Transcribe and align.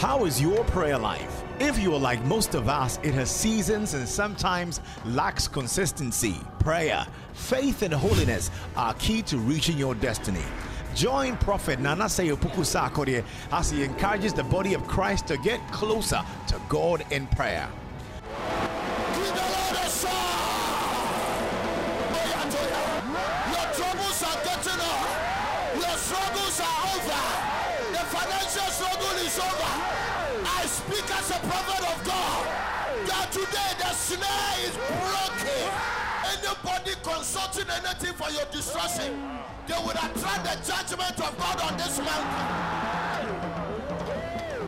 How 0.00 0.24
is 0.24 0.40
your 0.40 0.64
prayer 0.64 0.96
life? 0.96 1.42
If 1.58 1.78
you 1.78 1.92
are 1.92 2.00
like 2.00 2.24
most 2.24 2.54
of 2.54 2.70
us, 2.70 2.98
it 3.02 3.12
has 3.12 3.30
seasons 3.30 3.92
and 3.92 4.08
sometimes 4.08 4.80
lacks 5.04 5.46
consistency. 5.46 6.36
Prayer, 6.58 7.06
faith, 7.34 7.82
and 7.82 7.92
holiness 7.92 8.50
are 8.76 8.94
key 8.94 9.20
to 9.20 9.36
reaching 9.36 9.76
your 9.76 9.94
destiny. 9.94 10.40
Join 10.94 11.36
Prophet 11.36 11.80
Nana 11.80 12.06
Seyopuku 12.06 12.64
Sarkodie 12.64 13.22
as 13.52 13.70
he 13.70 13.82
encourages 13.84 14.32
the 14.32 14.44
body 14.44 14.72
of 14.72 14.86
Christ 14.86 15.26
to 15.26 15.36
get 15.36 15.60
closer 15.70 16.22
to 16.46 16.58
God 16.70 17.04
in 17.10 17.26
prayer. 17.26 17.68
As 31.20 31.30
a 31.30 31.38
prophet 31.40 31.84
of 31.92 32.04
God 32.04 32.46
that 33.06 33.28
today 33.30 33.72
the 33.78 33.92
snare 33.92 34.56
is 34.64 34.74
broken. 35.04 35.68
Anybody 36.32 36.92
consulting 37.02 37.68
anything 37.68 38.14
for 38.14 38.30
your 38.30 38.46
destruction, 38.46 39.20
they 39.68 39.74
will 39.74 39.90
attract 39.90 40.44
the 40.48 40.56
judgment 40.64 41.20
of 41.20 41.36
God 41.36 41.60
on 41.60 41.76
this 41.76 41.98
mountain. 41.98 42.80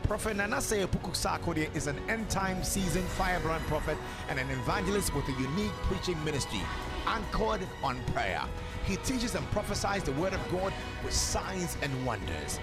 Prophet 0.02 0.36
Nanase 0.36 0.86
Epuku 0.86 1.12
Sarkodie 1.14 1.74
is 1.74 1.86
an 1.86 1.98
end 2.10 2.28
time 2.28 2.62
season 2.62 3.02
firebrand 3.16 3.64
prophet 3.64 3.96
and 4.28 4.38
an 4.38 4.50
evangelist 4.50 5.14
with 5.14 5.26
a 5.28 5.32
unique 5.40 5.72
preaching 5.88 6.22
ministry 6.22 6.60
anchored 7.06 7.66
on 7.82 7.98
prayer. 8.12 8.42
He 8.84 8.96
teaches 8.96 9.34
and 9.34 9.50
prophesies 9.52 10.02
the 10.02 10.12
word 10.12 10.34
of 10.34 10.40
God 10.50 10.74
with 11.02 11.14
signs 11.14 11.78
and 11.80 12.04
wonders. 12.04 12.60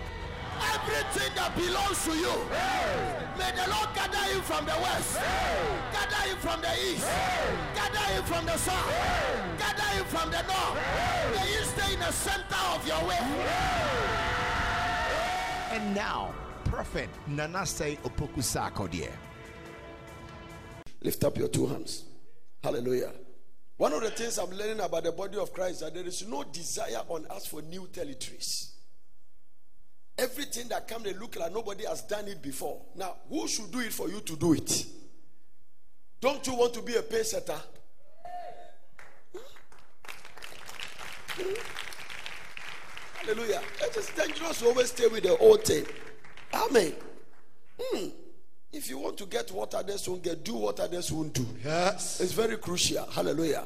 Everything 0.59 1.31
that 1.35 1.55
belongs 1.55 2.03
to 2.05 2.11
you, 2.11 2.35
may 3.37 3.51
the 3.55 3.69
Lord 3.69 3.89
gather 3.95 4.33
you 4.33 4.41
from 4.41 4.65
the 4.65 4.75
west, 4.81 5.19
gather 5.91 6.29
you 6.29 6.35
from 6.37 6.61
the 6.61 6.73
east, 6.83 7.07
gather 7.75 8.15
you 8.15 8.21
from 8.23 8.45
the 8.45 8.57
south, 8.57 8.91
gather 9.57 9.97
you 9.97 10.03
from 10.05 10.29
the 10.31 10.41
north. 10.43 10.75
May 11.35 11.47
you 11.53 11.63
stay 11.63 11.93
in 11.93 11.99
the 11.99 12.11
center 12.11 12.61
of 12.75 12.85
your 12.87 13.01
way. 13.07 13.19
And 15.71 15.95
now, 15.95 16.33
Prophet 16.65 17.09
Nanase 17.29 17.97
Opoku 17.99 18.41
Sarkodie. 18.41 19.09
Lift 21.01 21.23
up 21.23 21.37
your 21.37 21.47
two 21.47 21.65
hands. 21.67 22.03
Hallelujah. 22.63 23.13
One 23.77 23.93
of 23.93 24.01
the 24.01 24.11
things 24.11 24.37
I'm 24.37 24.49
learning 24.49 24.81
about 24.81 25.05
the 25.05 25.13
body 25.13 25.37
of 25.37 25.53
Christ 25.53 25.75
is 25.75 25.79
that 25.79 25.93
there 25.93 26.03
is 26.05 26.27
no 26.27 26.43
desire 26.43 27.01
on 27.07 27.25
us 27.29 27.45
for 27.45 27.61
new 27.61 27.87
territories. 27.87 28.73
Everything 30.19 30.67
that 30.67 30.85
comes, 30.85 31.05
they 31.05 31.13
look 31.13 31.37
like 31.37 31.53
nobody 31.53 31.85
has 31.85 32.01
done 32.01 32.27
it 32.27 32.41
before. 32.41 32.81
Now, 32.95 33.15
who 33.29 33.47
should 33.47 33.71
do 33.71 33.79
it 33.79 33.93
for 33.93 34.09
you 34.09 34.19
to 34.19 34.35
do 34.35 34.53
it? 34.53 34.85
Don't 36.19 36.45
you 36.45 36.55
want 36.55 36.73
to 36.73 36.81
be 36.81 36.95
a 36.95 37.01
pay 37.01 37.23
setter? 37.23 37.55
Hallelujah. 43.13 43.61
It 43.81 43.95
is 43.95 44.09
dangerous 44.09 44.59
to 44.59 44.65
always 44.67 44.89
stay 44.89 45.07
with 45.07 45.23
the 45.23 45.37
old 45.37 45.63
thing. 45.63 45.85
Amen. 46.53 46.93
Hmm. 47.79 48.07
If 48.73 48.89
you 48.89 48.97
want 48.97 49.17
to 49.19 49.25
get 49.25 49.49
what 49.51 49.73
others 49.73 50.07
won't 50.09 50.21
get, 50.21 50.43
do 50.43 50.55
what 50.55 50.81
others 50.81 51.11
won't 51.13 51.33
do. 51.33 51.47
Yes. 51.63 52.19
It's 52.19 52.33
very 52.33 52.57
crucial. 52.57 53.05
Hallelujah. 53.09 53.63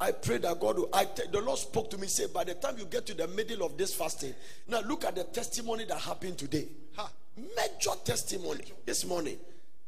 I 0.00 0.10
pray 0.12 0.38
that 0.38 0.58
God 0.60 0.76
will. 0.78 0.88
I 0.92 1.06
the 1.30 1.40
Lord 1.40 1.58
spoke 1.58 1.90
to 1.90 1.98
me, 1.98 2.08
say, 2.08 2.26
by 2.26 2.44
the 2.44 2.54
time 2.54 2.76
you 2.78 2.84
get 2.84 3.06
to 3.06 3.14
the 3.14 3.28
middle 3.28 3.64
of 3.64 3.78
this 3.78 3.94
fasting, 3.94 4.34
now 4.68 4.80
look 4.80 5.04
at 5.04 5.14
the 5.14 5.24
testimony 5.24 5.84
that 5.84 5.98
happened 5.98 6.38
today. 6.38 6.68
Ha. 6.96 7.10
Major 7.36 7.96
testimony 8.04 8.64
this 8.84 9.04
morning. 9.04 9.38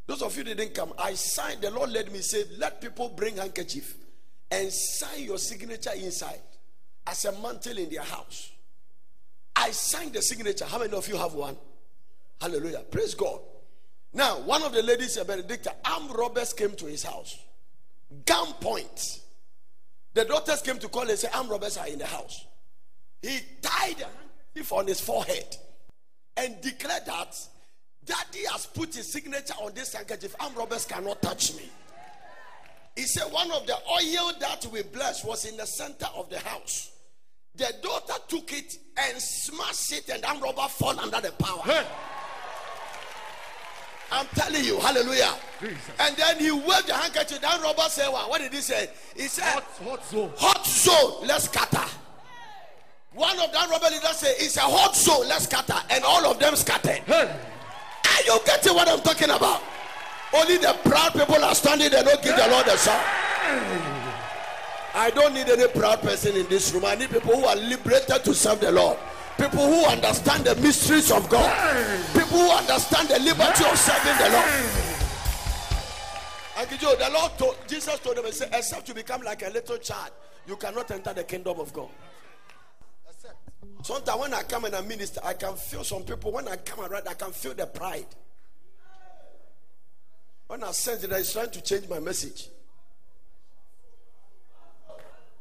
Those 0.07 0.23
of 0.23 0.37
you 0.37 0.45
didn't 0.45 0.75
come, 0.75 0.93
I 0.99 1.15
signed. 1.15 1.62
The 1.62 1.71
Lord 1.71 1.91
led 1.91 2.12
me 2.12 2.21
say, 2.21 2.45
let 2.59 2.81
people 2.81 3.09
bring 3.09 3.37
handkerchief 3.37 3.97
and 4.51 4.72
sign 4.72 5.25
your 5.25 5.39
signature 5.39 5.91
inside 5.97 6.41
as 7.06 7.25
a 7.25 7.33
mantle 7.41 7.77
in 7.78 7.91
their 7.91 8.03
house. 8.03 8.53
I 9.56 9.71
signed 9.73 10.12
the 10.12 10.23
signature. 10.23 10.65
How 10.65 10.78
many 10.78 10.93
of 10.93 11.09
you 11.09 11.17
have 11.17 11.34
one? 11.34 11.56
Hallelujah. 12.41 12.84
Praise 12.91 13.15
God. 13.15 13.41
Now, 14.12 14.41
one 14.41 14.62
of 14.62 14.73
the 14.73 14.83
ladies, 14.83 15.17
a 15.17 15.25
Benedicta, 15.25 15.75
armed 15.84 16.15
robbers 16.15 16.53
came 16.53 16.73
to 16.77 16.87
his 16.87 17.03
house. 17.03 17.38
Gunpoint. 18.25 19.21
The 20.16 20.25
daughters 20.25 20.62
came 20.62 20.78
to 20.78 20.88
call 20.88 21.06
and 21.06 21.19
say, 21.19 21.28
armed 21.34 21.50
robbers 21.50 21.77
are 21.77 21.88
in 21.88 21.99
the 21.99 22.06
house. 22.06 22.47
He 23.21 23.38
tied 23.60 24.00
a 24.00 24.04
handkerchief 24.06 24.72
on 24.72 24.87
his 24.87 24.99
forehead 24.99 25.54
and 26.38 26.59
declared 26.62 27.04
that 27.04 27.38
daddy 28.03 28.47
has 28.50 28.65
put 28.65 28.94
his 28.94 29.12
signature 29.12 29.53
on 29.60 29.75
this 29.75 29.93
handkerchief. 29.93 30.34
Armed 30.41 30.56
robbers 30.56 30.87
cannot 30.87 31.21
touch 31.21 31.55
me. 31.56 31.69
He 32.97 33.03
said 33.03 33.31
one 33.31 33.50
of 33.53 33.66
the 33.66 33.75
oil 33.75 34.32
that 34.41 34.66
we 34.72 34.84
blessed 34.84 35.26
was 35.26 35.44
in 35.44 35.59
the 35.59 35.66
center 35.66 36.09
of 36.16 36.31
the 36.31 36.38
house. 36.38 36.93
The 37.55 37.75
daughter 37.82 38.15
took 38.26 38.55
it 38.55 38.75
and 38.97 39.21
smashed 39.21 39.93
it, 39.93 40.09
and 40.09 40.25
armed 40.25 40.41
robber 40.41 40.66
fall 40.69 40.99
under 40.99 41.21
the 41.21 41.32
power. 41.32 41.60
Hey. 41.62 41.87
I'm 44.11 44.27
telling 44.34 44.65
you, 44.65 44.78
hallelujah. 44.78 45.34
Jesus. 45.61 45.78
And 45.99 46.17
then 46.17 46.39
he 46.39 46.50
waved 46.53 46.87
the 46.87 46.94
handkerchief. 46.94 47.41
That 47.41 47.61
robber 47.62 47.83
said, 47.89 48.09
what? 48.09 48.31
what 48.31 48.41
did 48.41 48.53
he 48.53 48.61
say? 48.61 48.89
He 49.17 49.28
said, 49.28 49.44
Hot, 49.44 49.65
hot 49.84 50.06
zone. 50.06 50.33
hot 50.37 50.67
zone, 50.67 51.27
let's 51.27 51.44
scatter. 51.44 51.91
One 53.12 53.39
of 53.41 53.50
that 53.53 53.71
robber 53.71 53.87
leaders 53.87 54.17
said, 54.17 54.34
it's 54.39 54.56
a 54.59 54.61
hot 54.61 54.94
zone, 54.94 55.27
let's 55.28 55.44
scatter. 55.44 55.81
And 55.91 56.05
all 56.05 56.25
of 56.27 56.39
them 56.39 56.55
scattered. 56.55 57.03
Hey. 57.06 57.34
Are 58.05 58.22
you 58.25 58.39
getting 58.44 58.75
what 58.75 58.89
I'm 58.89 59.00
talking 59.00 59.31
about? 59.31 59.62
Only 60.34 60.59
the 60.59 60.77
proud 60.84 61.12
people 61.12 61.43
are 61.43 61.55
standing 61.55 61.91
there, 61.91 62.05
don't 62.05 62.23
give 62.23 62.37
the 62.37 62.47
Lord 62.49 62.67
a 62.67 62.77
shout. 62.77 63.05
I 64.94 65.11
don't 65.15 65.34
need 65.34 65.49
any 65.49 65.69
proud 65.69 66.00
person 66.00 66.37
in 66.37 66.47
this 66.49 66.73
room. 66.73 66.84
I 66.84 66.94
need 66.94 67.11
people 67.11 67.37
who 67.37 67.44
are 67.44 67.56
liberated 67.56 68.25
to 68.25 68.34
serve 68.34 68.61
the 68.61 68.73
Lord. 68.73 68.99
People 69.37 69.67
who 69.67 69.84
understand 69.84 70.44
the 70.44 70.55
mysteries 70.56 71.12
of 71.12 71.28
God. 71.28 71.53
People 72.15 72.25
who 72.37 72.51
understand 72.51 73.09
the 73.09 73.19
liberty 73.19 73.65
of 73.65 73.79
serving 73.79 74.19
the 74.21 74.29
Lord. 74.31 74.51
Uncle 76.59 76.79
Joe, 76.79 76.95
the 76.97 77.11
Lord 77.11 77.33
told 77.39 77.57
Jesus 77.67 77.99
told 78.01 78.17
them, 78.17 78.25
he 78.27 78.33
said, 78.33 78.51
except 78.53 78.89
you 78.89 78.95
become 78.95 79.23
like 79.23 79.43
a 79.43 79.51
little 79.51 79.79
child, 79.79 80.11
you 80.47 80.57
cannot 80.57 80.91
enter 80.91 81.13
the 81.13 81.25
kingdom 81.25 81.59
of 81.61 81.73
God. 81.73 81.89
Sometimes 83.83 84.21
when 84.21 84.35
I 84.35 84.43
come 84.43 84.65
and 84.65 84.75
I 84.75 84.81
minister, 84.81 85.21
I 85.23 85.35
can 85.35 85.55
feel 85.55 85.85
some 85.85 86.03
people. 86.03 86.33
When 86.33 86.49
I 86.49 86.57
come 86.57 86.81
around, 86.85 87.09
I 87.09 87.15
can 87.15 87.31
feel 87.31 87.55
the 87.55 87.67
pride. 87.67 88.07
When 90.49 90.63
I 90.63 90.73
sense 90.73 91.03
that 91.03 91.17
he's 91.17 91.33
trying 91.33 91.51
to 91.51 91.61
change 91.61 91.89
my 91.89 92.01
message. 92.01 92.49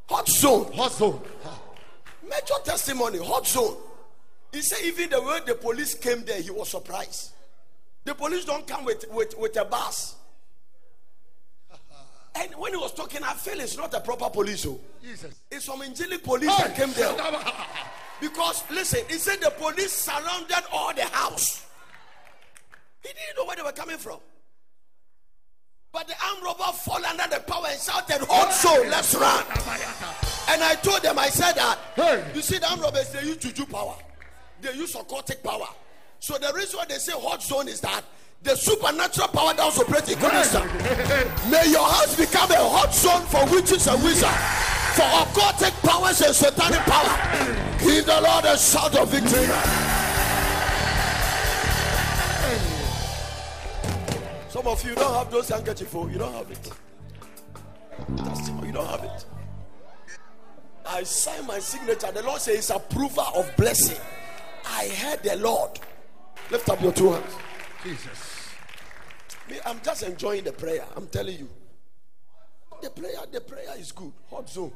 Hot 0.10 0.28
zone. 0.28 0.72
Hot 0.74 0.92
zone. 0.92 1.22
Major 2.24 2.56
testimony. 2.64 3.20
Hot 3.20 3.48
zone. 3.48 3.78
He 4.56 4.62
said 4.62 4.80
even 4.86 5.10
the 5.10 5.22
way 5.22 5.40
the 5.46 5.56
police 5.56 5.96
came 5.96 6.24
there, 6.24 6.42
he 6.42 6.50
was 6.50 6.70
surprised. 6.70 7.32
The 8.06 8.16
police 8.16 8.46
don't 8.46 8.66
come 8.66 8.86
with, 8.86 9.04
with, 9.12 9.38
with 9.38 9.58
a 9.58 9.66
bus. 9.66 10.16
And 12.38 12.54
when 12.56 12.72
he 12.72 12.78
was 12.78 12.94
talking, 12.94 13.22
I 13.24 13.34
feel 13.34 13.60
it's 13.60 13.78
not 13.78 13.94
a 13.94 14.00
proper 14.00 14.30
police. 14.30 14.66
Oh. 14.66 14.80
Jesus. 15.02 15.34
It's 15.52 15.66
some 15.66 15.82
angelic 15.82 16.24
police 16.24 16.56
that 16.58 16.76
came 16.76 16.92
there. 16.94 17.16
Because 18.22 18.64
listen, 18.72 19.02
he 19.10 19.16
said 19.16 19.42
the 19.42 19.52
police 19.52 19.92
surrounded 19.92 20.64
all 20.72 20.94
the 20.94 21.04
house. 21.04 21.66
He 23.04 23.10
didn't 23.10 23.38
know 23.38 23.46
where 23.46 23.58
they 23.58 23.62
were 23.62 23.74
coming 23.74 23.98
from. 23.98 24.20
But 25.92 26.08
the 26.08 26.14
armed 26.26 26.44
robber 26.44 26.72
fall 26.78 27.06
under 27.06 27.28
the 27.36 27.42
power 27.42 27.66
and 27.70 27.80
shouted, 27.80 28.26
Hold 28.30 28.52
so, 28.54 28.72
let's 28.90 29.14
run. 29.16 29.44
And 30.50 30.64
I 30.64 30.76
told 30.82 31.02
them, 31.04 31.20
I 31.20 31.28
said 31.28 31.54
that 31.54 31.78
Hey. 31.96 32.24
you 32.34 32.42
see, 32.42 32.58
the 32.58 32.70
armed 32.70 32.84
robbers 32.84 33.10
they 33.12 33.22
use 33.24 33.38
juju 33.38 33.66
power, 33.66 33.96
they 34.62 34.74
use 34.74 34.96
occultic 34.96 35.44
power. 35.44 35.68
So 36.20 36.38
the 36.38 36.52
reason 36.56 36.80
why 36.80 36.86
they 36.86 36.98
say 36.98 37.14
hot 37.14 37.44
zone 37.44 37.68
is 37.68 37.82
that 37.82 38.04
the 38.42 38.56
supernatural 38.56 39.28
power 39.30 39.54
that 39.54 39.66
was 39.66 39.80
operating 39.80 40.18
in 40.18 40.24
Kurdistan. 40.24 40.68
May 41.50 41.70
your 41.70 41.88
house 41.88 42.16
become 42.16 42.52
a 42.52 42.58
hot 42.58 42.94
zone 42.94 43.26
for 43.26 43.46
witches 43.54 43.88
and 43.88 44.02
wizards, 44.04 44.32
for 44.94 45.04
occultic 45.04 45.74
powers 45.82 46.22
and 46.22 46.36
satanic 46.36 46.82
power. 46.82 47.16
Give 47.80 48.06
the 48.06 48.22
Lord 48.22 48.46
a 48.46 48.58
shout 48.58 48.96
of 48.96 49.10
victory. 49.10 49.46
Some 54.50 54.68
of 54.68 54.86
you 54.86 54.96
don't 54.96 55.14
have 55.14 55.32
those 55.32 55.50
handkerchiefs, 55.50 55.94
oh, 55.94 56.08
you 56.08 56.18
don't 56.18 56.34
have 56.34 56.50
it. 56.50 56.72
Oh. 58.18 58.64
You 58.66 58.72
don't 58.72 58.88
have 58.88 59.04
it. 59.04 59.26
I 60.86 61.04
sign 61.04 61.46
my 61.48 61.60
signature. 61.60 62.12
The 62.12 62.24
Lord 62.24 62.42
says 62.42 62.58
it's 62.58 62.70
approval 62.70 63.26
of 63.36 63.52
blessing. 63.58 63.98
I 64.66 64.88
heard 64.90 65.24
the 65.24 65.36
Lord. 65.38 65.80
Lift 66.52 66.70
up 66.70 66.82
your 66.82 66.92
two 66.92 67.12
hands. 67.12 67.34
Jesus. 67.84 68.50
Me, 69.50 69.58
I'm 69.66 69.80
just 69.84 70.04
enjoying 70.04 70.44
the 70.44 70.52
prayer. 70.52 70.86
I'm 70.96 71.08
telling 71.08 71.38
you. 71.38 71.50
The 72.82 72.90
prayer, 72.90 73.16
the 73.32 73.42
prayer 73.42 73.78
is 73.78 73.92
good. 73.92 74.12
Hot 74.30 74.50
zone. 74.50 74.74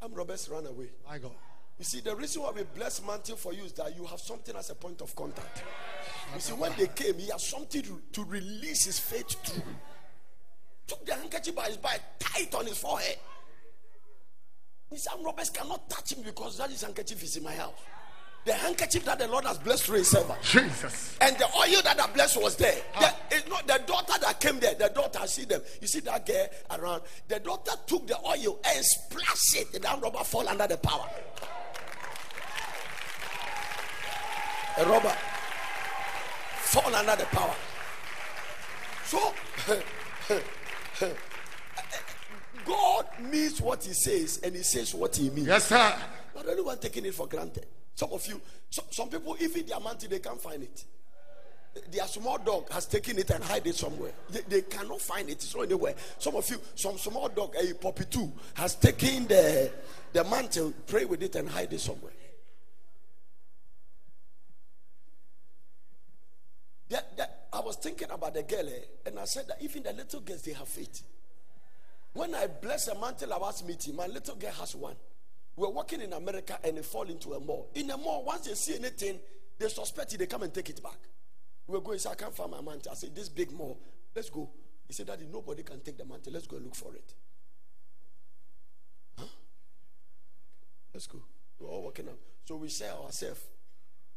I'm 0.00 0.14
Roberts 0.14 0.48
run 0.48 0.66
away. 0.66 0.90
My 1.08 1.18
God. 1.18 1.32
You 1.78 1.84
see, 1.84 2.00
the 2.00 2.14
reason 2.14 2.42
why 2.42 2.50
we 2.50 2.62
bless 2.62 3.04
mantle 3.04 3.36
for 3.36 3.52
you 3.52 3.64
is 3.64 3.72
that 3.74 3.96
you 3.96 4.04
have 4.04 4.20
something 4.20 4.54
as 4.56 4.70
a 4.70 4.74
point 4.74 5.00
of 5.00 5.14
contact. 5.14 5.62
You 6.34 6.40
see, 6.40 6.52
when 6.52 6.72
they 6.76 6.88
came, 6.88 7.18
he 7.18 7.30
has 7.30 7.46
something 7.46 7.82
to, 7.82 8.02
to 8.12 8.24
release 8.24 8.84
his 8.84 8.98
faith 8.98 9.28
through. 9.44 9.62
Took 10.86 11.06
the 11.06 11.14
handkerchief 11.14 11.54
by 11.54 11.66
his 11.66 11.76
back, 11.76 12.00
tight 12.18 12.54
on 12.54 12.66
his 12.66 12.78
forehead. 12.78 13.16
He 14.90 14.96
said, 14.96 15.12
robbers 15.22 15.50
cannot 15.50 15.88
touch 15.88 16.12
him 16.12 16.22
because 16.22 16.58
that 16.58 16.70
is 16.70 16.82
handkerchief 16.82 17.22
is 17.22 17.36
in 17.36 17.44
my 17.44 17.54
house. 17.54 17.74
The 18.44 18.52
handkerchief 18.54 19.04
that 19.04 19.18
the 19.18 19.28
Lord 19.28 19.44
has 19.44 19.58
blessed 19.58 19.84
through 19.84 19.98
his 19.98 20.08
servant. 20.08 20.40
Jesus. 20.42 21.18
And 21.20 21.36
the 21.36 21.46
oil 21.46 21.82
that 21.84 22.00
I 22.00 22.06
blessed 22.12 22.40
was 22.40 22.56
there. 22.56 22.80
Ah. 22.94 23.14
The, 23.28 23.36
it's 23.36 23.48
not 23.48 23.66
the 23.66 23.80
daughter 23.86 24.18
that 24.22 24.40
came 24.40 24.58
there. 24.58 24.74
The 24.74 24.88
daughter, 24.88 25.18
I 25.20 25.26
see 25.26 25.44
them. 25.44 25.60
You 25.82 25.86
see 25.86 26.00
that 26.00 26.24
girl 26.24 26.46
around. 26.70 27.02
The 27.28 27.40
daughter 27.40 27.72
took 27.86 28.06
the 28.06 28.18
oil 28.18 28.58
and 28.64 28.84
splashed 28.84 29.56
it. 29.56 29.74
And 29.74 29.84
that 29.84 30.00
robber 30.00 30.24
fall 30.24 30.48
under 30.48 30.66
the 30.66 30.78
power. 30.78 31.06
A 34.78 34.84
robber 34.86 35.16
fall 36.58 36.94
under 36.94 37.16
the 37.16 37.24
power. 37.24 37.54
So 39.04 39.34
God 42.64 43.06
means 43.20 43.60
what 43.60 43.82
he 43.82 43.92
says 43.92 44.40
and 44.44 44.54
he 44.54 44.62
says 44.62 44.94
what 44.94 45.16
he 45.16 45.30
means. 45.30 45.48
Yes, 45.48 45.64
sir. 45.66 45.94
Not 46.34 46.48
anyone 46.48 46.78
taking 46.78 47.06
it 47.06 47.14
for 47.14 47.26
granted. 47.26 47.66
Some 47.98 48.12
of 48.12 48.24
you, 48.28 48.40
so, 48.70 48.84
some 48.90 49.08
people, 49.08 49.36
even 49.40 49.66
their 49.66 49.80
mantle, 49.80 50.08
they 50.08 50.20
can't 50.20 50.40
find 50.40 50.62
it. 50.62 50.84
Their 51.90 52.06
small 52.06 52.38
dog 52.38 52.70
has 52.70 52.86
taken 52.86 53.18
it 53.18 53.28
and 53.30 53.42
hide 53.42 53.66
it 53.66 53.74
somewhere. 53.74 54.12
They, 54.30 54.42
they 54.42 54.62
cannot 54.62 55.00
find 55.00 55.28
it. 55.28 55.32
It's 55.32 55.52
not 55.52 55.62
anywhere. 55.64 55.96
Some 56.16 56.36
of 56.36 56.48
you, 56.48 56.60
some 56.76 56.96
small 56.96 57.28
dog, 57.28 57.56
a 57.60 57.74
puppy 57.74 58.04
too, 58.04 58.32
has 58.54 58.76
taken 58.76 59.26
the 59.26 59.72
the 60.12 60.22
mantle, 60.22 60.72
pray 60.86 61.06
with 61.06 61.24
it 61.24 61.34
and 61.34 61.48
hide 61.48 61.72
it 61.72 61.80
somewhere. 61.80 62.12
That, 66.90 67.16
that, 67.16 67.48
I 67.52 67.58
was 67.58 67.74
thinking 67.78 68.12
about 68.12 68.34
the 68.34 68.44
girl, 68.44 68.68
eh, 68.68 69.06
and 69.06 69.18
I 69.18 69.24
said 69.24 69.48
that 69.48 69.60
even 69.60 69.82
the 69.82 69.92
little 69.92 70.20
girls 70.20 70.42
they 70.42 70.52
have 70.52 70.68
faith. 70.68 71.02
When 72.12 72.32
I 72.36 72.46
bless 72.46 72.86
a 72.86 72.94
mantle 72.96 73.34
I 73.34 73.38
was 73.38 73.64
meeting, 73.64 73.96
my 73.96 74.06
little 74.06 74.36
girl 74.36 74.52
has 74.52 74.76
one. 74.76 74.94
We're 75.58 75.70
working 75.70 76.00
in 76.00 76.12
America 76.12 76.56
and 76.62 76.78
they 76.78 76.82
fall 76.82 77.02
into 77.02 77.34
a 77.34 77.40
mall. 77.40 77.68
In 77.74 77.90
a 77.90 77.96
mall, 77.96 78.24
once 78.24 78.46
they 78.46 78.54
see 78.54 78.76
anything, 78.76 79.18
they 79.58 79.68
suspect 79.68 80.14
it, 80.14 80.18
they 80.18 80.26
come 80.26 80.44
and 80.44 80.54
take 80.54 80.70
it 80.70 80.80
back. 80.80 80.98
We're 81.66 81.80
going, 81.80 81.98
say, 81.98 82.10
I 82.10 82.14
can't 82.14 82.34
find 82.34 82.52
my 82.52 82.60
mantle. 82.60 82.92
I 82.92 82.94
said, 82.94 83.12
This 83.12 83.28
big 83.28 83.50
mall, 83.50 83.76
let's 84.14 84.30
go. 84.30 84.48
He 84.86 84.92
said, 84.92 85.08
Daddy, 85.08 85.26
nobody 85.30 85.64
can 85.64 85.80
take 85.80 85.98
the 85.98 86.04
mantle. 86.04 86.32
Let's 86.32 86.46
go 86.46 86.58
and 86.58 86.66
look 86.66 86.76
for 86.76 86.94
it. 86.94 87.12
Huh? 89.18 89.24
Let's 90.94 91.08
go. 91.08 91.18
We're 91.58 91.68
all 91.68 91.82
working 91.82 92.06
out. 92.08 92.18
So 92.44 92.54
we 92.54 92.68
share 92.68 92.92
ourselves. 92.92 93.40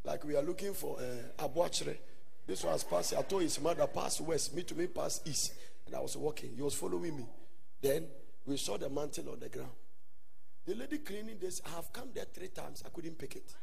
Like 0.04 0.24
we 0.24 0.36
are 0.36 0.44
looking 0.44 0.76
for 0.76 1.00
uh, 1.00 1.44
Abuachre. 1.44 1.98
This 2.46 2.64
was 2.64 2.84
passing. 2.84 3.18
I 3.18 3.24
told 3.24 3.42
his 3.42 3.60
mother, 3.60 3.88
pass 3.88 4.22
west, 4.22 4.56
me 4.56 4.62
to 4.62 4.76
me, 4.76 4.86
pass 4.86 5.22
east. 5.26 5.54
And 5.88 5.96
I 5.96 6.00
was 6.02 6.16
walking. 6.16 6.52
He 6.56 6.62
was 6.62 6.76
following 6.76 7.18
me. 7.18 7.26
Then 7.82 8.06
we 8.46 8.58
saw 8.58 8.78
the 8.78 8.90
mantle 8.90 9.32
on 9.32 9.40
the 9.40 9.50
ground. 9.50 9.72
The 10.66 10.76
lady 10.76 11.00
cleaning 11.00 11.38
this, 11.40 11.62
I 11.66 11.76
have 11.76 11.92
come 11.92 12.10
there 12.14 12.26
three 12.32 12.50
times. 12.50 12.84
I 12.86 12.90
couldn't 12.90 13.18
pick 13.18 13.36
it. 13.36 13.56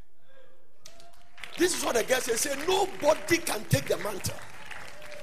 This 1.57 1.77
is 1.77 1.85
what 1.85 1.95
the 1.95 2.05
guy 2.05 2.19
said. 2.19 2.39
Say 2.39 2.55
nobody 2.67 3.39
can 3.39 3.65
take 3.65 3.87
the 3.87 3.97
mantle. 3.99 4.35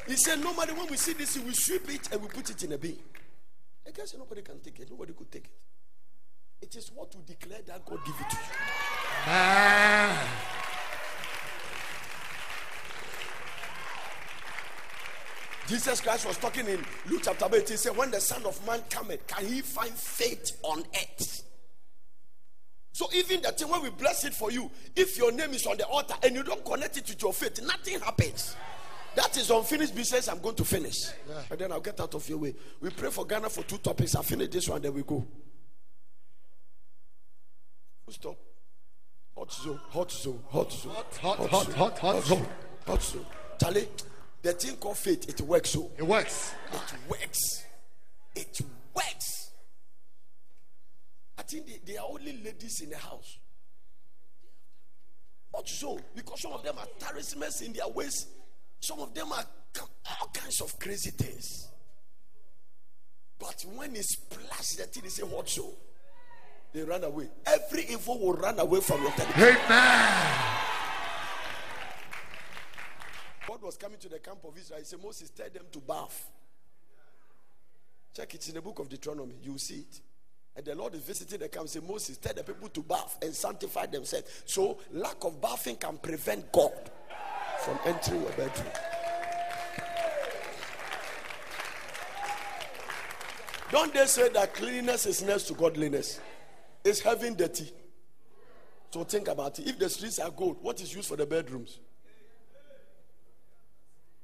He 0.08 0.16
said 0.16 0.40
normally 0.42 0.74
when 0.74 0.88
we 0.90 0.98
see 0.98 1.14
this, 1.14 1.38
we 1.38 1.54
sweep 1.54 1.90
it 1.90 2.12
and 2.12 2.22
we 2.22 2.28
put 2.28 2.50
it 2.50 2.64
in 2.64 2.72
a 2.72 2.78
bin. 2.78 2.98
The 3.86 3.92
guy 3.92 4.06
said 4.06 4.20
nobody 4.20 4.42
can 4.42 4.60
take 4.60 4.80
it. 4.80 4.90
Nobody 4.90 5.14
could 5.14 5.32
take 5.32 5.46
it. 5.46 5.52
It 6.62 6.76
is 6.76 6.92
what 6.94 7.14
we 7.16 7.24
declare 7.24 7.62
that 7.68 7.86
God 7.86 8.00
give 8.06 8.16
it 8.20 8.30
to 8.30 8.36
you. 8.36 8.42
Ah. 9.28 10.52
Jesus 15.68 16.00
Christ 16.00 16.28
was 16.28 16.38
talking 16.38 16.68
in 16.68 16.86
Luke 17.08 17.22
chapter 17.24 17.48
8. 17.52 17.70
He 17.70 17.76
said, 17.76 17.98
When 17.98 18.12
the 18.12 18.22
Son 18.22 18.46
of 18.46 18.66
Man 18.68 18.82
cometh, 18.90 19.26
can 19.26 19.46
he 19.46 19.62
find 19.62 19.92
faith 19.92 20.52
on 20.64 20.84
earth? 20.96 21.44
So 22.96 23.10
even 23.14 23.42
the 23.42 23.52
thing 23.52 23.68
when 23.70 23.84
we 23.84 23.90
bless 23.90 24.24
it 24.24 24.34
for 24.34 24.50
you, 24.54 24.72
if 24.96 25.18
your 25.18 25.30
name 25.34 25.52
is 25.54 25.68
on 25.68 25.76
the 25.76 25.86
altar 25.86 26.14
and 26.24 26.34
you 26.34 26.44
don't 26.44 26.64
connect 26.64 26.96
it 26.96 27.06
to 27.08 27.16
your 27.20 27.34
faith, 27.34 27.62
nothing 27.62 28.00
happens. 28.00 28.56
That 29.18 29.36
is 29.36 29.50
unfinished 29.50 29.94
business. 29.94 30.30
I'm 30.30 30.40
going 30.40 30.56
to 30.56 30.64
finish, 30.64 31.10
Yeah. 31.28 31.42
and 31.52 31.60
then 31.60 31.74
I'll 31.74 31.82
get 31.82 32.00
out 32.00 32.16
of 32.16 32.30
your 32.30 32.38
way. 32.38 32.56
We 32.80 32.90
pray 32.92 33.10
for 33.10 33.26
Ghana 33.26 33.50
for 33.50 33.64
two 33.64 33.80
topics. 33.80 34.16
I'll 34.16 34.24
finish 34.24 34.48
this 34.48 34.70
one, 34.70 34.82
then 34.82 34.94
we 34.94 35.04
go. 35.04 35.28
Stop. 38.10 38.38
Hot 39.38 39.52
zone. 39.52 39.80
Hot 39.90 40.12
zone. 40.14 40.40
Hot 40.52 40.72
zone. 40.72 40.94
Hot, 40.94 41.16
hot, 41.18 41.50
hot, 41.50 41.74
hot, 41.74 42.00
hot 42.00 42.24
zone. 42.24 42.48
Hot 42.88 43.04
zone. 43.04 43.26
Charlie, 43.60 43.90
the 44.42 44.54
thing 44.54 44.78
called 44.78 44.98
faith, 44.98 45.28
it 45.28 45.42
works 45.42 45.72
so. 45.72 45.92
It 45.98 46.04
works. 46.04 46.54
It 46.72 47.10
works. 47.10 47.66
It 48.38 48.62
works. 48.62 48.62
I 48.62 48.75
think 51.56 51.86
they, 51.86 51.94
they 51.94 51.98
are 51.98 52.08
only 52.10 52.42
ladies 52.44 52.82
in 52.82 52.90
the 52.90 52.98
house. 52.98 53.38
What 55.52 55.68
so? 55.68 56.00
Because 56.16 56.42
some 56.42 56.54
of 56.54 56.64
them 56.64 56.76
are 56.78 56.88
charismas 57.00 57.62
in 57.62 57.74
their 57.74 57.88
ways. 57.88 58.28
Some 58.80 59.00
of 59.00 59.14
them 59.14 59.32
are 59.32 59.46
all 59.74 60.28
kinds 60.34 60.62
of 60.62 60.78
crazy 60.80 61.12
things. 61.12 61.70
But 63.40 63.66
when 63.74 63.96
it's 63.96 64.14
splashed, 64.14 64.78
the 64.78 64.84
thing 64.84 65.04
they 65.04 65.10
say, 65.10 65.24
What 65.24 65.50
so? 65.50 65.74
They 66.74 66.84
run 66.84 67.04
away. 67.06 67.30
Every 67.46 67.86
evil 67.86 68.20
will 68.20 68.34
run 68.34 68.60
away 68.60 68.82
from 68.82 69.02
your 69.02 69.12
television. 69.12 69.58
Amen. 69.66 70.32
God 73.48 73.62
was 73.62 73.78
coming 73.78 73.98
to 74.00 74.10
the 74.10 74.20
camp 74.20 74.40
of 74.44 74.58
Israel. 74.58 74.80
He 74.80 74.86
said, 74.86 75.00
Moses, 75.02 75.30
tell 75.30 75.50
them 75.50 75.64
to 75.72 75.80
bath. 75.80 76.28
Check 78.14 78.34
it 78.34 78.48
in 78.50 78.56
the 78.56 78.62
book 78.62 78.80
of 78.80 78.90
Deuteronomy. 78.90 79.36
You 79.42 79.52
will 79.54 79.60
see 79.60 79.76
it. 79.76 80.02
And 80.56 80.66
the 80.66 80.76
Lord 80.76 80.94
is 80.96 81.02
visiting 81.02 81.40
the 81.40 81.50
camp. 81.50 81.68
Say, 81.68 81.82
Moses, 81.86 82.18
tell 82.18 82.34
the 82.34 82.44
people 82.44 82.70
to 82.70 82.82
bath 82.82 83.18
and 83.22 83.34
sanctify 83.34 83.88
themselves. 83.88 84.44
So, 84.46 84.78
lack 84.92 85.24
of 85.24 85.42
bathing 85.42 85.76
can 85.76 85.98
prevent 85.98 86.52
God 86.52 86.92
from 87.60 87.78
entering 87.86 88.22
your 88.22 88.32
bedroom. 88.32 88.68
Don't 93.72 93.94
they 93.94 94.06
say 94.06 94.30
that 94.30 94.54
cleanliness 94.54 95.06
is 95.06 95.22
next 95.24 95.44
to 95.44 95.54
godliness? 95.54 96.22
It's 96.84 97.02
having 97.02 97.36
dirty. 97.36 97.70
So 98.92 99.04
think 99.04 99.28
about 99.28 99.60
it. 99.60 99.68
If 99.68 99.78
the 99.78 99.90
streets 99.90 100.20
are 100.20 100.32
gold, 100.32 100.58
what 100.62 100.80
is 100.80 100.96
used 100.96 101.10
for 101.10 101.18
the 101.18 101.26
bedrooms? 101.26 101.80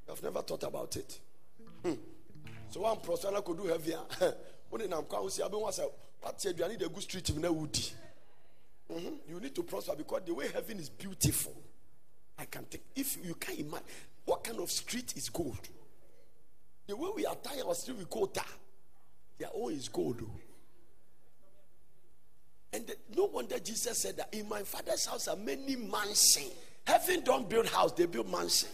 I've 0.10 0.24
never 0.24 0.42
thought 0.42 0.64
about 0.64 0.96
it. 0.96 1.20
Hmm. 1.84 1.94
So 2.70 2.82
one 2.82 2.98
prosper 3.02 3.42
could 3.42 3.58
do 3.58 3.66
heavier. 3.68 4.00
When 4.70 4.94
I'm 4.94 5.04
you 6.44 6.68
need 6.68 6.82
a 6.82 6.90
good 6.90 7.04
street 7.04 7.30
in 7.30 7.42
Woody. 7.42 7.92
Mhm. 8.90 9.20
You 9.28 9.40
need 9.40 9.56
to 9.56 9.64
prosper 9.64 9.96
because 9.96 10.22
the 10.26 10.34
way 10.34 10.50
heaven 10.50 10.80
is 10.80 10.90
beautiful. 10.90 11.54
I 12.38 12.46
can 12.46 12.66
take 12.66 12.84
if 12.96 13.24
you 13.24 13.36
can 13.36 13.56
imagine 13.58 13.86
what 14.26 14.44
kind 14.44 14.60
of 14.60 14.70
street 14.72 15.16
is 15.16 15.30
gold. 15.30 15.70
The 16.88 16.96
way 16.96 17.10
we 17.16 17.26
attire 17.26 17.66
our 17.66 17.76
street 17.76 17.98
with 17.98 18.10
gold, 18.10 18.34
tar, 18.34 18.46
their 19.38 19.50
own 19.54 19.74
is 19.74 19.88
gold. 19.88 20.22
And 22.74 22.88
the- 22.88 22.98
no 23.16 23.26
wonder 23.26 23.60
Jesus 23.60 24.02
said 24.02 24.18
that 24.18 24.34
in 24.34 24.48
my 24.48 24.64
father's 24.64 25.06
house 25.06 25.28
are 25.28 25.36
many 25.36 25.76
mansions. 25.76 26.54
Heaven 26.86 27.22
don't 27.24 27.48
build 27.48 27.68
house, 27.68 27.92
they 27.94 28.06
build 28.06 28.30
mansion. 28.30 28.70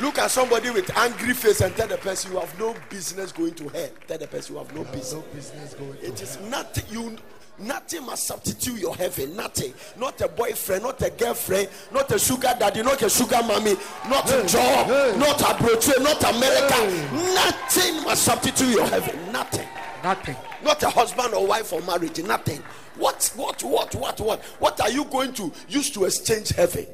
Look 0.00 0.18
at 0.18 0.30
somebody 0.30 0.70
with 0.70 0.96
angry 0.96 1.34
face 1.34 1.60
and 1.60 1.74
tell 1.74 1.88
the 1.88 1.96
person 1.96 2.32
you 2.32 2.38
have 2.38 2.56
no 2.58 2.74
business 2.88 3.32
going 3.32 3.54
to 3.54 3.68
hell. 3.68 3.90
Tell 4.06 4.18
the 4.18 4.28
person 4.28 4.54
you 4.54 4.62
have 4.62 4.72
no 4.74 4.84
business. 4.84 5.12
No 5.14 5.20
business 5.34 5.74
going 5.74 5.92
to 5.94 6.06
It 6.06 6.22
is 6.22 6.38
nothing 6.42 6.84
you 6.90 7.16
nothing 7.58 8.06
must 8.06 8.24
substitute 8.24 8.78
your 8.78 8.94
heaven. 8.94 9.34
Nothing. 9.34 9.74
Not 9.98 10.20
a 10.20 10.28
boyfriend, 10.28 10.84
not 10.84 11.02
a 11.02 11.10
girlfriend, 11.10 11.68
not 11.92 12.12
a 12.12 12.18
sugar 12.18 12.54
daddy, 12.58 12.82
not 12.82 13.02
a 13.02 13.10
sugar 13.10 13.40
mommy, 13.44 13.74
not 14.08 14.30
a 14.30 14.46
job, 14.46 14.86
hey. 14.86 15.16
not 15.18 15.40
a 15.42 15.60
brochure, 15.60 16.00
not 16.00 16.22
America. 16.22 16.74
Hey. 16.74 17.34
Nothing 17.34 18.04
must 18.04 18.22
substitute 18.22 18.68
your 18.70 18.86
heaven. 18.86 19.32
Nothing. 19.32 19.66
Nothing. 20.04 20.36
Not 20.62 20.80
a 20.84 20.90
husband 20.90 21.34
or 21.34 21.44
wife 21.44 21.72
or 21.72 21.80
marriage. 21.82 22.22
Nothing. 22.22 22.62
What, 22.96 23.32
what, 23.34 23.62
what, 23.64 23.94
what, 23.96 24.20
what? 24.20 24.40
What 24.60 24.80
are 24.80 24.90
you 24.90 25.04
going 25.06 25.32
to 25.34 25.52
use 25.68 25.90
to 25.90 26.04
exchange 26.04 26.50
heaven? 26.50 26.86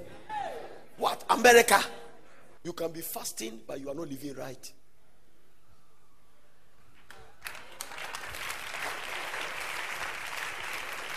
What? 0.96 1.22
America? 1.28 1.82
You 2.64 2.72
can 2.72 2.90
be 2.90 3.02
fasting, 3.02 3.60
but 3.66 3.78
you 3.78 3.90
are 3.90 3.94
not 3.94 4.08
living 4.08 4.34
right. 4.34 4.72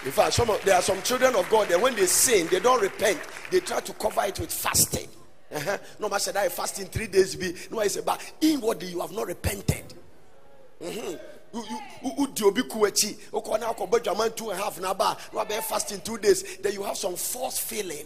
In 0.05 0.11
fact, 0.11 0.33
some 0.33 0.49
of, 0.49 0.63
there 0.63 0.75
are 0.75 0.81
some 0.81 1.01
children 1.01 1.35
of 1.35 1.49
God 1.49 1.69
that 1.69 1.81
when 1.81 1.95
they 1.95 2.05
sin, 2.05 2.47
they 2.51 2.59
don't 2.59 2.81
repent. 2.81 3.19
They 3.49 3.61
try 3.61 3.79
to 3.79 3.93
cover 3.93 4.21
it 4.25 4.39
with 4.39 4.51
fasting. 4.51 5.07
Uh-huh. 5.53 5.77
No 5.99 6.09
matter 6.09 6.31
that 6.33 6.51
fasting 6.51 6.87
three 6.87 7.07
days 7.07 7.35
be 7.35 7.55
no 7.71 7.79
I 7.79 7.87
say, 7.87 8.01
but 8.05 8.21
inwardly 8.41 8.87
you 8.87 8.99
have 8.99 9.13
not 9.13 9.27
repented. 9.27 9.93
Mhm. 10.81 11.19
dwaman 14.03 14.35
two 14.35 14.49
and 14.49 14.59
a 14.59 14.63
half 14.63 14.77
fasting 15.63 16.01
two 16.01 16.17
days 16.17 16.57
then 16.57 16.73
you 16.73 16.83
have 16.83 16.97
some 16.97 17.15
false 17.15 17.57
feeling 17.59 18.05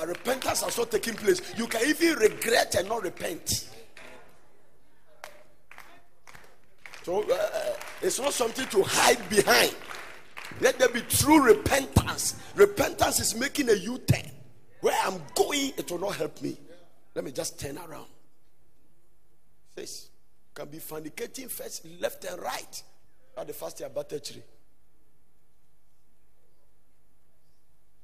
but 0.00 0.08
repentance 0.08 0.62
has 0.62 0.78
not 0.78 0.90
taken 0.90 1.14
place. 1.14 1.42
You 1.58 1.66
can 1.66 1.86
even 1.86 2.18
regret 2.18 2.74
and 2.74 2.88
not 2.88 3.02
repent. 3.02 3.68
So 7.02 7.22
uh, 7.30 7.76
it's 8.00 8.18
not 8.18 8.32
something 8.32 8.66
to 8.68 8.82
hide 8.82 9.28
behind. 9.28 9.74
Let 10.60 10.78
there 10.78 10.88
be 10.88 11.02
true 11.02 11.42
repentance. 11.42 12.36
Repentance 12.54 13.20
is 13.20 13.34
making 13.34 13.68
a 13.68 13.74
u-turn. 13.74 14.30
Where 14.80 14.98
i'm 15.04 15.20
going 15.34 15.72
it 15.76 15.90
will 15.90 15.98
not 15.98 16.16
help 16.16 16.40
me. 16.40 16.56
Let 17.14 17.26
me 17.26 17.32
just 17.32 17.60
turn 17.60 17.76
around. 17.76 18.06
This 19.74 20.08
can 20.54 20.68
be 20.68 20.78
fornicating 20.78 21.50
first, 21.50 21.86
left 22.00 22.24
and 22.24 22.40
right. 22.40 22.82
At 23.36 23.46
the 23.46 23.52
first 23.52 23.80
year 23.80 23.90
tree. 23.90 24.42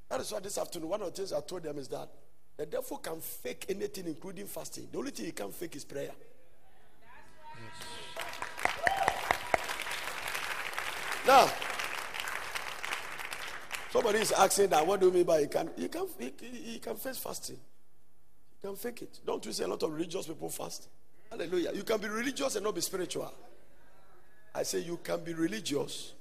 That 0.09 0.21
is 0.21 0.33
why 0.33 0.41
this 0.41 0.59
afternoon, 0.59 0.89
one 0.89 1.03
of 1.03 1.11
the 1.11 1.17
things 1.17 1.33
I 1.33 1.41
told 1.41 1.65
them 1.65 1.79
is 1.79 1.89
that 1.89 2.09
the 2.57 2.67
devil 2.67 2.99
can 2.99 3.21
fake 3.21 3.67
anything, 3.69 4.07
including 4.07 4.47
fasting. 4.47 4.89
The 4.91 4.99
only 4.99 5.11
thing 5.11 5.27
he 5.27 5.33
can 5.33 5.51
fake 5.51 5.77
is 5.77 5.85
prayer. 5.85 6.13
Now, 11.27 11.51
somebody 13.91 14.21
is 14.21 14.31
asking 14.31 14.69
that 14.69 14.87
what 14.87 15.01
do 15.01 15.07
you 15.07 15.13
mean 15.13 15.25
by 15.25 15.41
he 15.41 15.49
can 15.49 15.71
he 15.77 15.89
can 15.89 16.07
he, 16.19 16.33
he 16.41 16.79
can 16.79 16.95
face 16.95 17.19
fasting. 17.19 17.59
He 18.61 18.69
can 18.69 18.77
fake 18.77 19.03
it. 19.03 19.19
Don't 19.27 19.45
you 19.45 19.53
see 19.53 19.65
a 19.65 19.69
lot 19.69 19.83
of 19.83 19.93
religious 19.93 20.29
people 20.29 20.49
fast? 20.49 20.89
Hallelujah. 21.29 21.73
You 21.75 21.83
can 21.83 21.99
be 22.01 22.09
religious 22.09 22.55
and 22.55 22.65
not 22.65 22.77
be 22.77 22.81
spiritual. 22.81 23.35
I 24.55 24.63
say 24.63 24.79
you 24.79 24.99
can 25.03 25.25
be 25.25 25.35
religious 25.35 26.13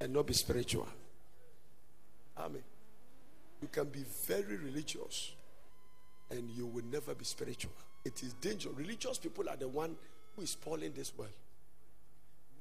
and 0.00 0.12
not 0.12 0.26
be 0.26 0.32
spiritual. 0.32 0.88
Amen. 2.38 2.62
You 3.62 3.68
can 3.68 3.86
be 3.86 4.04
very 4.26 4.56
religious 4.56 5.32
and 6.30 6.48
you 6.50 6.66
will 6.66 6.84
never 6.90 7.14
be 7.14 7.24
spiritual. 7.24 7.72
It 8.04 8.22
is 8.22 8.32
dangerous. 8.34 8.76
Religious 8.76 9.18
people 9.18 9.48
are 9.48 9.56
the 9.56 9.68
one 9.68 9.96
who 10.34 10.42
is 10.42 10.50
spoiling 10.50 10.92
this 10.92 11.12
world. 11.16 11.30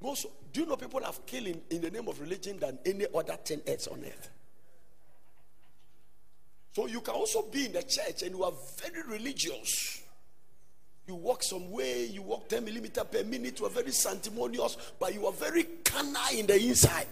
Most, 0.01 0.27
do 0.53 0.61
you 0.61 0.65
know 0.65 0.75
people 0.75 1.03
have 1.03 1.25
killed 1.25 1.47
in, 1.69 1.81
the 1.81 1.91
name 1.91 2.07
of 2.07 2.19
religion 2.19 2.57
than 2.57 2.79
any 2.85 3.05
other 3.13 3.37
10 3.43 3.61
else 3.67 3.87
on 3.87 4.03
earth? 4.03 4.29
So 6.73 6.87
you 6.87 7.01
can 7.01 7.15
also 7.15 7.43
be 7.43 7.65
in 7.65 7.73
the 7.73 7.83
church 7.83 8.23
and 8.23 8.31
you 8.31 8.43
are 8.43 8.53
very 8.77 9.03
religious 9.07 10.01
you 11.09 11.15
walk 11.15 11.41
some 11.41 11.71
way, 11.71 12.05
you 12.05 12.21
walk 12.21 12.47
10 12.47 12.63
millimeter 12.63 13.03
per 13.03 13.23
minute, 13.23 13.59
you 13.59 13.65
are 13.65 13.71
very 13.71 13.91
sanctimonious, 13.91 14.77
but 14.99 15.11
you 15.11 15.25
are 15.25 15.33
very 15.33 15.63
carnal 15.83 16.21
in 16.37 16.45
the 16.45 16.55
inside. 16.55 17.07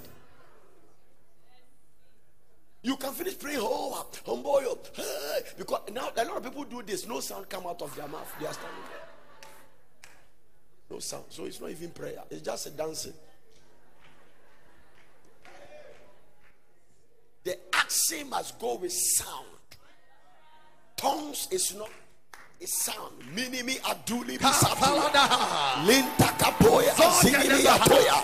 You 2.83 2.95
can 2.95 3.11
finish 3.13 3.37
praying, 3.37 3.59
oh, 3.61 4.07
boy, 4.25 4.63
oh, 4.65 4.77
hey. 4.95 5.41
because 5.57 5.81
now 5.91 6.09
a 6.15 6.25
lot 6.25 6.37
of 6.37 6.43
people 6.43 6.63
do 6.63 6.81
this, 6.83 7.07
no 7.07 7.19
sound 7.19 7.49
come 7.49 7.65
out 7.65 7.81
of 7.81 7.95
their 7.95 8.07
mouth. 8.07 8.31
They 8.39 8.45
are 8.45 8.53
standing 8.53 8.79
there. 8.89 10.11
No 10.89 10.99
sound. 10.99 11.25
So 11.29 11.45
it's 11.45 11.59
not 11.59 11.71
even 11.71 11.89
prayer, 11.89 12.21
it's 12.29 12.41
just 12.41 12.67
a 12.67 12.69
dancing. 12.69 13.13
The 17.43 17.57
action 17.73 18.29
must 18.29 18.59
go 18.59 18.75
with 18.75 18.91
sound. 18.91 19.45
Tongues 20.97 21.47
is 21.51 21.73
not 21.75 21.89
sound 22.65 23.13
minimi 23.35 23.77
aduli 23.83 24.37
bisatuya 24.37 25.29
linta 25.85 26.27
kapoya 26.37 26.93
zingini 27.21 27.65
yatoya 27.65 28.15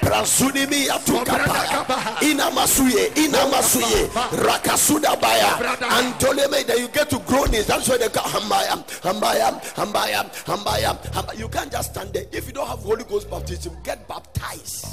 prazunimi 0.00 0.86
yatukapaya 0.86 1.86
ina 2.20 2.50
masuye 2.50 3.06
ina 3.16 3.46
masuye. 3.46 4.08
rakasuda 4.44 5.16
baya. 5.20 5.76
Antoleme 5.90 6.66
that 6.66 6.78
you 6.78 6.88
get 6.88 7.10
to 7.10 7.18
groanings 7.20 7.66
that's 7.66 7.88
why 7.88 7.98
they 7.98 8.08
call 8.08 8.24
hambaya 8.24 8.82
hambaya 9.02 9.60
hambaya 9.74 10.24
hambaya. 10.46 11.38
You 11.38 11.48
can't 11.48 11.70
just 11.70 11.90
stand 11.92 12.12
there. 12.14 12.24
If 12.32 12.46
you 12.46 12.52
don't 12.54 12.66
have 12.66 12.80
Holy 12.80 13.04
Ghost 13.04 13.30
baptism 13.30 13.76
get 13.84 14.08
baptized. 14.08 14.86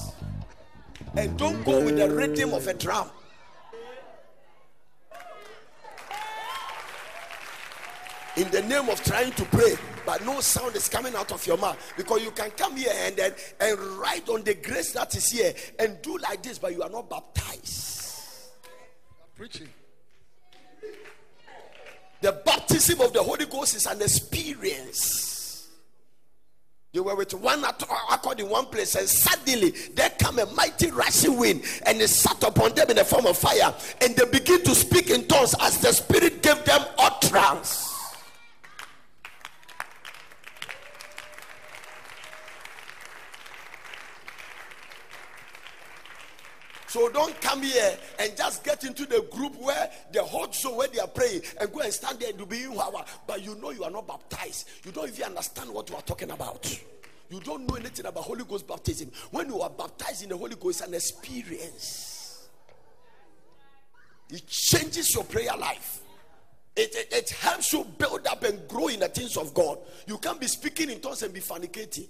And 1.15 1.37
don't 1.37 1.63
go 1.63 1.83
with 1.83 1.97
the 1.97 2.09
rhythm 2.09 2.53
of 2.53 2.67
a 2.67 2.73
drum 2.73 3.09
in 8.39 8.49
the 8.51 8.61
name 8.61 8.87
of 8.87 9.03
trying 9.03 9.31
to 9.33 9.43
pray, 9.45 9.75
but 10.05 10.25
no 10.25 10.39
sound 10.39 10.73
is 10.75 10.87
coming 10.87 11.13
out 11.13 11.31
of 11.31 11.45
your 11.45 11.57
mouth 11.57 11.77
because 11.97 12.23
you 12.23 12.31
can 12.31 12.49
come 12.51 12.77
here 12.77 12.93
and 12.95 13.15
then 13.17 13.33
and 13.59 13.77
write 13.99 14.29
on 14.29 14.43
the 14.43 14.53
grace 14.53 14.93
that 14.93 15.13
is 15.13 15.29
here 15.29 15.53
and 15.77 16.01
do 16.01 16.17
like 16.19 16.41
this, 16.41 16.57
but 16.57 16.71
you 16.71 16.81
are 16.81 16.89
not 16.89 17.09
baptized. 17.09 18.51
I'm 19.21 19.27
Preaching. 19.35 19.67
The 22.21 22.31
baptism 22.45 23.01
of 23.01 23.11
the 23.13 23.21
Holy 23.21 23.45
Ghost 23.45 23.75
is 23.75 23.85
an 23.85 24.01
experience. 24.01 25.67
You 26.93 27.03
were 27.03 27.15
with 27.15 27.33
one 27.33 27.63
accord 27.63 28.39
in 28.39 28.49
one 28.49 28.65
place, 28.65 28.95
and 28.95 29.07
suddenly 29.07 29.71
there 29.93 30.09
came 30.11 30.39
a 30.39 30.45
mighty 30.53 30.91
rushing 30.91 31.37
wind, 31.37 31.63
and 31.85 32.01
it 32.01 32.07
sat 32.07 32.41
upon 32.43 32.73
them 32.73 32.89
in 32.89 32.95
the 32.95 33.05
form 33.05 33.27
of 33.27 33.37
fire, 33.37 33.73
and 34.01 34.15
they 34.15 34.25
begin 34.25 34.63
to 34.63 34.73
speak 34.73 35.09
in 35.09 35.27
tongues 35.27 35.55
as 35.61 35.77
the 35.79 35.91
Spirit 35.91 36.41
gave 36.41 36.63
them 36.63 36.81
utterance. 36.97 37.98
So 46.89 47.07
don't 47.07 47.39
come 47.39 47.61
here 47.61 47.95
and 48.17 48.35
just 48.35 48.63
get 48.63 48.83
into 48.83 49.05
the 49.05 49.21
group 49.31 49.55
where 49.61 49.91
the 50.11 50.23
hot 50.23 50.55
zone 50.55 50.75
where 50.75 50.87
they 50.87 50.99
are 50.99 51.07
praying 51.07 51.43
and 51.61 51.71
go 51.71 51.81
and 51.81 51.93
stand 51.93 52.19
there 52.19 52.29
and 52.29 52.37
do 52.39 52.47
be 52.47 52.63
in 52.63 52.75
but 53.27 53.45
you 53.45 53.53
know 53.61 53.69
you 53.69 53.83
are 53.83 53.91
not 53.91 54.07
baptized. 54.07 54.67
You 54.83 54.91
don't 54.91 55.07
even 55.07 55.25
understand 55.25 55.69
what 55.69 55.87
you 55.87 55.95
are 55.95 56.01
talking 56.01 56.31
about. 56.31 56.67
You 57.29 57.39
don't 57.41 57.67
know 57.67 57.75
anything 57.75 58.07
about 58.07 58.23
Holy 58.23 58.43
Ghost 58.43 58.67
baptism. 58.67 59.11
When 59.29 59.49
you 59.49 59.61
are 59.61 59.69
baptized 59.69 60.23
in 60.23 60.29
the 60.29 60.37
Holy 60.37 60.55
Ghost, 60.55 60.81
it's 60.81 60.87
an 60.87 60.95
experience. 60.95 62.47
It 64.31 64.47
changes 64.47 65.13
your 65.13 65.25
prayer 65.25 65.55
life. 65.59 66.01
It, 66.75 66.95
it, 66.95 67.07
it, 67.11 67.29
helps 67.29 67.71
you 67.71 67.85
build 67.99 68.25
up 68.25 68.43
and 68.43 68.67
grow 68.67 68.87
in 68.87 69.01
the 69.01 69.09
things 69.09 69.37
of 69.37 69.53
God. 69.53 69.77
You 70.07 70.17
can't 70.17 70.39
be 70.39 70.47
speaking 70.47 70.89
in 70.89 71.01
tongues 71.01 71.21
and 71.21 71.31
be 71.31 71.39
fornicating. 71.39 72.07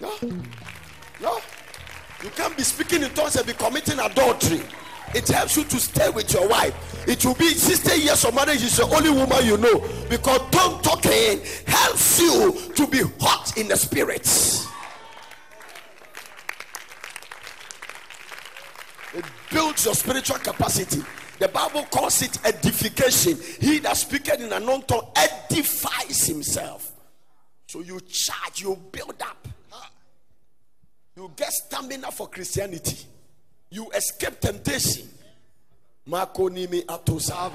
No. 0.00 0.12
No. 1.20 1.40
You 2.22 2.30
can't 2.30 2.56
be 2.56 2.64
speaking 2.64 3.02
in 3.02 3.10
tongues 3.10 3.36
and 3.36 3.46
be 3.46 3.52
committing 3.52 3.98
adultery. 3.98 4.62
It 5.14 5.28
helps 5.28 5.56
you 5.56 5.64
to 5.64 5.76
stay 5.78 6.10
with 6.10 6.32
your 6.32 6.48
wife. 6.48 6.74
It 7.08 7.24
will 7.24 7.34
be 7.34 7.48
60 7.48 8.00
years 8.00 8.24
of 8.24 8.34
marriage 8.34 8.62
is 8.62 8.76
the 8.76 8.84
only 8.84 9.10
woman 9.10 9.44
you 9.44 9.56
know 9.56 9.80
because 10.10 10.40
tongue 10.50 10.82
talking 10.82 11.40
helps 11.66 12.20
you 12.20 12.52
to 12.74 12.86
be 12.86 13.02
hot 13.20 13.56
in 13.56 13.68
the 13.68 13.76
spirits. 13.76 14.66
It 19.14 19.24
builds 19.50 19.84
your 19.86 19.94
spiritual 19.94 20.38
capacity. 20.38 21.02
The 21.38 21.48
Bible 21.48 21.84
calls 21.84 22.20
it 22.20 22.44
edification. 22.44 23.38
He 23.60 23.78
that 23.78 23.96
speaketh 23.96 24.40
in 24.40 24.46
an 24.46 24.52
unknown 24.54 24.82
tongue 24.82 25.10
edifies 25.16 26.26
himself. 26.26 26.92
So 27.68 27.80
you 27.80 28.00
charge, 28.00 28.60
you 28.60 28.76
build 28.90 29.22
up. 29.22 29.48
You 31.18 31.32
get 31.34 31.52
stamina 31.52 32.12
for 32.12 32.28
Christianity. 32.28 32.96
You 33.70 33.90
escape 33.90 34.38
temptation. 34.38 35.08
Makonimi 36.08 36.86
atosa. 36.86 37.50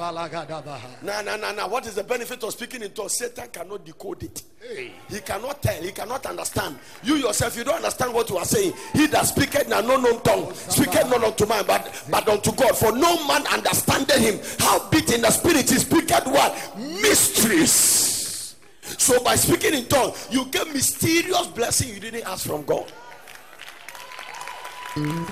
No, 1.01 1.21
no, 1.21 1.51
no. 1.53 1.67
What 1.69 1.87
is 1.87 1.95
the 1.95 2.03
benefit 2.03 2.43
of 2.43 2.51
speaking 2.51 2.81
in 2.81 2.91
tongues? 2.91 3.17
Satan 3.17 3.47
cannot 3.47 3.85
decode 3.85 4.23
it. 4.23 4.43
He 5.09 5.19
cannot 5.21 5.61
tell. 5.61 5.81
He 5.81 5.93
cannot 5.93 6.25
understand. 6.25 6.77
You 7.03 7.15
yourself, 7.15 7.55
you 7.55 7.63
don't 7.63 7.77
understand 7.77 8.13
what 8.13 8.29
you 8.29 8.35
are 8.35 8.43
saying. 8.43 8.73
He 8.91 9.07
that 9.07 9.27
speaketh 9.27 9.67
in 9.67 9.71
a 9.71 9.81
no 9.81 9.95
known 9.95 10.21
tongue, 10.23 10.53
speaketh 10.53 11.09
not 11.09 11.23
unto 11.23 11.45
man, 11.45 11.63
but 11.65 12.03
but 12.11 12.27
unto 12.27 12.51
God. 12.51 12.75
For 12.75 12.91
no 12.91 13.25
man 13.25 13.47
understandeth 13.47 14.19
him. 14.19 14.41
How 14.59 14.89
bit 14.89 15.09
in 15.13 15.21
the 15.21 15.31
spirit 15.31 15.69
he 15.69 15.77
speaketh 15.77 16.25
what 16.25 16.77
mysteries. 17.01 18.57
So 18.81 19.23
by 19.23 19.35
speaking 19.35 19.73
in 19.73 19.85
tongues, 19.85 20.27
you 20.29 20.47
get 20.47 20.67
mysterious 20.73 21.47
blessing 21.47 21.93
you 21.93 22.01
didn't 22.01 22.27
ask 22.27 22.45
from 22.45 22.63
God. 22.65 22.91
Romans 24.95 25.25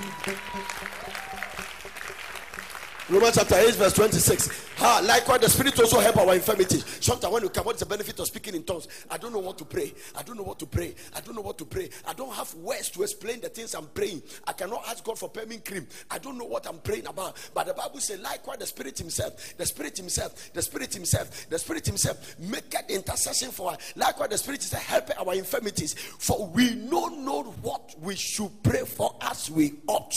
chapter 3.32 3.54
8, 3.54 3.74
verse 3.76 3.92
26. 3.92 4.71
Ah, 4.84 5.00
likewise, 5.04 5.38
the 5.38 5.48
Spirit 5.48 5.78
also 5.78 6.00
help 6.00 6.16
our 6.16 6.34
infirmities. 6.34 6.84
Sometimes 7.00 7.32
when 7.32 7.44
you 7.44 7.50
come, 7.50 7.64
what 7.64 7.76
is 7.76 7.80
the 7.80 7.86
benefit 7.86 8.18
of 8.18 8.26
speaking 8.26 8.56
in 8.56 8.64
tongues? 8.64 8.88
I 9.08 9.16
don't 9.16 9.32
know 9.32 9.38
what 9.38 9.56
to 9.58 9.64
pray. 9.64 9.94
I 10.16 10.24
don't 10.24 10.36
know 10.36 10.42
what 10.42 10.58
to 10.58 10.66
pray. 10.66 10.96
I 11.14 11.20
don't 11.20 11.36
know 11.36 11.40
what 11.40 11.56
to 11.58 11.64
pray. 11.64 11.88
I 12.04 12.12
don't 12.14 12.34
have 12.34 12.52
words 12.54 12.90
to 12.90 13.04
explain 13.04 13.40
the 13.40 13.48
things 13.48 13.76
I'm 13.76 13.86
praying. 13.86 14.24
I 14.44 14.52
cannot 14.52 14.82
ask 14.88 15.04
God 15.04 15.20
for 15.20 15.28
permit 15.28 15.64
cream. 15.64 15.86
I 16.10 16.18
don't 16.18 16.36
know 16.36 16.46
what 16.46 16.66
I'm 16.66 16.78
praying 16.78 17.06
about. 17.06 17.36
But 17.54 17.68
the 17.68 17.74
Bible 17.74 18.00
says, 18.00 18.18
likewise, 18.18 18.58
the 18.58 18.66
Spirit 18.66 18.98
Himself, 18.98 19.56
the 19.56 19.66
Spirit 19.66 19.96
Himself, 19.96 20.52
the 20.52 20.62
Spirit 20.62 20.92
Himself, 20.92 21.48
the 21.48 21.60
Spirit 21.60 21.86
Himself, 21.86 22.36
make 22.40 22.74
an 22.74 22.84
intercession 22.88 23.52
for 23.52 23.70
us. 23.70 23.92
Likewise, 23.94 24.30
the 24.30 24.38
Spirit 24.38 24.64
is 24.64 24.72
help 24.72 25.10
our 25.16 25.34
infirmities. 25.34 25.94
For 25.94 26.44
we 26.48 26.74
know 26.74 27.06
not 27.06 27.46
what 27.58 27.94
we 28.00 28.16
should 28.16 28.50
pray 28.64 28.82
for 28.84 29.14
as 29.20 29.48
we 29.48 29.74
ought. 29.86 30.12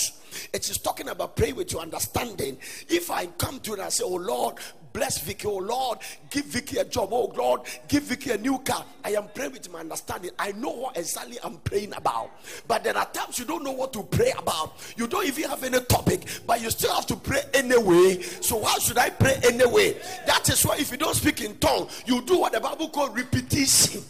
It 0.53 0.69
is 0.69 0.77
talking 0.77 1.10
about 1.10 1.36
pray 1.36 1.53
with 1.53 1.72
your 1.72 1.81
understanding. 1.81 2.57
If 2.89 3.12
I 3.12 3.27
come 3.27 3.60
to 3.62 3.74
it 3.74 3.79
and 3.79 3.91
say, 3.91 4.03
Oh 4.03 4.15
Lord, 4.15 4.54
bless 4.95 5.19
Vicky, 5.19 5.45
oh 5.45 5.57
Lord, 5.57 6.00
give 6.29 6.45
Vicky 6.45 6.77
a 6.77 6.85
job, 6.85 7.09
oh 7.12 7.25
Lord, 7.35 7.62
give 7.89 8.03
Vicky 8.03 8.31
a 8.31 8.38
new 8.38 8.57
car. 8.59 8.85
I 9.03 9.12
am 9.12 9.27
praying 9.35 9.51
with 9.51 9.69
my 9.69 9.81
understanding. 9.81 10.31
I 10.39 10.53
know 10.53 10.69
what 10.69 10.97
exactly 10.97 11.38
I'm 11.43 11.57
praying 11.57 11.93
about. 11.93 12.31
But 12.65 12.85
there 12.85 12.97
are 12.97 13.05
times 13.05 13.38
you 13.38 13.43
don't 13.43 13.63
know 13.63 13.74
what 13.74 13.91
to 13.93 14.03
pray 14.03 14.31
about. 14.38 14.74
You 14.95 15.07
don't 15.07 15.27
even 15.27 15.50
have 15.50 15.63
any 15.65 15.81
topic, 15.81 16.25
but 16.47 16.62
you 16.62 16.69
still 16.69 16.95
have 16.95 17.05
to 17.07 17.17
pray 17.17 17.41
anyway. 17.53 18.21
So 18.21 18.55
why 18.55 18.75
should 18.79 18.97
I 18.97 19.09
pray 19.09 19.38
anyway? 19.43 19.97
That 20.25 20.47
is 20.47 20.65
why 20.65 20.77
if 20.77 20.91
you 20.91 20.97
don't 20.97 21.15
speak 21.15 21.41
in 21.41 21.57
tongue, 21.57 21.89
you 22.05 22.21
do 22.21 22.39
what 22.39 22.53
the 22.53 22.62
Bible 22.62 22.88
called 22.88 23.17
repetition. 23.17 24.01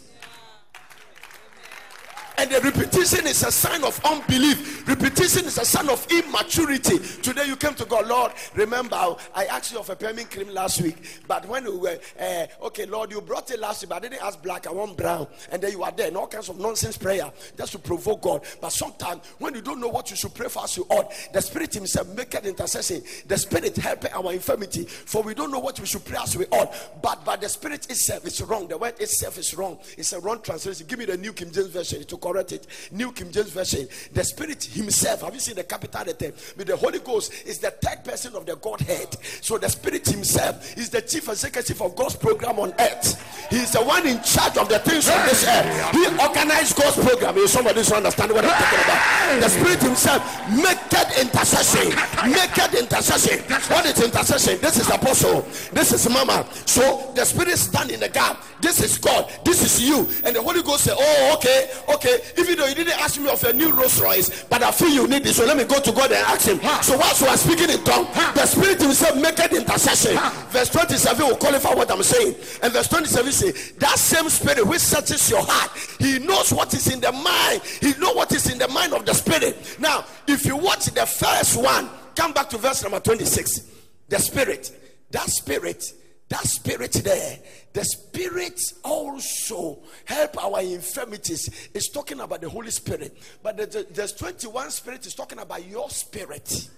And 2.38 2.50
the 2.50 2.60
repetition 2.60 3.26
is 3.26 3.42
a 3.42 3.50
sign 3.50 3.82
of 3.82 3.98
unbelief. 4.04 4.86
Repetition 4.86 5.46
is 5.46 5.58
a 5.58 5.64
sign 5.64 5.88
of 5.88 6.06
immaturity. 6.10 6.98
Today 7.22 7.46
you 7.46 7.56
came 7.56 7.74
to 7.74 7.84
God, 7.86 8.06
Lord. 8.06 8.32
Remember, 8.54 9.16
I 9.34 9.46
asked 9.46 9.72
you 9.72 9.78
of 9.78 9.88
a 9.88 9.96
permit 9.96 10.30
cream 10.30 10.48
last 10.48 10.80
week, 10.82 10.96
but 11.26 11.46
when 11.48 11.64
we 11.64 11.76
were, 11.76 11.98
uh, 12.20 12.46
okay, 12.64 12.86
Lord, 12.86 13.10
you 13.10 13.20
brought 13.20 13.50
it 13.50 13.58
last 13.58 13.82
week, 13.82 13.90
but 13.90 13.96
I 13.96 14.08
didn't 14.08 14.22
ask 14.22 14.40
black, 14.42 14.66
I 14.66 14.72
want 14.72 14.96
brown. 14.96 15.26
And 15.50 15.62
then 15.62 15.72
you 15.72 15.82
are 15.82 15.92
there, 15.92 16.08
and 16.08 16.16
all 16.16 16.26
kinds 16.26 16.48
of 16.48 16.58
nonsense 16.58 16.98
prayer 16.98 17.32
just 17.56 17.72
to 17.72 17.78
provoke 17.78 18.22
God. 18.22 18.44
But 18.60 18.70
sometimes 18.70 19.22
when 19.38 19.54
you 19.54 19.62
don't 19.62 19.80
know 19.80 19.88
what 19.88 20.10
you 20.10 20.16
should 20.16 20.34
pray 20.34 20.48
for 20.48 20.64
as 20.64 20.76
you 20.76 20.86
ought, 20.90 21.12
the 21.32 21.40
Spirit 21.40 21.72
Himself 21.72 22.08
make 22.08 22.34
an 22.34 22.44
intercession. 22.44 23.02
The 23.26 23.38
Spirit 23.38 23.76
help 23.76 24.04
our 24.14 24.32
infirmity, 24.32 24.84
for 24.84 25.22
we 25.22 25.34
don't 25.34 25.50
know 25.50 25.60
what 25.60 25.80
we 25.80 25.86
should 25.86 26.04
pray 26.04 26.18
as 26.22 26.36
we 26.36 26.44
ought. 26.46 26.74
But 27.02 27.24
by 27.24 27.36
the 27.36 27.48
Spirit 27.48 27.86
itself, 27.90 28.26
it's 28.26 28.40
wrong. 28.42 28.68
The 28.68 28.76
word 28.76 29.00
itself 29.00 29.38
is 29.38 29.54
wrong. 29.54 29.78
It's 29.96 30.12
a 30.12 30.20
wrong 30.20 30.42
translation. 30.42 30.86
Give 30.86 30.98
me 30.98 31.06
the 31.06 31.16
New 31.16 31.32
King 31.32 31.50
James 31.50 31.68
Version. 31.68 32.02
It 32.02 32.08
correct 32.26 32.52
it. 32.52 32.66
New 32.90 33.12
King 33.12 33.30
James 33.30 33.50
Version. 33.50 33.88
The 34.12 34.24
Spirit 34.24 34.64
Himself. 34.64 35.22
Have 35.22 35.34
you 35.34 35.40
seen 35.40 35.54
the 35.54 35.64
capital 35.64 36.04
letter? 36.04 36.32
But 36.56 36.66
the 36.66 36.76
Holy 36.76 36.98
Ghost 36.98 37.32
is 37.46 37.58
the 37.58 37.70
third 37.70 38.04
person 38.04 38.34
of 38.34 38.46
the 38.46 38.56
Godhead. 38.56 39.16
So 39.40 39.58
the 39.58 39.68
Spirit 39.68 40.06
Himself 40.06 40.76
is 40.76 40.90
the 40.90 41.02
chief 41.02 41.28
executive 41.28 41.80
of 41.80 41.94
God's 41.94 42.16
program 42.16 42.58
on 42.58 42.74
earth. 42.78 43.22
He 43.50 43.58
is 43.58 43.72
the 43.72 43.82
one 43.82 44.06
in 44.06 44.20
charge 44.22 44.56
of 44.58 44.68
the 44.68 44.80
things 44.80 45.08
on 45.08 45.24
this 45.26 45.46
earth. 45.46 45.92
He 45.92 46.04
organized 46.18 46.76
God's 46.76 46.96
program. 46.96 47.38
If 47.38 47.50
somebody 47.50 47.76
doesn't 47.76 47.96
understand 47.96 48.32
what 48.32 48.44
I'm 48.44 48.50
talking 48.50 48.82
about, 48.82 49.40
the 49.40 49.48
Spirit 49.48 49.82
Himself 49.82 50.22
make 50.50 50.86
intercession. 51.18 51.88
Make 52.30 52.56
it 52.56 52.74
intercession. 52.74 53.38
What 53.70 53.86
is 53.86 54.02
intercession? 54.02 54.60
This 54.60 54.78
is 54.78 54.88
apostle. 54.88 55.42
This 55.72 55.92
is 55.92 56.08
mama. 56.08 56.46
So 56.66 57.12
the 57.14 57.24
Spirit 57.24 57.56
stand 57.58 57.90
in 57.90 58.00
the 58.00 58.08
gap. 58.08 58.42
This 58.60 58.82
is 58.82 58.98
God. 58.98 59.30
This 59.44 59.62
is 59.62 59.88
you. 59.88 60.08
And 60.24 60.34
the 60.34 60.42
Holy 60.42 60.62
Ghost 60.62 60.84
say, 60.84 60.92
Oh, 60.96 61.34
okay, 61.36 61.70
okay. 61.94 62.15
Even 62.38 62.56
though 62.56 62.66
you 62.66 62.74
didn't 62.74 63.00
ask 63.00 63.20
me 63.20 63.28
of 63.28 63.42
a 63.44 63.52
new 63.52 63.72
Rolls 63.72 64.00
Royce, 64.00 64.44
but 64.44 64.62
I 64.62 64.70
feel 64.70 64.88
you 64.88 65.06
need 65.08 65.24
this. 65.24 65.36
So 65.36 65.44
let 65.44 65.56
me 65.56 65.64
go 65.64 65.80
to 65.80 65.92
God 65.92 66.12
and 66.12 66.24
ask 66.26 66.48
him. 66.48 66.58
So 66.82 66.96
whilst 66.96 67.20
you 67.20 67.26
are 67.26 67.36
speaking 67.36 67.70
in 67.70 67.82
tongue, 67.84 68.06
the 68.34 68.46
Spirit 68.46 68.80
Himself 68.80 69.16
make 69.20 69.38
it 69.38 69.52
intercession. 69.52 70.18
Verse 70.50 70.70
27 70.70 71.26
will 71.26 71.36
qualify 71.36 71.74
what 71.74 71.90
I'm 71.90 72.02
saying. 72.02 72.34
And 72.62 72.72
verse 72.72 72.88
27 72.88 73.32
say, 73.32 73.50
That 73.78 73.98
same 73.98 74.28
spirit 74.28 74.66
which 74.66 74.80
searches 74.80 75.28
your 75.30 75.42
heart, 75.42 75.70
he 75.98 76.18
knows 76.18 76.52
what 76.52 76.72
is 76.74 76.92
in 76.92 77.00
the 77.00 77.12
mind. 77.12 77.62
He 77.80 77.92
knows 77.98 78.16
what 78.16 78.32
is 78.32 78.50
in 78.50 78.58
the 78.58 78.68
mind 78.68 78.92
of 78.92 79.04
the 79.04 79.14
spirit. 79.14 79.76
Now, 79.78 80.04
if 80.26 80.44
you 80.44 80.56
watch 80.56 80.86
the 80.86 81.06
first 81.06 81.60
one, 81.62 81.88
come 82.14 82.32
back 82.32 82.48
to 82.50 82.58
verse 82.58 82.82
number 82.82 83.00
26. 83.00 83.72
The 84.08 84.18
spirit, 84.18 84.70
that 85.10 85.28
spirit 85.28 85.92
that 86.28 86.44
spirit 86.44 86.92
there 86.92 87.38
the 87.76 87.84
spirit 87.84 88.58
also 88.82 89.80
help 90.06 90.42
our 90.42 90.62
infirmities. 90.62 91.68
Is 91.74 91.88
talking 91.88 92.20
about 92.20 92.40
the 92.40 92.48
holy 92.48 92.70
spirit. 92.70 93.14
But 93.42 93.58
the, 93.58 93.66
the, 93.66 93.86
there's 93.92 94.12
21 94.12 94.70
spirit 94.70 95.04
is 95.04 95.12
talking 95.12 95.38
about 95.38 95.62
your 95.68 95.90
spirit. 95.90 96.70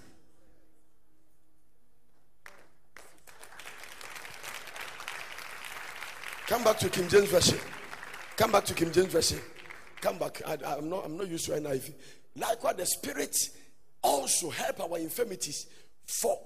Come 6.47 6.65
back 6.65 6.79
to 6.79 6.89
king 6.89 7.07
james 7.07 7.29
version. 7.29 7.59
Come 8.35 8.51
back 8.51 8.65
to 8.65 8.73
king 8.73 8.91
james 8.91 9.13
version. 9.13 9.39
Come 10.01 10.17
back. 10.17 10.41
I, 10.45 10.79
am 10.79 10.89
not 10.89 11.05
i'm 11.05 11.15
not 11.15 11.29
used 11.29 11.45
to 11.45 11.53
NIV. 11.53 11.93
likewise 12.35 12.75
the 12.75 12.85
spirit 12.85 13.37
also 14.01 14.49
help 14.49 14.81
our 14.81 14.97
infirmities 14.97 15.65
for 16.05 16.37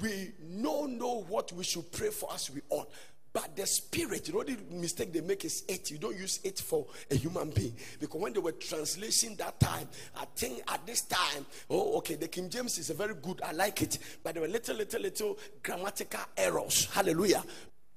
we 0.00 0.32
know 0.42 0.86
know 0.86 1.24
what 1.28 1.52
we 1.52 1.64
should 1.64 1.90
pray 1.90 2.10
for 2.10 2.32
as 2.32 2.50
we 2.50 2.60
ought. 2.70 2.90
But 3.32 3.54
the 3.56 3.66
spirit, 3.66 4.26
you 4.26 4.34
know, 4.34 4.42
the 4.42 4.56
mistake 4.70 5.12
they 5.12 5.20
make 5.20 5.44
is 5.44 5.64
it. 5.68 5.90
You 5.90 5.98
don't 5.98 6.16
use 6.16 6.40
it 6.44 6.58
for 6.58 6.86
a 7.10 7.14
human 7.14 7.50
being. 7.50 7.76
Because 8.00 8.20
when 8.20 8.32
they 8.32 8.40
were 8.40 8.52
translating 8.52 9.36
that 9.36 9.60
time, 9.60 9.86
I 10.16 10.24
think 10.34 10.62
at 10.66 10.86
this 10.86 11.02
time, 11.02 11.44
oh, 11.68 11.98
okay, 11.98 12.14
the 12.14 12.28
King 12.28 12.48
James 12.48 12.78
is 12.78 12.90
a 12.90 12.94
very 12.94 13.14
good, 13.14 13.42
I 13.42 13.52
like 13.52 13.82
it. 13.82 13.98
But 14.22 14.34
there 14.34 14.42
were 14.42 14.48
little, 14.48 14.76
little, 14.76 15.00
little 15.00 15.38
grammatical 15.62 16.20
errors. 16.36 16.86
Hallelujah. 16.86 17.44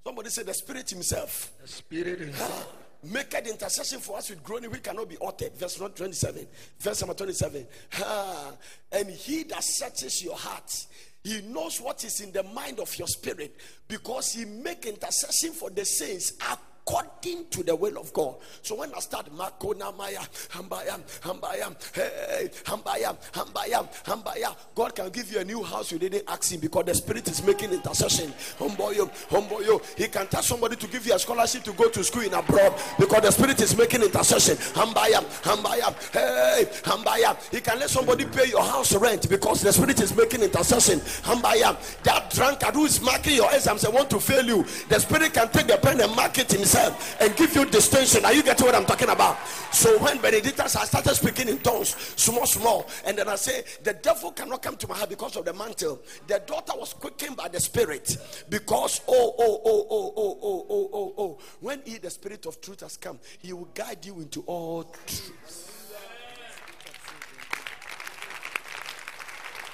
Somebody 0.06 0.30
said 0.30 0.48
the 0.48 0.54
spirit 0.54 0.90
himself. 0.90 1.54
The 1.62 1.68
spirit 1.68 2.20
himself. 2.20 2.76
Make 3.04 3.34
an 3.34 3.48
intercession 3.48 4.00
for 4.00 4.18
us 4.18 4.30
with 4.30 4.44
groaning, 4.44 4.70
we 4.70 4.78
cannot 4.78 5.10
be 5.10 5.18
uttered. 5.26 5.56
Verse 5.56 5.76
27. 5.76 6.46
Verse 6.80 7.02
number 7.02 7.16
27. 7.16 7.66
Ah, 8.00 8.52
and 8.92 9.10
he 9.10 9.44
that 9.44 9.64
searches 9.64 10.24
your 10.24 10.36
heart 10.36 10.86
he 11.24 11.42
knows 11.42 11.80
what 11.80 12.04
is 12.04 12.22
in 12.22 12.32
the 12.32 12.44
mind 12.44 12.80
of 12.80 12.98
your 12.98 13.08
spirit 13.08 13.56
because 13.88 14.34
he 14.34 14.46
make 14.46 14.86
intercession 14.86 15.52
for 15.52 15.70
the 15.70 15.86
saints 15.86 16.34
according 16.82 17.46
to 17.50 17.64
the 17.64 17.76
will 17.76 17.98
of 17.98 18.12
God. 18.14 18.36
So 18.62 18.76
when 18.76 18.94
I 18.94 19.00
start 19.00 19.30
Makona 19.36 19.96
Maya, 19.96 20.20
Hambaya, 20.50 21.00
Hambaya, 21.22 21.76
hey, 21.94 22.50
Hambaya, 22.64 23.16
Hambaya, 23.32 24.04
Hambaya, 24.04 24.56
God 24.74 24.96
can 24.96 25.10
give 25.10 25.32
you 25.32 25.40
a 25.40 25.46
new 25.46 25.64
house 25.64 25.92
you 25.92 26.00
didn't 26.00 26.24
ask 26.28 26.52
him 26.52 26.60
because 26.60 26.86
the 26.86 26.96
spirit 26.96 27.28
is 27.28 27.44
making 27.46 27.72
intercession. 27.72 28.32
Homboyo, 28.58 29.10
Homboyo, 29.30 29.84
he 29.98 30.08
can 30.08 30.28
tell 30.28 30.42
somebody 30.42 30.76
to 30.76 30.88
give 30.88 31.06
you 31.06 31.14
a 31.14 31.20
scholarship 31.20 31.64
to 31.64 31.72
go 31.74 31.90
to 31.90 32.04
school 32.04 32.24
in 32.24 32.34
abroad 32.34 32.74
because 33.00 33.22
the 33.22 33.32
spirit 33.32 33.62
is 33.62 33.78
making 33.78 34.02
intercession. 34.02 34.56
Hambaya, 34.74 35.24
Hambaya, 35.44 35.94
hey, 36.12 36.66
Hambaya, 36.84 37.38
he 37.52 37.62
can 37.62 37.80
let 37.80 37.90
somebody 37.90 38.26
pay 38.26 38.48
your 38.48 38.64
house 38.64 38.96
rent 38.96 39.30
because 39.30 39.62
the 39.62 39.72
spirit 39.72 40.00
is 40.02 40.16
making 40.16 40.42
intercession. 40.42 41.00
Hambaya, 41.00 41.78
that 42.04 42.32
drunkard 42.32 42.74
who 42.74 42.86
is 42.86 43.02
marking 43.02 43.36
your 43.36 43.54
exams 43.54 43.84
and 43.84 43.94
want 43.94 44.10
to 44.10 44.20
fail 44.20 44.46
you, 44.46 44.64
the 44.90 45.00
spirit 45.00 45.34
can 45.34 45.48
take 45.50 45.68
the 45.68 45.78
pen 45.78 46.02
and 46.02 46.16
mark 46.16 46.38
it 46.38 46.52
himself 46.52 46.71
and 46.76 47.36
give 47.36 47.56
you 47.56 47.66
distinction. 47.66 48.26
Are 48.26 48.34
you 48.34 48.44
getting 48.44 48.66
what 48.66 48.76
I'm 48.76 48.86
talking 48.86 49.10
about? 49.10 49.38
So 49.72 49.98
when 50.00 50.20
Benedictus 50.20 50.76
I 50.76 50.86
started 50.86 51.16
speaking 51.16 51.48
in 51.48 51.60
tongues, 51.60 51.96
small, 52.16 52.46
small, 52.46 52.88
and 53.06 53.18
then 53.18 53.28
I 53.28 53.36
say 53.36 53.64
the 53.84 53.94
devil 53.94 54.32
cannot 54.32 54.62
come 54.62 54.76
to 54.78 54.88
my 54.88 54.96
heart 54.96 55.10
because 55.10 55.36
of 55.36 55.46
the 55.46 55.54
mantle. 55.54 56.02
The 56.28 56.42
daughter 56.46 56.74
was 56.78 56.94
quickened 56.94 57.38
by 57.38 57.48
the 57.48 57.60
spirit 57.60 58.18
because 58.50 59.02
oh 59.08 59.36
oh 59.38 59.62
oh 59.66 59.88
oh 59.90 60.14
oh 60.16 60.16
oh 60.18 60.40
oh 60.42 60.68
oh 60.70 60.90
oh, 60.94 61.14
oh. 61.18 61.38
when 61.60 61.82
he 61.86 61.98
the 61.98 62.10
spirit 62.10 62.46
of 62.46 62.62
truth 62.62 62.82
has 62.82 62.98
come, 62.98 63.20
he 63.40 63.54
will 63.54 63.70
guide 63.74 64.06
you 64.06 64.20
into 64.20 64.42
all 64.42 64.84
truth. 64.84 65.78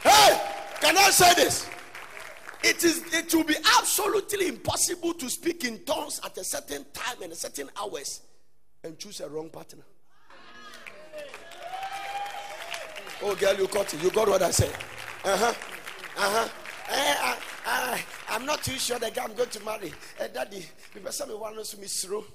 Hey, 0.04 0.42
can 0.80 0.98
I 0.98 1.10
say 1.10 1.34
this? 1.34 1.68
It 2.70 2.84
is 2.84 3.02
it 3.14 3.34
will 3.34 3.46
be 3.46 3.56
absolutely 3.80 4.50
impossible 4.50 5.14
to 5.14 5.30
speak 5.30 5.64
in 5.64 5.86
tongues 5.86 6.20
at 6.26 6.38
a 6.38 6.44
certain 6.44 6.86
time 6.94 7.22
and 7.24 7.32
a 7.32 7.36
certain 7.36 7.70
hours 7.80 8.22
and 8.84 9.00
choose 9.00 9.22
a 9.22 9.30
wrong 9.30 9.50
partner. 9.50 9.84
Oh 13.24 13.36
girl, 13.36 13.56
you 13.56 13.68
got 13.68 13.94
it. 13.94 14.04
You 14.04 14.12
got 14.12 14.28
what 14.28 14.42
I 14.42 14.52
said. 14.52 14.74
Uh-huh. 15.24 15.54
Uh-huh. 16.18 16.50
Eh, 16.90 17.16
I, 17.20 17.38
I, 17.66 18.02
I'm 18.30 18.46
not 18.46 18.62
too 18.64 18.78
sure 18.78 19.00
the 19.00 19.12
guy 19.12 19.24
I'm 19.24 19.34
going 19.34 19.50
to 19.50 19.64
marry. 19.64 19.94
Eh, 20.20 20.28
daddy, 20.28 20.66
because 20.94 21.18
some 21.18 21.30
want 21.40 21.64
to 21.64 21.78
me 21.78 21.88
through. 21.88 22.26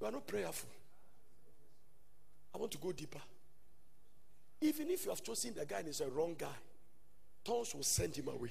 You 0.00 0.06
are 0.08 0.12
not 0.12 0.26
prayerful. 0.26 0.68
I 2.52 2.58
want 2.58 2.72
to 2.72 2.78
go 2.78 2.90
deeper. 2.90 3.20
Even 4.60 4.90
if 4.90 5.04
you 5.04 5.10
have 5.10 5.22
chosen 5.22 5.54
the 5.54 5.64
guy 5.64 5.78
and 5.78 5.86
he's 5.86 6.00
a 6.00 6.08
wrong 6.08 6.34
guy, 6.36 6.46
tongues 7.48 7.74
will 7.74 7.82
send 7.82 8.14
him 8.14 8.28
away. 8.28 8.50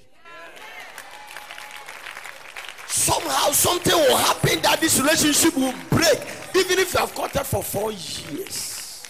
Somehow, 2.87 3.51
something 3.51 3.93
will 3.93 4.17
happen 4.17 4.59
that 4.63 4.81
this 4.81 4.99
relationship 4.99 5.55
will 5.55 5.73
break, 5.89 6.19
even 6.55 6.79
if 6.79 6.93
you 6.93 6.99
have 6.99 7.13
it 7.15 7.45
for 7.45 7.63
four 7.63 7.91
years. 7.91 9.05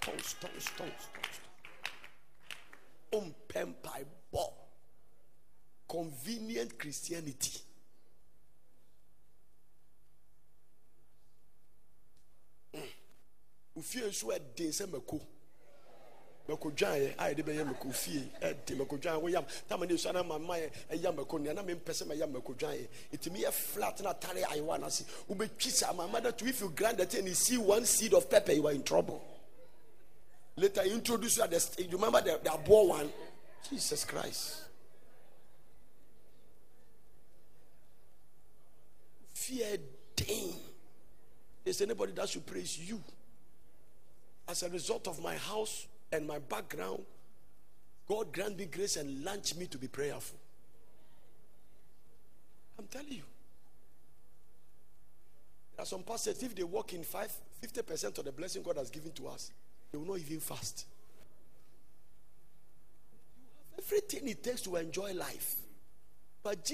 Tongues, 0.00 0.34
tongues, 0.38 0.66
tongues, 0.76 1.08
tongues. 1.14 1.40
Um, 3.14 3.34
ompɛ 3.34 3.66
mpaebɔ 3.66 4.52
convenient 5.86 6.78
christianity 6.78 7.60
mm. 12.74 12.88
ofie 13.76 14.06
nso 14.08 14.32
ɛden 14.32 14.72
sɛ 14.72 14.86
mako 14.90 15.20
Eh, 16.48 16.50
mako 16.52 16.70
dwaneɛ 16.70 17.14
a 17.18 17.30
yɛde 17.30 17.42
bɛyɛ 17.44 17.66
mako 17.66 17.90
fie 17.92 18.28
ɛde 18.40 18.76
mako 18.76 18.96
dwan 18.96 19.20
woyam 19.22 19.44
tama 19.68 19.86
ne 19.86 19.96
sua 19.96 20.12
na 20.12 20.22
ma 20.22 20.38
ma 20.38 20.54
yɛ 20.54 20.70
ɛyɛ 20.90 21.14
mako 21.14 21.38
nea 21.38 21.54
na 21.54 21.62
mempɛ 21.62 21.92
sɛ 21.92 22.04
mɛyɛ 22.06 22.30
mako 22.32 22.54
dwaneɛ 22.54 22.88
ɛtumi 23.12 23.42
yɛ 23.44 23.52
flat 23.52 24.00
na 24.02 24.12
atare 24.12 24.42
ayewa 24.44 24.78
no 24.80 24.86
ase 24.86 25.04
wobɛtwi 25.28 25.70
sɛ 25.70 25.90
amamada 25.90 26.36
to 26.36 26.46
if 26.46 26.60
you 26.60 26.70
grind 26.70 26.98
the 26.98 27.06
thing 27.06 27.32
see 27.34 27.56
one 27.58 27.84
seed 27.86 28.12
of 28.14 28.28
pepper 28.28 28.52
you 28.52 28.66
are 28.66 28.72
in 28.72 28.82
trouble. 28.82 29.22
Later 30.56 30.84
you 30.84 30.94
introduce 30.94 31.36
you 31.36 31.44
at 31.44 31.50
the 31.50 31.60
stage. 31.60 31.86
you 31.90 31.96
remember 31.96 32.20
the, 32.20 32.38
the 32.42 32.50
aboa 32.50 32.88
one? 32.88 33.10
Jesus 33.70 34.04
christ. 34.04 34.64
Fear 39.32 39.78
dame 40.16 40.54
is 41.64 41.80
anybody 41.80 42.12
that 42.12 42.28
should 42.28 42.44
praise 42.44 42.78
you? 42.78 43.00
As 44.48 44.62
a 44.64 44.68
result 44.68 45.06
of 45.06 45.22
my 45.22 45.36
house 45.36 45.86
and 46.12 46.26
my 46.26 46.38
background, 46.38 47.02
God 48.06 48.32
grant 48.32 48.58
me 48.58 48.66
grace 48.66 48.96
and 48.96 49.24
launch 49.24 49.56
me 49.56 49.66
to 49.66 49.78
be 49.78 49.88
prayerful. 49.88 50.38
I'm 52.78 52.86
telling 52.86 53.12
you. 53.12 53.22
There 55.76 55.82
are 55.82 55.86
some 55.86 56.02
pastors, 56.02 56.42
if 56.42 56.54
they 56.54 56.62
walk 56.62 56.92
in 56.92 57.02
five, 57.02 57.32
50% 57.62 58.18
of 58.18 58.24
the 58.24 58.32
blessing 58.32 58.62
God 58.62 58.76
has 58.76 58.90
given 58.90 59.12
to 59.12 59.28
us, 59.28 59.50
they 59.90 59.98
will 59.98 60.06
not 60.06 60.18
even 60.18 60.40
fast. 60.40 60.86
Everything 63.78 64.28
it 64.28 64.44
takes 64.44 64.60
to 64.62 64.76
enjoy 64.76 65.14
life. 65.14 65.56
But 66.42 66.70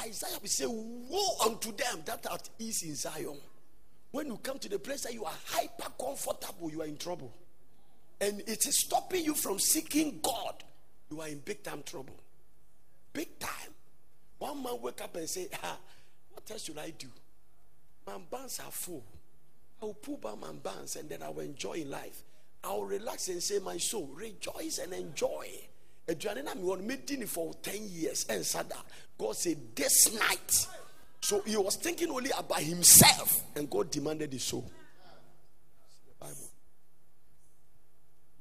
Isaiah 0.00 0.38
will 0.40 0.48
say, 0.48 0.66
Woe 0.66 1.46
unto 1.46 1.72
them 1.72 2.00
that 2.06 2.26
are 2.30 2.38
ease 2.58 2.82
in 2.82 2.94
Zion. 2.94 3.38
When 4.10 4.26
you 4.26 4.38
come 4.38 4.58
to 4.58 4.68
the 4.68 4.78
place 4.78 5.02
that 5.02 5.12
you 5.12 5.24
are 5.24 5.34
hyper 5.46 5.90
comfortable, 6.00 6.70
you 6.70 6.82
are 6.82 6.86
in 6.86 6.96
trouble. 6.96 7.32
And 8.20 8.40
it 8.40 8.66
is 8.66 8.80
stopping 8.80 9.24
you 9.24 9.34
from 9.34 9.58
seeking 9.58 10.20
God. 10.22 10.62
You 11.10 11.20
are 11.20 11.28
in 11.28 11.40
big 11.40 11.62
time 11.62 11.82
trouble. 11.84 12.16
Big 13.12 13.38
time. 13.38 13.50
One 14.38 14.62
man 14.62 14.78
wake 14.80 15.00
up 15.02 15.14
and 15.16 15.28
say, 15.28 15.48
ah, 15.62 15.78
what 16.32 16.50
else 16.50 16.64
should 16.64 16.78
I 16.78 16.90
do? 16.90 17.08
My 18.06 18.18
bands 18.30 18.60
are 18.60 18.70
full. 18.70 19.04
I 19.80 19.86
will 19.86 19.94
pull 19.94 20.16
back 20.16 20.38
my 20.38 20.52
bands 20.52 20.96
and 20.96 21.08
then 21.08 21.22
I 21.22 21.28
will 21.28 21.40
enjoy 21.40 21.84
life. 21.86 22.22
I 22.62 22.68
will 22.72 22.84
relax 22.84 23.28
and 23.28 23.42
say, 23.42 23.58
my 23.58 23.76
soul, 23.76 24.08
rejoice 24.14 24.78
and 24.82 24.92
enjoy. 24.92 25.48
aduane 26.08 26.42
na 26.44 26.54
mi 26.54 26.62
wɔ 26.62 26.80
no 26.80 27.16
ni 27.16 27.26
for 27.26 27.54
ten 27.62 27.88
years 27.88 28.24
ɛnsa 28.26 28.68
da 28.68 28.76
god 29.16 29.36
said 29.36 29.56
this 29.74 30.12
night 30.12 30.66
so 31.20 31.40
he 31.42 31.56
was 31.56 31.76
thinking 31.76 32.10
only 32.10 32.30
about 32.36 32.60
himself 32.60 33.42
and 33.56 33.70
god 33.70 33.90
demanded 33.90 34.32
his 34.32 34.44
soul 34.44 34.70
the 36.06 36.26
bible 36.26 36.50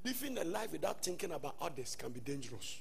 living 0.03 0.37
a 0.37 0.43
life 0.43 0.71
without 0.71 1.03
thinking 1.03 1.31
about 1.31 1.55
others 1.61 1.95
can 1.95 2.11
be 2.11 2.19
dangerous 2.19 2.79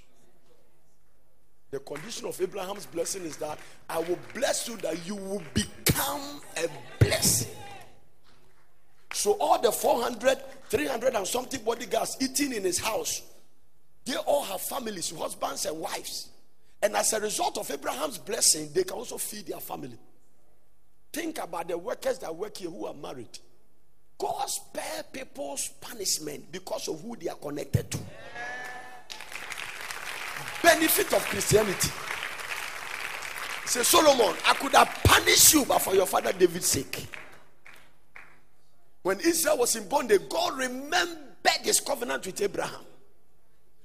the 1.70 1.78
condition 1.80 2.26
of 2.26 2.40
abraham's 2.40 2.86
blessing 2.86 3.22
is 3.24 3.36
that 3.36 3.58
i 3.88 3.98
will 3.98 4.18
bless 4.34 4.68
you 4.68 4.76
that 4.78 5.06
you 5.06 5.16
will 5.16 5.42
become 5.54 6.40
a 6.56 6.68
blessing 7.04 7.54
so 9.12 9.32
all 9.40 9.60
the 9.60 9.70
400 9.70 10.38
300 10.68 11.14
and 11.14 11.26
something 11.26 11.62
bodyguards 11.62 12.16
eating 12.20 12.52
in 12.52 12.62
his 12.62 12.78
house 12.78 13.22
they 14.04 14.16
all 14.16 14.42
have 14.44 14.60
families, 14.60 15.16
husbands 15.16 15.66
and 15.66 15.78
wives. 15.78 16.30
And 16.82 16.96
as 16.96 17.12
a 17.12 17.20
result 17.20 17.58
of 17.58 17.70
Abraham's 17.70 18.18
blessing, 18.18 18.70
they 18.72 18.82
can 18.82 18.96
also 18.96 19.16
feed 19.16 19.46
their 19.46 19.60
family. 19.60 19.98
Think 21.12 21.38
about 21.38 21.68
the 21.68 21.78
workers 21.78 22.18
that 22.20 22.34
work 22.34 22.56
here 22.56 22.70
who 22.70 22.86
are 22.86 22.94
married. 22.94 23.38
God 24.22 24.48
spare 24.48 25.02
people's 25.12 25.66
punishment 25.80 26.52
because 26.52 26.86
of 26.86 27.02
who 27.02 27.16
they 27.16 27.28
are 27.28 27.34
connected 27.34 27.90
to. 27.90 27.98
Benefit 30.62 31.12
of 31.12 31.24
Christianity. 31.24 31.90
Say, 33.66 33.82
Solomon, 33.82 34.36
I 34.46 34.54
could 34.54 34.74
have 34.74 34.96
punished 35.02 35.52
you, 35.54 35.64
but 35.64 35.80
for 35.80 35.96
your 35.96 36.06
father 36.06 36.32
David's 36.32 36.66
sake. 36.66 37.04
When 39.02 39.18
Israel 39.18 39.58
was 39.58 39.74
in 39.74 39.88
bondage, 39.88 40.28
God 40.28 40.56
remembered 40.56 41.18
his 41.64 41.80
covenant 41.80 42.24
with 42.24 42.40
Abraham. 42.42 42.86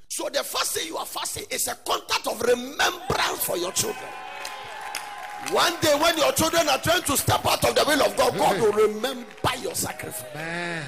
So 0.07 0.29
the 0.29 0.43
first 0.43 0.75
thing 0.75 0.85
you 0.85 0.97
are 0.97 1.05
fasting 1.07 1.45
is 1.49 1.67
a 1.67 1.73
contact 1.73 2.27
of 2.27 2.39
remembrance 2.43 3.43
for 3.43 3.57
your 3.57 3.71
children. 3.71 4.05
One 5.51 5.79
day 5.79 5.97
when 5.99 6.17
your 6.17 6.31
children 6.33 6.67
are 6.67 6.79
trying 6.79 7.03
to 7.03 7.15
step 7.15 7.45
out 7.45 7.63
of 7.63 7.73
the 7.73 7.83
will 7.87 8.01
of 8.01 8.17
God, 8.17 8.37
God 8.37 8.59
will 8.59 8.73
remember 8.73 9.27
your 9.61 9.75
sacrifice. 9.75 10.33
Man. 10.33 10.85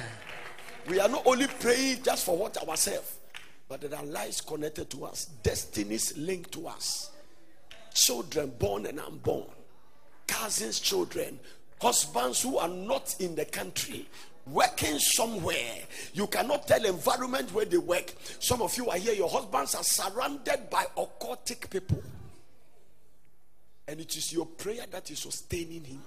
We 0.88 1.00
are 1.00 1.08
not 1.08 1.26
only 1.26 1.46
praying 1.46 2.02
just 2.02 2.26
for 2.26 2.36
what 2.36 2.56
ourselves, 2.68 3.18
but 3.68 3.80
there 3.80 3.98
are 3.98 4.04
lives 4.04 4.40
connected 4.40 4.90
to 4.90 5.04
us, 5.04 5.26
destinies 5.42 6.16
linked 6.16 6.52
to 6.52 6.66
us, 6.66 7.10
children 7.94 8.52
born 8.58 8.86
and 8.86 8.98
unborn, 9.00 9.46
cousins, 10.26 10.80
children, 10.80 11.38
husbands 11.80 12.42
who 12.42 12.58
are 12.58 12.68
not 12.68 13.14
in 13.20 13.34
the 13.36 13.44
country, 13.44 14.08
working 14.46 14.98
somewhere. 14.98 15.78
You 16.12 16.26
cannot 16.26 16.66
tell 16.66 16.84
environment 16.84 17.54
where 17.54 17.64
they 17.64 17.78
work. 17.78 18.12
Some 18.40 18.60
of 18.60 18.76
you 18.76 18.90
are 18.90 18.98
here, 18.98 19.14
your 19.14 19.30
husbands 19.30 19.74
are 19.74 19.84
surrounded 19.84 20.68
by 20.68 20.84
occultic 20.96 21.70
people. 21.70 22.02
And 23.90 24.00
it 24.00 24.16
is 24.16 24.32
your 24.32 24.46
prayer 24.46 24.84
that 24.92 25.10
is 25.10 25.18
sustaining 25.18 25.82
him. 25.82 26.00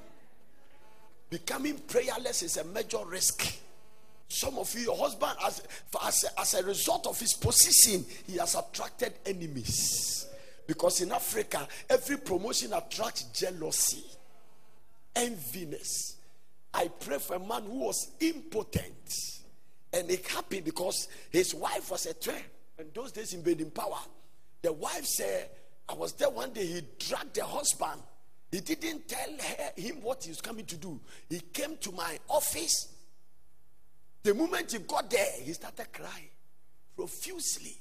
Becoming 1.30 1.78
prayerless 1.80 2.42
is 2.44 2.56
a 2.56 2.64
major 2.64 3.06
risk. 3.06 3.60
Some 4.30 4.58
of 4.58 4.74
you, 4.74 4.84
your 4.84 4.98
husband, 4.98 5.34
as, 5.46 5.62
as, 6.02 6.24
a, 6.24 6.40
as 6.40 6.54
a 6.54 6.64
result 6.64 7.06
of 7.08 7.20
his 7.20 7.34
position, 7.34 8.06
he 8.26 8.38
has 8.38 8.56
attracted 8.56 9.12
enemies. 9.26 10.28
Because 10.66 11.02
in 11.02 11.12
Africa, 11.12 11.68
every 11.90 12.20
promotion 12.20 12.72
attracts 12.72 13.24
jealousy, 13.38 14.06
enviness. 15.14 16.16
I 16.74 16.88
pray 16.88 17.18
for 17.18 17.36
a 17.36 17.40
man 17.40 17.64
who 17.64 17.80
was 17.80 18.12
impotent 18.22 19.14
and 19.92 20.10
he 20.10 20.20
happy 20.30 20.62
because 20.62 21.10
his 21.30 21.54
wife 21.54 21.92
was 21.92 22.06
a 22.06 22.14
trend. 22.14 22.46
And 22.80 22.88
those 22.94 23.12
days 23.12 23.34
in 23.34 23.42
Bedin 23.44 23.74
Power, 23.74 24.00
the 24.62 24.72
wife 24.72 25.06
said, 25.06 25.50
I 25.90 25.96
was 25.96 26.14
there 26.14 26.30
one 26.30 26.54
day, 26.54 26.66
he 26.66 26.82
dragged 26.98 27.36
the 27.36 27.44
husband. 27.44 28.02
He 28.52 28.60
didn't 28.62 29.08
tell 29.08 29.30
her, 29.30 29.82
him 29.82 30.02
what 30.02 30.24
he 30.24 30.30
was 30.30 30.40
coming 30.40 30.66
to 30.66 30.78
do. 30.78 31.00
He 31.30 31.40
came 31.40 31.76
to 31.78 31.92
my 31.92 32.20
office. 32.30 32.88
The 34.22 34.34
moment 34.34 34.72
he 34.72 34.78
got 34.80 35.10
there, 35.10 35.26
he 35.42 35.52
started 35.54 35.92
crying 35.92 36.30
profusely 36.96 37.76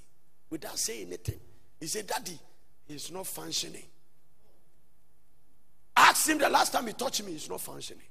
without 0.50 0.78
saying 0.78 1.08
anything. 1.08 1.40
He 1.78 1.86
said, 1.86 2.06
Daddy, 2.06 2.38
he's 2.88 3.10
not 3.10 3.26
functioning. 3.26 3.84
Ask 5.96 6.28
him 6.28 6.38
the 6.38 6.48
last 6.48 6.72
time 6.72 6.86
he 6.86 6.94
touched 6.94 7.22
me, 7.22 7.32
he's 7.32 7.48
not 7.48 7.60
functioning. 7.60 8.06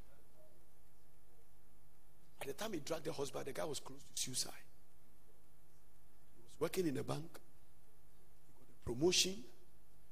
At 2.42 2.48
the 2.48 2.54
time 2.54 2.74
he 2.74 2.80
dragged 2.80 3.06
the 3.06 3.14
husband, 3.14 3.46
the 3.46 3.54
guy 3.54 3.66
was 3.66 3.80
close 3.80 4.00
to 4.16 4.22
suicide. 4.22 4.54
He 6.36 6.42
was 6.44 6.60
working 6.60 6.88
in 6.88 6.98
a 6.98 7.04
bank. 7.04 7.40
He 8.48 8.54
got 8.56 8.68
a 8.70 8.86
promotion. 8.86 9.36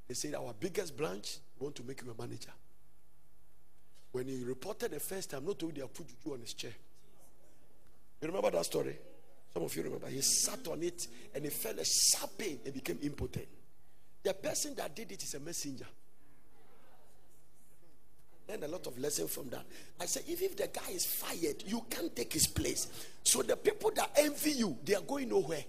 They 0.09 0.15
said, 0.15 0.33
Our 0.33 0.53
biggest 0.59 0.97
branch, 0.97 1.37
want 1.59 1.75
to 1.75 1.83
make 1.83 2.01
you 2.01 2.11
a 2.11 2.19
manager. 2.19 2.51
When 4.11 4.27
he 4.27 4.43
reported 4.43 4.91
the 4.91 4.99
first 4.99 5.29
time, 5.29 5.45
not 5.45 5.61
only 5.61 5.75
they 5.75 5.81
have 5.81 5.93
put 5.93 6.07
you 6.25 6.33
on 6.33 6.39
his 6.41 6.53
chair. 6.53 6.71
You 8.19 8.27
remember 8.27 8.49
that 8.49 8.65
story? 8.65 8.97
Some 9.53 9.63
of 9.63 9.75
you 9.75 9.83
remember. 9.83 10.07
He 10.07 10.21
sat 10.21 10.67
on 10.67 10.81
it 10.81 11.07
and 11.33 11.43
he 11.43 11.51
felt 11.51 11.77
a 11.77 11.85
sharp 11.85 12.37
pain 12.39 12.59
and 12.65 12.73
became 12.73 12.97
impotent. 13.03 13.47
The 14.23 14.33
person 14.33 14.73
that 14.75 14.95
did 14.95 15.11
it 15.11 15.21
is 15.21 15.35
a 15.35 15.39
messenger. 15.39 15.85
Learned 18.49 18.63
a 18.63 18.67
lot 18.67 18.87
of 18.87 18.97
lesson 18.97 19.27
from 19.27 19.49
that. 19.49 19.63
I 20.01 20.05
said, 20.07 20.23
if, 20.27 20.41
if 20.41 20.57
the 20.57 20.69
guy 20.73 20.91
is 20.91 21.05
fired, 21.05 21.63
you 21.67 21.85
can't 21.87 22.15
take 22.15 22.33
his 22.33 22.47
place. 22.47 22.87
So 23.23 23.43
the 23.43 23.55
people 23.55 23.91
that 23.95 24.11
envy 24.17 24.51
you, 24.53 24.75
they 24.83 24.95
are 24.95 25.01
going 25.01 25.29
nowhere. 25.29 25.63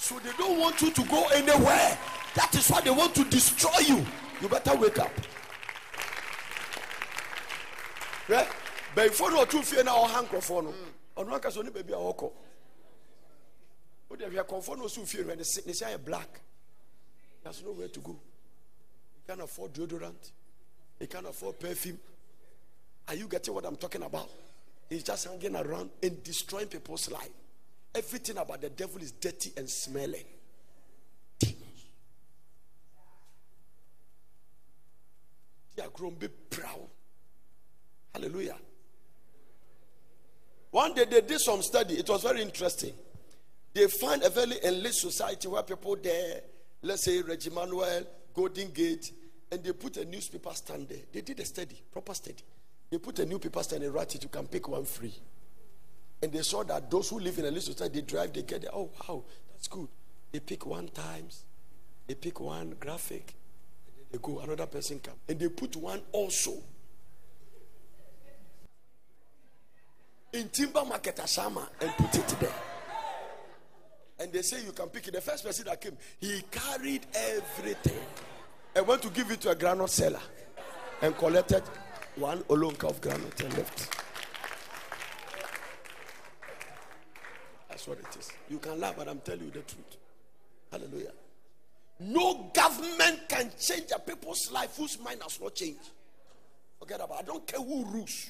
So 0.00 0.18
they 0.18 0.32
don't 0.38 0.58
want 0.58 0.80
you 0.80 0.90
to 0.90 1.02
go 1.04 1.26
anywhere. 1.34 1.98
That 2.34 2.54
is 2.54 2.70
why 2.70 2.80
they 2.80 2.90
want 2.90 3.14
to 3.16 3.24
destroy 3.24 3.80
you. 3.86 4.06
You 4.40 4.48
better 4.48 4.74
wake 4.74 4.98
up. 4.98 5.12
Right? 8.26 8.48
But 8.94 9.08
before 9.08 9.30
no 9.30 9.44
two 9.44 9.60
fear 9.60 9.84
now 9.84 10.06
hang 10.06 10.26
no. 10.32 10.72
On 11.18 11.30
one 11.30 11.38
case 11.38 11.58
only 11.58 11.70
baby 11.70 11.92
a 11.92 11.96
hoko. 11.96 12.32
What 14.08 14.22
if 14.22 14.32
you 14.32 14.40
are 14.40 14.76
no 14.78 14.86
so 14.86 15.02
fear 15.02 15.26
when 15.26 15.36
the 15.36 15.44
sickness 15.44 15.82
are 15.82 15.98
black? 15.98 16.40
There's 17.44 17.62
nowhere 17.62 17.88
to 17.88 18.00
go. 18.00 18.12
You 18.12 19.22
can't 19.28 19.42
afford 19.42 19.74
deodorant. 19.74 20.30
He 20.98 21.08
can't 21.08 21.26
afford 21.26 21.60
perfume. 21.60 21.98
Are 23.06 23.14
you 23.14 23.28
getting 23.28 23.52
what 23.52 23.66
I'm 23.66 23.76
talking 23.76 24.02
about? 24.02 24.30
He's 24.88 25.02
just 25.02 25.28
hanging 25.28 25.56
around 25.56 25.90
and 26.02 26.24
destroying 26.24 26.68
people's 26.68 27.10
life. 27.10 27.28
Everything 27.94 28.38
about 28.38 28.60
the 28.60 28.70
devil 28.70 29.02
is 29.02 29.12
dirty 29.12 29.52
and 29.56 29.68
smelling. 29.68 30.24
They 31.40 31.54
are 35.82 35.88
grown, 35.88 36.14
be 36.14 36.28
proud. 36.28 36.88
Hallelujah. 38.14 38.56
One 40.70 40.94
day 40.94 41.04
they 41.04 41.20
did 41.22 41.40
some 41.40 41.62
study. 41.62 41.94
It 41.94 42.08
was 42.08 42.22
very 42.22 42.42
interesting. 42.42 42.92
They 43.72 43.86
find 43.86 44.22
a 44.22 44.30
very 44.30 44.56
elite 44.62 44.94
society 44.94 45.48
where 45.48 45.62
people 45.62 45.96
there, 45.96 46.42
let's 46.82 47.04
say 47.04 47.22
Regimanuel, 47.22 48.06
Golden 48.34 48.70
Gate, 48.70 49.12
and 49.50 49.64
they 49.64 49.72
put 49.72 49.96
a 49.96 50.04
newspaper 50.04 50.50
stand 50.54 50.88
there. 50.88 50.98
They 51.12 51.22
did 51.22 51.40
a 51.40 51.44
study, 51.44 51.82
proper 51.90 52.14
study. 52.14 52.42
They 52.90 52.98
put 52.98 53.18
a 53.20 53.26
newspaper 53.26 53.62
stand 53.62 53.84
and 53.84 53.94
write 53.94 54.14
it. 54.14 54.22
You 54.22 54.28
can 54.28 54.46
pick 54.46 54.68
one 54.68 54.84
free. 54.84 55.14
And 56.22 56.32
they 56.32 56.42
saw 56.42 56.62
that 56.64 56.90
those 56.90 57.08
who 57.08 57.18
live 57.18 57.38
in 57.38 57.44
a 57.46 57.48
little 57.48 57.72
society, 57.72 58.00
they 58.00 58.06
drive, 58.06 58.32
they 58.32 58.42
get 58.42 58.62
there. 58.62 58.70
Oh, 58.74 58.90
wow, 59.08 59.24
that's 59.52 59.68
good. 59.68 59.88
They 60.32 60.40
pick 60.40 60.66
one 60.66 60.88
times, 60.88 61.44
they 62.06 62.14
pick 62.14 62.40
one 62.40 62.76
graphic, 62.78 63.34
they 64.10 64.18
go, 64.18 64.40
another 64.40 64.66
person 64.66 65.00
come. 65.00 65.14
And 65.28 65.38
they 65.38 65.48
put 65.48 65.76
one 65.76 66.02
also. 66.12 66.54
In 70.32 70.48
Timber 70.48 70.84
Market 70.84 71.16
Ashama 71.16 71.66
and 71.80 71.90
put 71.96 72.14
it 72.14 72.36
there. 72.38 72.54
And 74.20 74.32
they 74.32 74.42
say 74.42 74.62
you 74.62 74.72
can 74.72 74.88
pick 74.88 75.08
it. 75.08 75.14
The 75.14 75.20
first 75.20 75.44
person 75.44 75.64
that 75.64 75.80
came, 75.80 75.96
he 76.20 76.42
carried 76.50 77.06
everything 77.14 77.98
and 78.76 78.86
went 78.86 79.02
to 79.02 79.08
give 79.08 79.30
it 79.30 79.40
to 79.40 79.50
a 79.50 79.54
granite 79.54 79.88
seller 79.88 80.20
and 81.02 81.16
collected 81.16 81.62
one 82.16 82.40
olonka 82.44 82.84
of 82.84 83.00
granite 83.00 83.40
and 83.40 83.56
left. 83.56 83.96
That's 87.80 87.88
what 87.88 87.98
it 87.98 88.18
is. 88.18 88.30
You 88.50 88.58
can 88.58 88.78
laugh, 88.78 88.94
but 88.98 89.08
I'm 89.08 89.20
telling 89.20 89.44
you 89.44 89.50
the 89.50 89.60
truth. 89.60 89.96
Hallelujah. 90.70 91.12
No 92.00 92.50
government 92.52 93.20
can 93.26 93.50
change 93.58 93.86
a 93.94 93.98
people's 93.98 94.52
life 94.52 94.76
whose 94.76 95.00
mind 95.00 95.22
has 95.22 95.40
not 95.40 95.54
changed. 95.54 95.88
Forget 96.78 97.00
about 97.00 97.20
it. 97.20 97.22
I 97.22 97.22
don't 97.22 97.46
care 97.46 97.58
who 97.58 97.86
rules. 97.86 98.28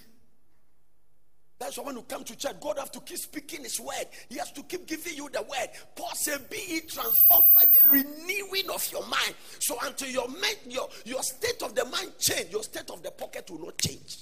That's 1.58 1.76
why 1.78 1.84
when 1.84 1.96
you 1.96 2.02
come 2.02 2.22
to 2.22 2.36
church, 2.36 2.60
God 2.60 2.78
have 2.78 2.92
to 2.92 3.00
keep 3.00 3.18
speaking 3.18 3.64
His 3.64 3.80
word. 3.80 4.06
He 4.28 4.38
has 4.38 4.52
to 4.52 4.62
keep 4.62 4.86
giving 4.86 5.14
you 5.16 5.28
the 5.28 5.42
word. 5.42 5.68
Paul 5.96 6.14
said, 6.14 6.48
"Be 6.48 6.64
ye 6.68 6.80
transformed 6.82 7.48
by 7.52 7.64
the 7.72 7.90
renewing 7.90 8.70
of 8.72 8.88
your 8.92 9.04
mind." 9.08 9.34
So 9.58 9.76
until 9.82 10.10
your 10.10 10.28
mind, 10.28 10.58
your 10.68 10.88
your 11.04 11.24
state 11.24 11.60
of 11.64 11.74
the 11.74 11.86
mind 11.86 12.12
change, 12.20 12.50
your 12.52 12.62
state 12.62 12.88
of 12.88 13.02
the 13.02 13.10
pocket 13.10 13.50
will 13.50 13.66
not 13.66 13.78
change. 13.78 14.18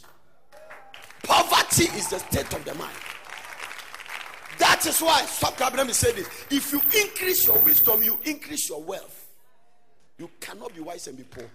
Poverty 1.23 1.85
is 1.99 2.09
the 2.09 2.19
state 2.19 2.53
of 2.55 2.64
the 2.64 2.75
mind. 2.75 2.97
That 4.59 4.85
is 4.87 5.01
why 5.01 5.23
stop 5.23 5.59
let 5.61 5.87
me 5.87 5.92
say 5.92 6.12
this. 6.12 6.29
If 6.51 6.73
you 6.73 6.81
increase 7.01 7.47
your 7.47 7.59
wisdom, 7.59 8.03
you 8.03 8.18
increase 8.25 8.68
your 8.68 8.83
wealth. 8.83 9.27
You 10.18 10.31
cannot 10.40 10.75
be 10.75 10.81
wise 10.81 11.07
and 11.07 11.16
be 11.16 11.25
poor. 11.25 11.49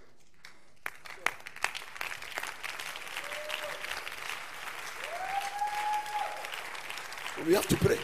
We 7.46 7.54
have 7.56 7.68
to 7.68 7.76
pray. 7.76 7.98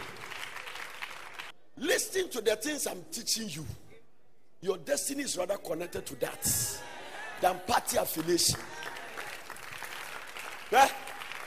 Listen 1.78 2.30
to 2.30 2.42
the 2.42 2.58
things 2.58 2.88
I'm 2.88 3.04
teaching 3.10 3.48
you. 3.50 3.66
Your 4.62 4.78
destiny 4.78 5.24
is 5.24 5.38
rather 5.38 5.56
connected 5.56 6.06
to 6.08 6.16
that 6.20 6.82
than 7.40 7.60
party 7.66 7.98
affiliation. 7.98 8.60
Eh? 10.72 10.88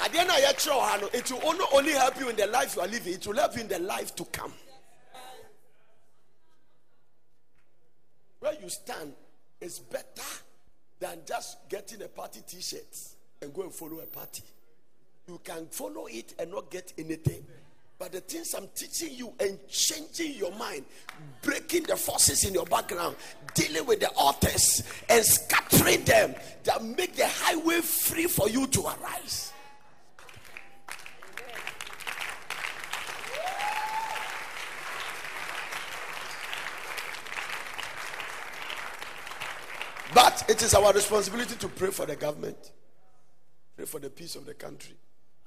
At 0.02 0.12
the 0.12 0.18
end 0.18 0.30
of 0.30 0.38
your 0.38 0.52
trial, 0.54 1.08
it 1.12 1.30
will 1.30 1.40
only, 1.46 1.64
only 1.72 1.92
help 1.92 2.18
you 2.18 2.28
in 2.28 2.34
the 2.34 2.48
life 2.48 2.74
you 2.74 2.82
are 2.82 2.88
living, 2.88 3.14
it 3.14 3.24
will 3.24 3.36
help 3.36 3.54
you 3.54 3.60
in 3.62 3.68
the 3.68 3.78
life 3.78 4.14
to 4.16 4.24
come. 4.24 4.52
Where 8.40 8.54
you 8.60 8.68
stand 8.68 9.12
is 9.60 9.78
better 9.78 10.26
than 10.98 11.20
just 11.24 11.68
getting 11.68 12.02
a 12.02 12.08
party 12.08 12.40
t 12.44 12.60
shirt 12.60 12.96
and 13.40 13.54
go 13.54 13.62
and 13.62 13.72
follow 13.72 14.00
a 14.00 14.06
party. 14.06 14.42
You 15.28 15.40
can 15.44 15.66
follow 15.70 16.06
it 16.06 16.34
and 16.36 16.50
not 16.50 16.68
get 16.68 16.92
anything. 16.98 17.46
But 17.96 18.10
the 18.10 18.20
things 18.20 18.52
I'm 18.54 18.66
teaching 18.74 19.14
you 19.14 19.32
and 19.38 19.56
changing 19.68 20.34
your 20.34 20.50
mind, 20.56 20.84
breaking 21.42 21.84
the 21.84 21.94
forces 21.94 22.44
in 22.44 22.54
your 22.54 22.66
background, 22.66 23.14
dealing 23.54 23.86
with 23.86 24.00
the 24.00 24.10
authors 24.14 24.82
and 25.08 25.24
scattering 25.24 26.02
them 26.02 26.34
that 26.64 26.82
make 26.82 27.14
the 27.14 27.28
highway 27.28 27.80
free 27.80 28.26
for 28.26 28.48
you 28.48 28.66
to 28.66 28.80
arise. 28.80 29.52
But 40.14 40.44
it 40.48 40.62
is 40.62 40.74
our 40.74 40.92
responsibility 40.92 41.54
to 41.56 41.68
pray 41.68 41.90
for 41.90 42.04
the 42.04 42.16
government, 42.16 42.72
pray 43.76 43.86
for 43.86 43.98
the 43.98 44.10
peace 44.10 44.36
of 44.36 44.44
the 44.44 44.54
country. 44.54 44.94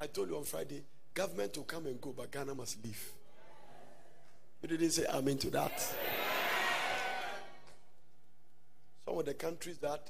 I 0.02 0.08
told 0.08 0.30
you 0.30 0.38
on 0.38 0.44
Friday, 0.44 0.84
government 1.14 1.56
will 1.56 1.66
come 1.66 1.86
and 1.86 2.02
go, 2.02 2.14
but 2.16 2.32
Ghana 2.32 2.56
must 2.56 2.84
leave. 2.84 3.12
You 4.62 4.70
didn't 4.70 4.92
say 4.92 5.06
amen 5.08 5.38
to 5.40 5.50
that. 5.52 5.80
Some 9.06 9.20
of 9.20 9.26
the 9.26 9.36
countries 9.36 9.78
that 9.80 10.10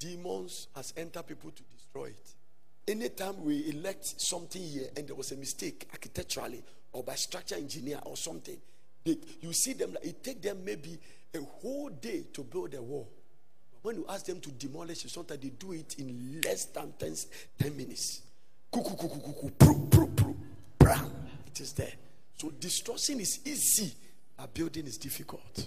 demons 0.00 0.66
has 0.74 0.92
entered 0.96 1.26
people 1.26 1.52
to 1.52 1.62
destroy 1.76 2.06
it. 2.06 2.34
Anytime 2.88 3.44
we 3.44 3.68
elect 3.70 4.20
something 4.20 4.62
here 4.62 4.88
and 4.96 5.06
there 5.06 5.14
was 5.14 5.30
a 5.30 5.36
mistake 5.36 5.88
architecturally 5.92 6.64
or 6.92 7.04
by 7.04 7.14
structure 7.14 7.54
engineer 7.54 8.00
or 8.04 8.16
something, 8.16 8.56
they, 9.04 9.18
you 9.40 9.52
see 9.52 9.74
them, 9.74 9.96
it 10.02 10.24
take 10.24 10.42
them 10.42 10.64
maybe 10.64 10.98
a 11.34 11.40
whole 11.40 11.88
day 11.88 12.24
to 12.32 12.42
build 12.42 12.74
a 12.74 12.82
wall. 12.82 13.08
When 13.82 13.96
you 13.96 14.06
ask 14.08 14.26
them 14.26 14.40
to 14.40 14.50
demolish 14.50 15.04
it, 15.04 15.10
sometimes 15.10 15.40
they 15.40 15.50
do 15.50 15.72
it 15.72 15.94
in 15.98 16.40
less 16.44 16.66
than 16.66 16.92
10, 16.98 17.14
10 17.58 17.76
minutes. 17.76 18.22
It 21.46 21.60
is 21.60 21.72
there. 21.72 21.92
So 22.36 22.50
destruction 22.50 23.20
is 23.20 23.40
easy, 23.44 23.92
but 24.36 24.52
building 24.54 24.86
is 24.86 24.98
difficult. 24.98 25.66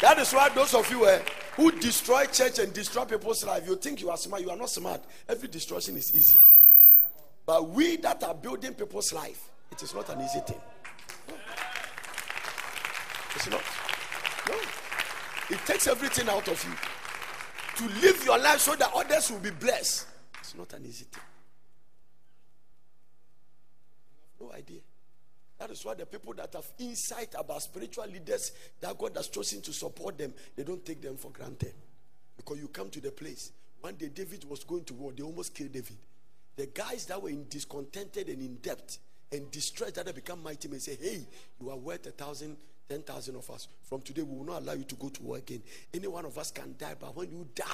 That 0.00 0.18
is 0.18 0.32
why 0.32 0.48
those 0.48 0.74
of 0.74 0.90
you 0.90 1.04
uh, 1.04 1.20
who 1.54 1.70
destroy 1.70 2.24
church 2.26 2.58
and 2.58 2.72
destroy 2.72 3.04
people's 3.04 3.44
life, 3.44 3.66
you 3.66 3.76
think 3.76 4.00
you 4.00 4.10
are 4.10 4.16
smart. 4.16 4.42
You 4.42 4.50
are 4.50 4.56
not 4.56 4.70
smart. 4.70 5.00
Every 5.28 5.48
destruction 5.48 5.96
is 5.96 6.12
easy. 6.14 6.40
But 7.46 7.68
we 7.68 7.96
that 7.98 8.22
are 8.24 8.34
building 8.34 8.74
people's 8.74 9.12
life, 9.12 9.48
it 9.72 9.82
is 9.82 9.94
not 9.94 10.08
an 10.10 10.20
easy 10.20 10.40
thing. 10.40 10.60
No. 11.28 11.34
It's 13.34 13.50
not. 13.50 13.62
No. 14.48 14.54
It 15.50 15.58
takes 15.66 15.86
everything 15.88 16.28
out 16.28 16.46
of 16.46 16.64
you 16.64 17.88
to 17.88 17.94
live 18.00 18.24
your 18.24 18.38
life 18.38 18.60
so 18.60 18.74
that 18.76 18.90
others 18.94 19.30
will 19.30 19.40
be 19.40 19.50
blessed. 19.50 20.06
It's 20.40 20.54
not 20.54 20.72
an 20.74 20.84
easy 20.84 21.06
thing. 21.06 21.22
No 24.40 24.52
idea. 24.52 24.80
That 25.58 25.70
is 25.70 25.84
why 25.84 25.94
the 25.94 26.04
people 26.04 26.34
that 26.34 26.52
have 26.52 26.66
insight 26.78 27.34
about 27.38 27.62
spiritual 27.62 28.06
leaders 28.06 28.52
that 28.80 28.98
God 28.98 29.16
has 29.16 29.28
chosen 29.28 29.62
to 29.62 29.72
support 29.72 30.18
them, 30.18 30.34
they 30.54 30.64
don't 30.64 30.84
take 30.84 31.00
them 31.00 31.16
for 31.16 31.30
granted. 31.30 31.74
Because 32.36 32.58
you 32.58 32.68
come 32.68 32.90
to 32.90 33.00
the 33.00 33.12
place. 33.12 33.52
One 33.80 33.94
day 33.94 34.08
David 34.08 34.44
was 34.44 34.64
going 34.64 34.84
to 34.84 34.94
war, 34.94 35.12
they 35.16 35.22
almost 35.22 35.54
killed 35.54 35.72
David. 35.72 35.96
The 36.56 36.66
guys 36.66 37.06
that 37.06 37.22
were 37.22 37.30
in 37.30 37.46
discontented 37.48 38.28
and 38.28 38.42
in 38.42 38.56
debt 38.56 38.98
and 39.32 39.50
distressed 39.50 39.94
that 39.94 40.06
they 40.06 40.12
become 40.12 40.42
mighty 40.42 40.68
men 40.68 40.80
say, 40.80 40.96
Hey, 41.00 41.26
you 41.60 41.70
are 41.70 41.76
worth 41.76 42.06
a 42.06 42.10
thousand, 42.10 42.56
ten 42.88 43.02
thousand 43.02 43.36
of 43.36 43.48
us. 43.50 43.68
From 43.82 44.02
today, 44.02 44.22
we 44.22 44.36
will 44.36 44.44
not 44.44 44.62
allow 44.62 44.74
you 44.74 44.84
to 44.84 44.94
go 44.94 45.08
to 45.08 45.22
war 45.22 45.38
again. 45.38 45.62
Any 45.92 46.06
one 46.06 46.24
of 46.24 46.36
us 46.38 46.50
can 46.50 46.74
die, 46.78 46.94
but 46.98 47.16
when 47.16 47.30
you 47.30 47.46
die, 47.54 47.64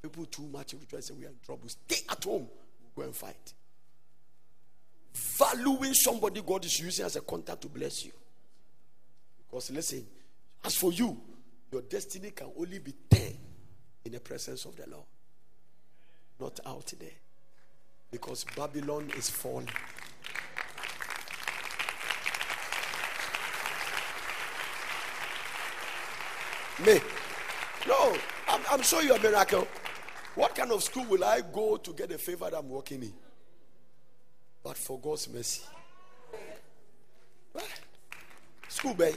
people 0.00 0.24
too 0.26 0.48
much 0.52 0.74
will 0.74 1.00
say 1.00 1.14
we 1.14 1.24
are 1.24 1.28
in 1.28 1.34
trouble. 1.44 1.68
Stay 1.68 1.98
at 2.08 2.22
home. 2.22 2.48
Go 2.94 3.02
and 3.02 3.14
fight. 3.14 3.52
Valuing 5.12 5.94
somebody 5.94 6.42
God 6.42 6.64
is 6.64 6.78
using 6.78 7.04
as 7.04 7.16
a 7.16 7.20
contact 7.20 7.62
to 7.62 7.68
bless 7.68 8.04
you. 8.04 8.12
Because 9.38 9.70
listen, 9.70 10.06
as 10.64 10.76
for 10.76 10.92
you, 10.92 11.16
your 11.72 11.82
destiny 11.82 12.30
can 12.30 12.48
only 12.58 12.78
be 12.78 12.94
10 13.10 13.36
in 14.04 14.12
the 14.12 14.20
presence 14.20 14.64
of 14.64 14.76
the 14.76 14.88
Lord, 14.88 15.04
not 16.38 16.60
out 16.66 16.92
there 16.98 17.10
because 18.10 18.44
Babylon 18.56 19.10
is 19.16 19.28
falling. 19.28 19.68
Me? 26.84 27.00
No, 27.86 28.16
I'm, 28.48 28.60
I'm 28.70 28.82
sure 28.82 29.02
you're 29.02 29.16
a 29.16 29.20
miracle. 29.20 29.66
What 30.34 30.54
kind 30.54 30.70
of 30.70 30.82
school 30.82 31.04
will 31.06 31.24
I 31.24 31.40
go 31.40 31.76
to 31.78 31.92
get 31.92 32.10
the 32.10 32.18
favor 32.18 32.50
that 32.50 32.58
I'm 32.58 32.68
working 32.68 33.02
in? 33.02 33.14
But 34.62 34.76
for 34.76 34.98
God's 34.98 35.28
mercy. 35.28 35.62
Ah, 37.56 37.62
school 38.68 38.92
bay. 38.92 39.14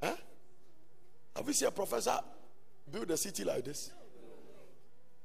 Huh? 0.00 0.14
Have 1.34 1.46
you 1.46 1.52
seen 1.52 1.68
a 1.68 1.72
professor 1.72 2.18
build 2.90 3.10
a 3.10 3.16
city 3.16 3.42
like 3.42 3.64
this? 3.64 3.90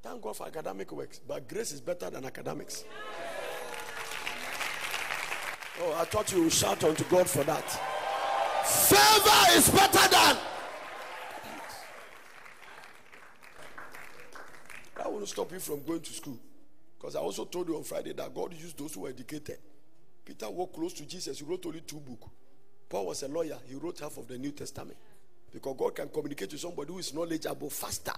Thank 0.02 0.22
God 0.22 0.38
for 0.38 0.48
academic 0.48 0.92
works, 0.92 1.20
but 1.20 1.48
grace 1.48 1.74
is 1.74 1.82
better 1.82 2.10
than 2.10 2.26
academics. 2.26 2.86
Oh, 5.80 5.94
I 6.00 6.06
thought 6.06 6.32
you 6.32 6.44
would 6.44 6.54
shout 6.54 6.84
unto 6.84 7.04
God 7.04 7.30
for 7.30 7.44
that. 7.44 7.70
Favor 8.66 9.58
is 9.58 9.70
better 9.70 10.10
than. 10.10 10.38
That 15.18 15.22
won't 15.22 15.30
stop 15.30 15.52
you 15.52 15.60
from 15.60 15.82
going 15.84 16.02
to 16.02 16.14
school. 16.14 16.38
Because 17.00 17.16
I 17.16 17.20
also 17.20 17.46
told 17.46 17.68
you 17.70 17.76
on 17.76 17.84
Friday 17.84 18.14
that 18.14 18.36
God 18.36 18.54
used 18.54 18.78
those 18.78 18.94
who 18.94 19.02
were 19.02 19.10
educated. 19.10 19.58
Peter 20.24 20.48
walked 20.48 20.76
close 20.76 20.94
to 20.94 21.08
Jesus. 21.08 21.40
He 21.40 21.46
wrote 21.46 21.66
only 21.66 21.82
two 21.82 21.98
books. 21.98 22.28
Paul 22.88 23.08
was 23.08 23.24
a 23.24 23.28
lawyer. 23.28 23.58
He 23.68 23.74
wrote 23.76 24.00
half 24.00 24.18
of 24.18 24.28
the 24.28 24.38
New 24.38 24.52
Testament. 24.52 24.96
Because 25.52 25.76
God 25.76 25.96
can 25.96 26.10
communicate 26.10 26.52
to 26.52 26.58
somebody 26.60 26.94
who 26.94 27.00
is 27.00 27.16
knowledgeable 27.16 27.72
faster 27.72 28.14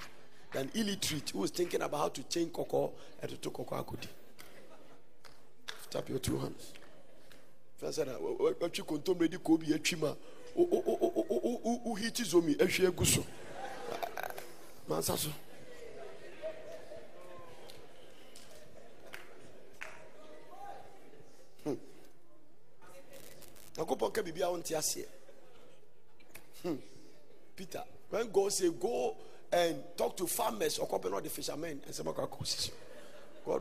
than 0.51 0.69
illiterate 0.73 1.29
who 1.29 1.45
is 1.45 1.51
thinking 1.51 1.81
about 1.81 1.97
how 1.99 2.09
to 2.09 2.23
change 2.23 2.51
cocoa 2.51 2.91
and 3.21 3.31
to 3.31 3.37
take 3.37 3.53
cocoa 3.53 3.81
akudi. 3.81 4.07
Tap 5.89 6.09
your 6.09 6.19
two 6.19 6.37
hands. 6.37 6.73
First, 7.77 7.99
what 8.59 8.77
you 8.77 8.83
control 8.83 9.15
ready 9.15 9.37
kobi 9.37 9.73
a 9.73 9.79
chima. 9.79 10.17
Oh, 10.57 10.67
oh, 10.69 10.83
oh, 10.85 10.99
oh, 11.01 11.13
oh, 11.15 11.25
oh, 11.29 11.61
oh, 11.65 11.81
oh, 11.85 11.95
hit 11.95 12.19
is 12.19 12.33
on 12.33 12.45
me. 12.45 12.55
Biribi 24.31 24.41
a 24.41 24.51
wonte 24.51 24.75
aseɛ. 24.75 25.05
Hmm. 26.63 26.75
peter 27.55 27.83
when 28.09 28.29
god 28.31 28.51
say 28.51 28.69
go 28.69 29.15
and 29.51 29.81
talk 29.95 30.15
to 30.17 30.27
farmers 30.27 30.77
or 30.77 30.87
company 30.87 31.13
not 31.13 31.23
the 31.23 31.29
fishermen 31.29 31.81
and 31.85 31.95
some 31.95 32.05
god 32.05 32.27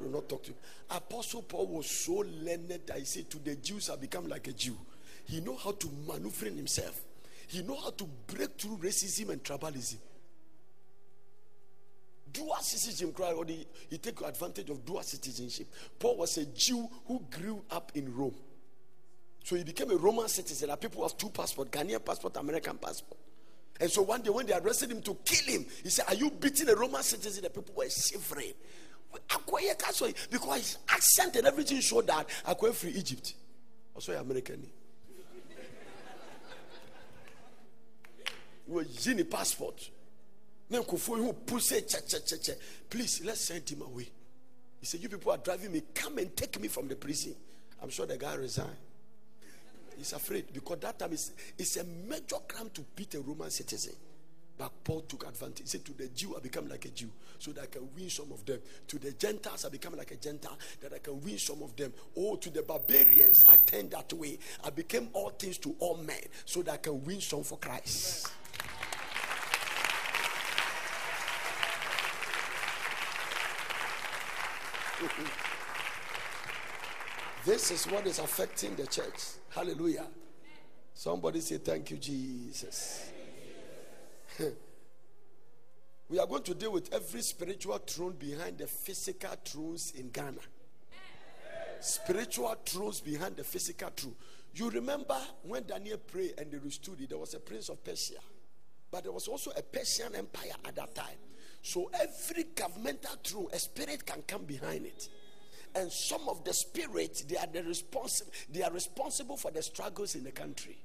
will 0.03 0.11
not 0.11 0.29
talk 0.29 0.43
to 0.43 0.51
you. 0.51 0.57
Apostle 0.91 1.43
paul 1.43 1.67
was 1.67 1.89
so 1.91 2.25
learned 2.43 2.69
that 2.87 2.99
he 2.99 3.05
said 3.05 3.31
to 3.31 3.39
the 3.39 3.55
jews 3.57 3.87
have 3.87 4.01
become 4.01 4.29
like 4.29 4.47
a 4.49 4.53
jew. 4.53 4.77
He 5.25 5.41
know 5.41 5.57
how 5.57 5.73
to 5.73 5.89
maneuver 6.07 6.47
himself. 6.47 7.01
He 7.47 7.63
know 7.63 7.77
how 7.77 7.91
to 7.91 8.05
break 8.27 8.59
through 8.59 8.79
racism 8.79 9.31
and 9.31 9.43
tribalism. 9.43 9.97
Dual 12.31 12.57
citizenship 12.61 13.15
cry 13.15 13.33
or 13.33 13.45
the, 13.45 13.67
he 13.89 13.97
take 13.99 14.21
advantage 14.21 14.69
of 14.69 14.85
dual 14.85 15.03
citizenship. 15.03 15.67
Paul 15.99 16.19
was 16.19 16.37
a 16.37 16.45
jew 16.47 16.87
who 17.07 17.23
grew 17.31 17.63
up 17.71 17.93
in 17.95 18.15
rome 18.15 18.35
so 19.43 19.57
he 19.57 19.65
became 19.65 19.91
a 19.91 19.97
Roman 19.97 20.29
citizen. 20.29 20.71
And 20.71 20.81
people 20.81 21.03
have 21.03 21.17
two 21.17 21.31
passports 21.31 21.71
Ghanaian 21.71 22.05
passport, 22.05 22.37
American 22.37 22.77
passport. 22.77 23.19
And 23.81 23.91
so 23.91 24.03
one 24.03 24.23
day 24.23 24.31
when 24.31 24.47
they 24.47 24.55
arrested 24.55 24.91
him 24.91 25.01
to 25.03 25.17
kill 25.25 25.55
him, 25.55 25.67
he 25.83 25.89
said, 25.89 26.07
Are 26.09 26.15
you 26.15 26.31
beating 26.31 26.69
a 26.69 26.75
Roman 26.75 27.03
citizen? 27.03 27.45
The 27.45 27.51
people 27.51 27.75
were 27.77 27.89
shivering. 27.89 28.53
Because 30.31 30.55
his 30.57 30.79
accent 30.89 31.37
and 31.37 31.47
everything 31.47 31.81
showed 31.81 32.07
that 32.09 32.27
went 32.61 32.75
free 32.75 32.91
Egypt. 32.91 33.35
Also 33.95 34.19
American. 34.19 34.67
He 38.67 38.73
was 38.73 38.87
using 38.95 39.21
a 39.21 39.25
passport. 39.25 39.91
Please, 42.91 43.23
let's 43.25 43.41
send 43.41 43.71
him 43.71 43.83
away. 43.83 44.11
He 44.81 44.87
said, 44.87 45.01
You 45.01 45.09
people 45.09 45.33
are 45.33 45.39
driving 45.39 45.73
me. 45.73 45.83
Come 45.95 46.19
and 46.19 46.37
take 46.37 46.61
me 46.61 46.69
from 46.69 46.89
the 46.89 46.97
prison. 46.97 47.35
I'm 47.83 47.89
sure 47.89 48.05
the 48.07 48.19
guy 48.19 48.35
resigned. 48.35 48.77
He's 49.99 50.13
afraid 50.13 50.53
because 50.53 50.79
that 50.79 50.97
time 50.99 51.13
is 51.13 51.33
it's 51.59 51.77
a 51.77 51.85
major 51.85 52.37
crime 52.47 52.71
to 52.73 52.83
beat 52.95 53.15
a 53.15 53.21
Roman 53.21 53.51
citizen. 53.51 53.95
But 54.57 54.73
Paul 54.83 55.03
took 55.03 55.27
advantage. 55.27 55.61
He 55.61 55.67
said, 55.67 55.85
To 55.85 55.93
the 55.93 56.09
Jew, 56.09 56.35
I 56.37 56.41
become 56.41 56.69
like 56.69 56.85
a 56.85 56.89
Jew 56.89 57.11
so 57.39 57.53
that 57.53 57.63
I 57.63 57.67
can 57.67 57.89
win 57.97 58.11
some 58.11 58.33
of 58.33 58.45
them. 58.45 58.59
To 58.89 58.99
the 58.99 59.13
Gentiles, 59.13 59.65
I 59.65 59.69
become 59.69 59.97
like 59.97 60.11
a 60.11 60.17
Gentile 60.17 60.59
that 60.81 60.93
I 60.93 60.99
can 60.99 61.21
win 61.21 61.39
some 61.39 61.63
of 61.63 61.77
them. 61.77 61.93
Oh, 62.17 62.37
to 62.37 62.51
the 62.51 62.63
barbarians, 62.63 63.45
I 63.49 63.57
turned 63.67 63.93
that 63.93 64.13
way. 64.13 64.39
I 64.65 64.71
became 64.71 65.11
all 65.13 65.31
things 65.31 65.59
to 65.59 65.75
all 65.79 65.97
men 65.97 66.23
so 66.45 66.63
that 66.63 66.73
I 66.73 66.77
can 66.79 67.05
win 67.05 67.21
some 67.21 67.45
for 67.45 67.59
Christ. 67.59 68.29
This 77.45 77.71
is 77.71 77.87
what 77.87 78.07
is 78.07 78.19
affecting 78.19 78.75
the 78.75 78.87
church. 78.87 79.38
Hallelujah. 79.51 80.07
Somebody 80.95 81.41
say, 81.41 81.59
Thank 81.59 81.91
you, 81.91 81.97
Jesus. 81.97 83.11
we 86.09 86.19
are 86.19 86.27
going 86.27 86.43
to 86.43 86.55
deal 86.55 86.73
with 86.73 86.93
every 86.93 87.23
spiritual 87.23 87.79
throne 87.79 88.13
behind 88.13 88.59
the 88.59 88.67
physical 88.67 89.31
thrones 89.45 89.93
in 89.97 90.11
Ghana. 90.11 90.41
Spiritual 91.81 92.57
thrones 92.67 93.01
behind 93.01 93.37
the 93.37 93.45
physical 93.45 93.91
throne. 93.97 94.17
You 94.55 94.71
remember 94.71 95.17
when 95.43 95.65
Daniel 95.65 95.99
prayed 95.99 96.35
and 96.39 96.51
they 96.51 96.59
restored 96.59 97.01
it, 97.01 97.11
there 97.11 97.19
was 97.19 97.35
a 97.35 97.39
prince 97.39 97.69
of 97.69 97.85
Persia, 97.85 98.19
but 98.91 99.05
there 99.05 99.13
was 99.13 99.29
also 99.29 99.53
a 99.57 99.63
Persian 99.63 100.17
empire 100.17 100.53
at 100.67 100.75
that 100.75 100.95
time. 100.95 101.17
So 101.63 101.91
every 101.95 102.45
governmental 102.55 103.17
throne, 103.23 103.49
a 103.53 103.59
spirit 103.59 104.05
can 104.05 104.23
come 104.23 104.45
behind 104.45 104.87
it 104.87 105.09
and 105.79 105.91
some 105.93 106.29
of 106.29 106.45
the 106.45 106.53
spirits 106.53 107.23
they 107.23 107.37
are 107.37 107.47
the 107.47 107.63
responsible 107.63 108.33
they 108.51 108.63
are 108.63 108.73
responsible 108.73 109.37
for 109.37 109.51
the 109.51 109.63
struggles 109.63 110.15
in 110.15 110.25
the 110.25 110.33
country. 110.33 110.77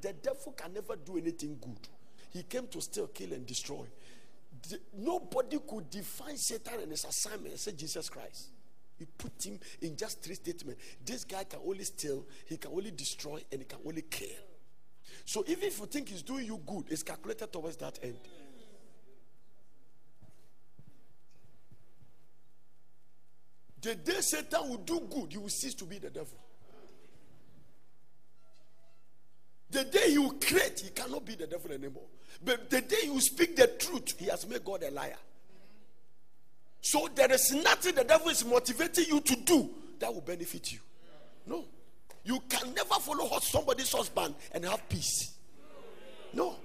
The 0.00 0.12
devil 0.12 0.52
can 0.52 0.72
never 0.74 0.96
do 0.96 1.16
anything 1.16 1.58
good. 1.60 1.88
He 2.30 2.42
came 2.42 2.66
to 2.68 2.80
steal 2.80 3.08
kill 3.08 3.32
and 3.32 3.46
destroy. 3.46 3.86
The, 4.68 4.80
nobody 4.96 5.58
could 5.66 5.88
define 5.88 6.36
satan 6.36 6.80
and 6.82 6.90
his 6.90 7.04
assignment 7.04 7.54
except 7.54 7.78
jesus 7.78 8.10
christ. 8.10 8.48
He 8.98 9.04
put 9.04 9.44
him 9.44 9.60
in 9.80 9.96
just 9.96 10.20
three 10.22 10.34
statements. 10.34 10.82
This 11.04 11.24
guy 11.24 11.44
can 11.44 11.60
only 11.64 11.84
steal 11.84 12.26
he 12.46 12.56
can 12.56 12.72
only 12.72 12.90
destroy 12.90 13.40
and 13.52 13.60
he 13.60 13.64
can 13.64 13.78
only 13.86 14.02
kill. 14.02 14.28
So 15.24 15.44
even 15.46 15.64
if 15.64 15.78
you 15.78 15.86
think 15.86 16.08
he's 16.08 16.22
doing 16.22 16.46
you 16.46 16.60
good 16.66 16.84
it's 16.88 17.02
calculated 17.02 17.52
towards 17.52 17.76
that 17.76 17.98
end 18.02 18.18
The 23.80 23.94
day 23.94 24.20
Satan 24.20 24.68
will 24.68 24.78
do 24.78 25.00
good, 25.10 25.32
he 25.32 25.38
will 25.38 25.48
cease 25.48 25.74
to 25.74 25.84
be 25.84 25.98
the 25.98 26.10
devil. 26.10 26.38
The 29.70 29.84
day 29.84 30.16
will 30.16 30.32
create, 30.32 30.80
he 30.80 30.90
cannot 30.90 31.24
be 31.24 31.34
the 31.34 31.46
devil 31.46 31.70
anymore. 31.70 32.06
But 32.44 32.70
the 32.70 32.80
day 32.80 33.02
you 33.04 33.20
speak 33.20 33.54
the 33.56 33.66
truth, 33.66 34.18
he 34.18 34.26
has 34.26 34.46
made 34.46 34.64
God 34.64 34.82
a 34.82 34.90
liar. 34.90 35.16
So 36.80 37.08
there 37.14 37.30
is 37.32 37.52
nothing 37.52 37.94
the 37.94 38.04
devil 38.04 38.28
is 38.28 38.44
motivating 38.44 39.04
you 39.08 39.20
to 39.20 39.36
do 39.36 39.70
that 39.98 40.12
will 40.12 40.22
benefit 40.22 40.72
you. 40.72 40.78
No. 41.46 41.64
You 42.24 42.40
can 42.48 42.72
never 42.74 42.94
follow 42.94 43.38
somebody's 43.40 43.92
husband 43.92 44.34
and 44.52 44.64
have 44.64 44.88
peace. 44.88 45.34
No. 46.32 46.56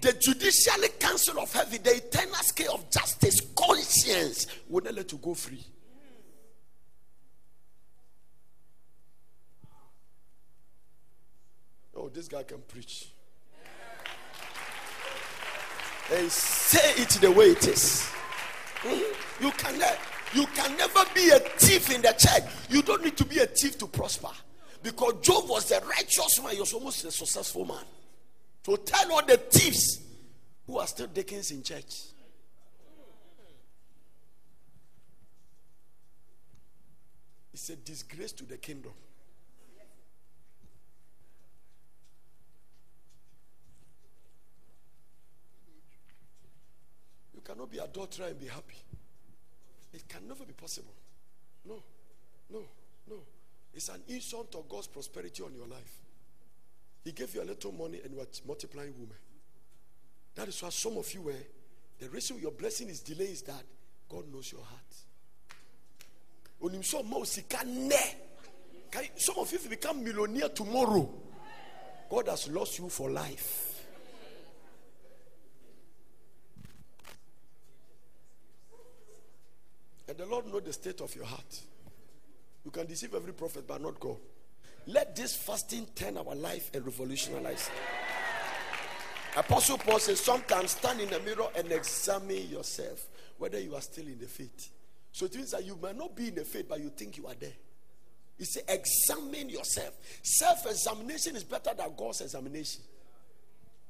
The 0.00 0.12
judicial 0.12 0.88
council 0.98 1.40
of 1.40 1.52
heaven, 1.52 1.80
the 1.82 1.96
eternal 1.96 2.34
scale 2.36 2.74
of 2.74 2.90
justice, 2.90 3.40
conscience 3.56 4.46
will 4.68 4.84
not 4.84 4.94
let 4.94 5.10
you 5.12 5.18
go 5.18 5.34
free. 5.34 5.64
Oh, 12.08 12.10
this 12.14 12.28
guy 12.28 12.42
can 12.42 12.58
preach. 12.60 13.08
And 16.10 16.30
say 16.30 17.02
it 17.02 17.10
the 17.20 17.30
way 17.30 17.46
it 17.46 17.68
is. 17.68 18.10
Mm-hmm. 18.80 19.44
You 19.44 19.50
can 19.52 19.74
you 20.32 20.46
can 20.46 20.76
never 20.78 21.04
be 21.14 21.28
a 21.30 21.38
thief 21.38 21.94
in 21.94 22.00
the 22.00 22.14
church. 22.16 22.50
You 22.70 22.80
don't 22.80 23.04
need 23.04 23.16
to 23.18 23.26
be 23.26 23.40
a 23.40 23.46
thief 23.46 23.76
to 23.78 23.86
prosper. 23.86 24.30
Because 24.82 25.14
Job 25.20 25.48
was 25.48 25.70
a 25.70 25.80
righteous 25.80 26.42
man, 26.42 26.54
he 26.54 26.60
was 26.60 26.72
almost 26.72 27.04
a 27.04 27.10
successful 27.10 27.66
man. 27.66 27.84
So 28.64 28.76
tell 28.76 29.12
all 29.12 29.26
the 29.26 29.36
thieves 29.36 30.00
who 30.66 30.78
are 30.78 30.86
still 30.86 31.08
deacons 31.08 31.50
in 31.50 31.62
church. 31.62 31.94
It's 37.52 37.68
a 37.68 37.76
disgrace 37.76 38.32
to 38.32 38.44
the 38.44 38.56
kingdom. 38.56 38.92
Cannot 47.48 47.70
be 47.70 47.78
adulterer 47.78 48.26
and 48.26 48.38
be 48.38 48.46
happy. 48.46 48.76
It 49.94 50.06
can 50.06 50.28
never 50.28 50.44
be 50.44 50.52
possible. 50.52 50.92
No, 51.66 51.82
no, 52.52 52.62
no. 53.08 53.16
It's 53.72 53.88
an 53.88 54.02
insult 54.08 54.52
to 54.52 54.64
God's 54.68 54.86
prosperity 54.86 55.42
on 55.42 55.54
your 55.54 55.66
life. 55.66 56.02
He 57.04 57.12
gave 57.12 57.34
you 57.34 57.42
a 57.42 57.44
little 57.44 57.72
money 57.72 58.00
and 58.04 58.12
you 58.12 58.20
are 58.20 58.26
multiplying 58.46 58.92
women. 58.92 59.16
That 60.34 60.48
is 60.48 60.62
why 60.62 60.68
some 60.68 60.98
of 60.98 61.12
you 61.14 61.22
were. 61.22 61.32
The 61.98 62.10
reason 62.10 62.38
your 62.38 62.50
blessing 62.52 62.88
is 62.88 63.00
delayed 63.00 63.30
is 63.30 63.42
that 63.42 63.62
God 64.08 64.30
knows 64.32 64.52
your 64.52 64.62
heart. 64.62 64.80
Some 69.16 69.38
of 69.38 69.52
you 69.52 69.58
become 69.70 70.04
millionaire 70.04 70.50
tomorrow. 70.50 71.08
God 72.10 72.28
has 72.28 72.48
lost 72.48 72.78
you 72.78 72.88
for 72.88 73.10
life. 73.10 73.67
And 80.08 80.16
the 80.16 80.26
Lord 80.26 80.46
know 80.46 80.60
the 80.60 80.72
state 80.72 81.00
of 81.00 81.14
your 81.14 81.26
heart. 81.26 81.60
You 82.64 82.70
can 82.70 82.86
deceive 82.86 83.14
every 83.14 83.32
prophet, 83.32 83.66
but 83.66 83.80
not 83.80 84.00
God. 84.00 84.16
Let 84.86 85.14
this 85.14 85.36
fasting 85.36 85.86
turn 85.94 86.16
our 86.16 86.34
life 86.34 86.70
and 86.72 86.84
revolutionize 86.84 87.68
it. 87.68 89.38
Apostle 89.38 89.78
Paul 89.78 89.98
says, 89.98 90.20
sometimes 90.20 90.72
stand 90.72 91.00
in 91.00 91.10
the 91.10 91.20
mirror 91.20 91.46
and 91.54 91.70
examine 91.70 92.48
yourself 92.48 93.06
whether 93.36 93.60
you 93.60 93.74
are 93.74 93.80
still 93.80 94.06
in 94.06 94.18
the 94.18 94.26
faith. 94.26 94.70
So 95.12 95.26
it 95.26 95.34
means 95.34 95.50
that 95.50 95.64
you 95.64 95.78
might 95.80 95.96
not 95.96 96.16
be 96.16 96.28
in 96.28 96.34
the 96.34 96.44
faith, 96.44 96.66
but 96.68 96.80
you 96.80 96.88
think 96.88 97.18
you 97.18 97.26
are 97.26 97.34
there. 97.38 97.52
He 98.38 98.44
said, 98.44 98.62
examine 98.68 99.50
yourself. 99.50 99.94
Self 100.22 100.66
examination 100.66 101.36
is 101.36 101.44
better 101.44 101.70
than 101.76 101.90
God's 101.96 102.22
examination. 102.22 102.82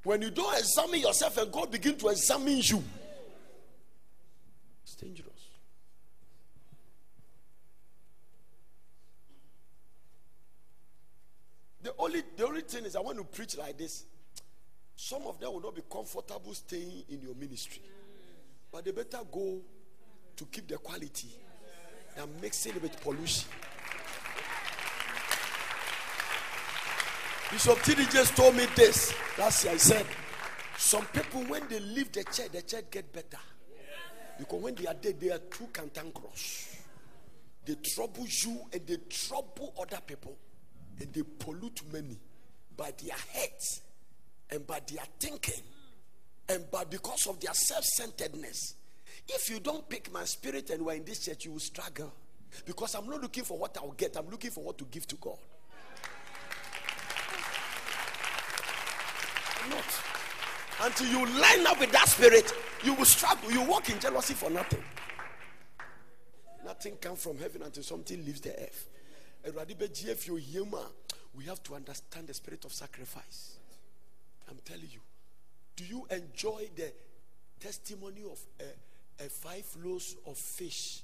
When 0.02 0.22
you 0.22 0.30
don't 0.30 0.56
examine 0.58 1.00
yourself 1.00 1.36
and 1.38 1.52
God 1.52 1.70
begin 1.70 1.96
to 1.96 2.08
examine 2.08 2.60
you, 2.62 2.82
it's 4.82 4.94
dangerous. 4.94 5.28
The 11.88 11.94
only, 11.98 12.22
the 12.36 12.46
only 12.46 12.60
thing 12.60 12.84
is, 12.84 12.96
I 12.96 13.00
want 13.00 13.16
to 13.16 13.24
preach 13.24 13.56
like 13.56 13.78
this. 13.78 14.04
Some 14.94 15.22
of 15.22 15.40
them 15.40 15.54
will 15.54 15.62
not 15.62 15.74
be 15.74 15.80
comfortable 15.90 16.52
staying 16.52 17.04
in 17.08 17.22
your 17.22 17.34
ministry, 17.34 17.80
but 18.70 18.84
they 18.84 18.90
better 18.90 19.20
go 19.32 19.58
to 20.36 20.44
keep 20.44 20.68
the 20.68 20.76
quality 20.76 21.28
than 22.14 22.28
mixing 22.42 22.76
it 22.76 22.82
with 22.82 23.00
pollution. 23.00 23.48
Bishop 27.52 27.78
TD 27.78 28.12
just 28.12 28.36
told 28.36 28.54
me 28.54 28.66
this. 28.76 29.14
Last 29.38 29.64
year 29.64 29.72
I 29.72 29.78
said, 29.78 30.04
some 30.76 31.06
people 31.06 31.42
when 31.44 31.66
they 31.68 31.80
leave 31.80 32.12
the 32.12 32.22
church, 32.24 32.50
the 32.52 32.60
church 32.60 32.84
get 32.90 33.10
better. 33.14 33.42
Because 34.38 34.60
when 34.60 34.74
they 34.74 34.84
are 34.84 34.94
dead, 34.94 35.18
they 35.18 35.30
are 35.30 35.38
too 35.38 35.68
cantankerous. 35.72 36.76
They 37.64 37.76
trouble 37.76 38.26
you 38.28 38.60
and 38.74 38.86
they 38.86 38.98
trouble 39.08 39.72
other 39.80 40.02
people. 40.06 40.36
And 41.00 41.12
they 41.12 41.22
pollute 41.22 41.82
many 41.92 42.18
by 42.76 42.92
their 43.02 43.16
heads 43.32 43.82
and 44.50 44.66
by 44.66 44.80
their 44.90 45.04
thinking 45.18 45.62
and 46.48 46.70
by 46.70 46.84
because 46.84 47.26
of 47.26 47.38
their 47.40 47.54
self-centeredness. 47.54 48.74
If 49.28 49.50
you 49.50 49.60
don't 49.60 49.88
pick 49.88 50.12
my 50.12 50.24
spirit 50.24 50.70
and 50.70 50.84
we're 50.84 50.94
in 50.94 51.04
this 51.04 51.24
church, 51.24 51.44
you 51.44 51.52
will 51.52 51.60
struggle. 51.60 52.12
Because 52.64 52.94
I'm 52.94 53.06
not 53.06 53.20
looking 53.20 53.44
for 53.44 53.58
what 53.58 53.76
I'll 53.76 53.92
get, 53.92 54.16
I'm 54.16 54.28
looking 54.30 54.50
for 54.50 54.64
what 54.64 54.78
to 54.78 54.84
give 54.84 55.06
to 55.08 55.16
God. 55.16 55.38
Not. 59.68 59.84
Until 60.80 61.06
you 61.08 61.26
line 61.40 61.66
up 61.66 61.78
with 61.78 61.92
that 61.92 62.08
spirit, 62.08 62.52
you 62.82 62.94
will 62.94 63.04
struggle. 63.04 63.50
You 63.52 63.62
walk 63.62 63.90
in 63.90 63.98
jealousy 63.98 64.32
for 64.32 64.48
nothing. 64.48 64.82
Nothing 66.64 66.96
comes 66.96 67.22
from 67.22 67.38
heaven 67.38 67.62
until 67.62 67.82
something 67.82 68.24
leaves 68.24 68.40
the 68.40 68.58
earth. 68.62 68.88
We 71.34 71.44
have 71.44 71.62
to 71.64 71.74
understand 71.74 72.26
the 72.26 72.34
spirit 72.34 72.64
of 72.64 72.72
sacrifice. 72.72 73.58
I'm 74.50 74.58
telling 74.64 74.88
you. 74.90 75.00
Do 75.76 75.84
you 75.84 76.06
enjoy 76.10 76.68
the 76.74 76.92
testimony 77.60 78.22
of 78.30 78.40
a, 78.60 79.24
a 79.24 79.28
five 79.28 79.64
loaves 79.84 80.16
of 80.26 80.36
fish, 80.36 81.02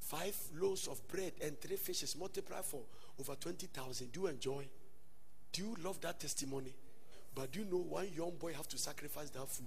five 0.00 0.36
loaves 0.58 0.86
of 0.88 1.06
bread, 1.08 1.32
and 1.42 1.60
three 1.60 1.76
fishes 1.76 2.16
multiplied 2.16 2.64
for 2.64 2.80
over 3.20 3.34
20,000? 3.34 4.12
Do 4.12 4.20
you 4.22 4.26
enjoy? 4.28 4.66
Do 5.52 5.62
you 5.62 5.76
love 5.84 6.00
that 6.00 6.20
testimony? 6.20 6.74
But 7.34 7.52
do 7.52 7.60
you 7.60 7.66
know 7.66 7.78
one 7.78 8.08
young 8.16 8.32
boy 8.38 8.52
have 8.54 8.68
to 8.68 8.78
sacrifice 8.78 9.30
that 9.30 9.48
food 9.48 9.66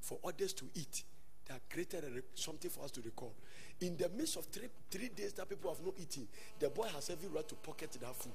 for 0.00 0.18
others 0.24 0.52
to 0.54 0.64
eat? 0.74 1.04
That 1.46 1.60
created 1.70 2.04
something 2.34 2.70
for 2.70 2.84
us 2.84 2.90
to 2.92 3.00
recall. 3.00 3.34
In 3.82 3.96
the 3.96 4.08
midst 4.16 4.36
of 4.36 4.44
three, 4.46 4.68
three 4.88 5.08
days 5.08 5.32
that 5.32 5.48
people 5.48 5.74
have 5.74 5.84
not 5.84 5.94
eaten, 6.00 6.28
the 6.60 6.70
boy 6.70 6.86
has 6.94 7.10
every 7.10 7.28
right 7.28 7.46
to 7.48 7.56
pocket 7.56 7.90
that 8.00 8.14
food 8.14 8.32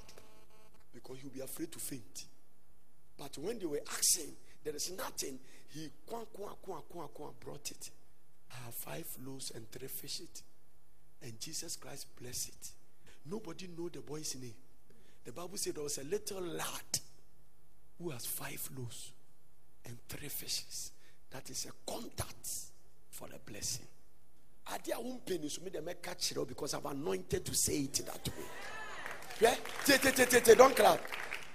because 0.93 1.18
he'll 1.22 1.32
be 1.32 1.39
afraid 1.39 1.72
to 1.72 1.80
faint. 1.80 2.26
But 3.18 3.38
when 3.38 3.58
they 3.58 3.66
were 3.66 3.82
asking, 3.89 4.34
there 4.64 4.76
is 4.76 4.91
nothing, 4.91 5.39
he 5.70 5.89
kwa, 6.06 6.26
kwa, 6.26 6.50
kwa, 6.62 6.82
kwa, 6.82 7.08
kwa, 7.08 7.30
brought 7.39 7.72
it. 7.72 7.89
I 8.52 8.66
have 8.66 8.76
five 8.76 9.06
loaves 9.26 9.52
and 9.56 9.72
three 9.72 9.88
fishes. 9.88 10.43
And 11.24 11.39
Jesus 11.39 11.78
Christ 11.78 12.08
blessed 12.22 12.50
it. 12.50 12.70
Nobody 13.26 13.70
know 13.78 13.88
the 13.88 14.02
boy's 14.02 14.36
name. 14.36 14.54
The 15.24 15.32
Bible 15.32 15.56
said 15.58 15.76
there 15.76 15.84
was 15.84 15.98
a 15.98 16.04
little 16.04 16.41
lad 16.41 17.00
who 18.02 18.10
has 18.10 18.26
five 18.26 18.70
loaves 18.78 19.12
and 19.86 19.98
three 20.10 20.28
fishes. 20.30 20.91
That 21.32 21.50
is 21.50 21.66
a 21.66 21.91
contact 21.91 22.48
for 23.10 23.30
the 23.30 23.39
blessing. 23.50 23.88
I 24.70 24.78
won't 24.99 25.26
penny 25.26 25.47
so 25.49 25.61
me 25.61 25.70
the 25.70 25.82
make 25.82 26.01
catch 26.01 26.32
it 26.32 26.47
because 26.47 26.74
I'm 26.74 26.86
anointed 26.86 27.45
to 27.45 27.55
say 27.55 27.80
it 27.80 28.01
that 28.05 28.28
way. 28.28 28.45
Yeah? 29.39 30.55
Don't 30.55 30.76
clap. 30.76 30.99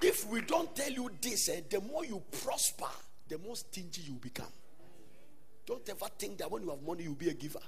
If 0.00 0.26
we 0.28 0.40
don't 0.40 0.74
tell 0.74 0.90
you 0.90 1.10
this, 1.20 1.48
eh, 1.50 1.60
the 1.68 1.80
more 1.80 2.04
you 2.04 2.22
prosper, 2.42 2.90
the 3.28 3.38
more 3.38 3.56
stingy 3.56 4.02
you 4.02 4.14
become. 4.14 4.52
Don't 5.66 5.88
ever 5.88 6.06
think 6.18 6.38
that 6.38 6.50
when 6.50 6.62
you 6.62 6.70
have 6.70 6.82
money, 6.82 7.04
you'll 7.04 7.14
be 7.14 7.28
a 7.28 7.34
giver. 7.34 7.60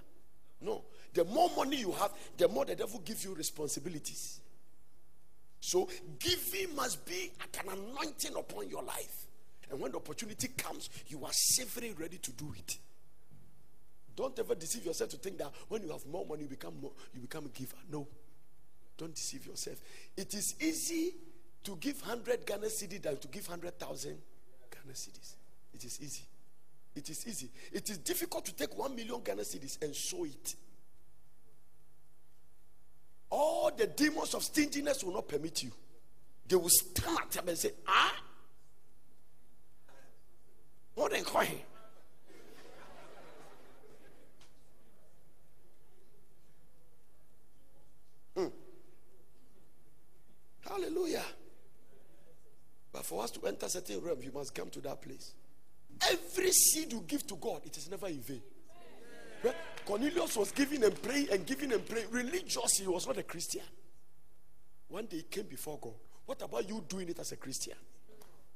No. 0.60 0.82
The 1.12 1.24
more 1.24 1.50
money 1.56 1.76
you 1.76 1.92
have, 1.92 2.12
the 2.36 2.48
more 2.48 2.64
the 2.64 2.74
devil 2.74 3.00
gives 3.04 3.24
you 3.24 3.34
responsibilities. 3.34 4.40
So 5.60 5.88
giving 6.18 6.74
must 6.74 7.04
be 7.06 7.30
an 7.58 7.68
anointing 7.68 8.34
upon 8.34 8.68
your 8.68 8.82
life. 8.82 9.26
And 9.70 9.80
when 9.80 9.92
the 9.92 9.98
opportunity 9.98 10.48
comes, 10.48 10.90
you 11.08 11.24
are 11.24 11.32
safely 11.32 11.92
ready 11.92 12.18
to 12.18 12.32
do 12.32 12.52
it. 12.58 12.78
Don't 14.16 14.38
ever 14.38 14.54
deceive 14.54 14.84
yourself 14.84 15.10
to 15.10 15.16
think 15.16 15.38
that 15.38 15.52
when 15.68 15.82
you 15.82 15.90
have 15.90 16.06
more 16.06 16.24
money, 16.24 16.42
you 16.42 16.48
become 16.48 16.74
more, 16.80 16.92
you 17.12 17.20
become 17.20 17.46
a 17.46 17.48
giver. 17.48 17.76
No. 17.90 18.06
Don't 18.96 19.14
deceive 19.14 19.46
yourself. 19.46 19.76
It 20.16 20.32
is 20.34 20.54
easy 20.60 21.14
to 21.64 21.76
give 21.76 22.00
100 22.00 22.46
Ghana 22.46 22.66
cedi 22.66 23.02
than 23.02 23.16
to 23.16 23.28
give 23.28 23.48
100,000 23.48 24.10
Ghana 24.70 24.92
cedis. 24.94 25.34
It 25.74 25.84
is 25.84 26.00
easy. 26.00 26.22
It 26.94 27.10
is 27.10 27.26
easy. 27.26 27.50
It 27.72 27.90
is 27.90 27.98
difficult 27.98 28.44
to 28.44 28.54
take 28.54 28.76
1 28.78 28.94
million 28.94 29.20
Ghana 29.24 29.42
cedis 29.42 29.82
and 29.82 29.94
sow 29.96 30.24
it. 30.24 30.54
All 33.30 33.72
the 33.76 33.88
demons 33.88 34.34
of 34.34 34.44
stinginess 34.44 35.02
will 35.02 35.14
not 35.14 35.26
permit 35.26 35.64
you. 35.64 35.72
They 36.46 36.56
will 36.56 36.68
stand 36.68 37.18
at 37.20 37.30
them 37.32 37.48
and 37.48 37.58
say, 37.58 37.72
Ah, 37.88 38.14
what 40.94 41.10
than 41.10 41.24
coin. 41.24 41.48
Hmm. 48.36 48.46
Hallelujah. 50.68 51.24
But 52.92 53.04
for 53.04 53.24
us 53.24 53.30
to 53.32 53.46
enter 53.46 53.68
certain 53.68 54.00
realm, 54.00 54.22
you 54.22 54.32
must 54.32 54.54
come 54.54 54.70
to 54.70 54.80
that 54.82 55.02
place. 55.02 55.34
Every 56.10 56.50
seed 56.52 56.92
you 56.92 57.04
give 57.06 57.26
to 57.26 57.36
God, 57.36 57.62
it 57.64 57.76
is 57.76 57.90
never 57.90 58.06
in 58.06 58.20
vain. 58.20 58.42
Right? 59.42 59.54
Cornelius 59.84 60.36
was 60.36 60.52
giving 60.52 60.84
and 60.84 61.00
praying 61.02 61.28
and 61.30 61.44
giving 61.44 61.72
and 61.72 61.86
praying. 61.86 62.06
Religious, 62.10 62.78
he 62.78 62.86
was 62.86 63.06
not 63.06 63.18
a 63.18 63.22
Christian. 63.22 63.62
One 64.88 65.06
day 65.06 65.18
he 65.18 65.22
came 65.24 65.46
before 65.46 65.78
God. 65.80 65.94
What 66.24 66.40
about 66.40 66.68
you 66.68 66.82
doing 66.88 67.08
it 67.08 67.18
as 67.18 67.32
a 67.32 67.36
Christian? 67.36 67.74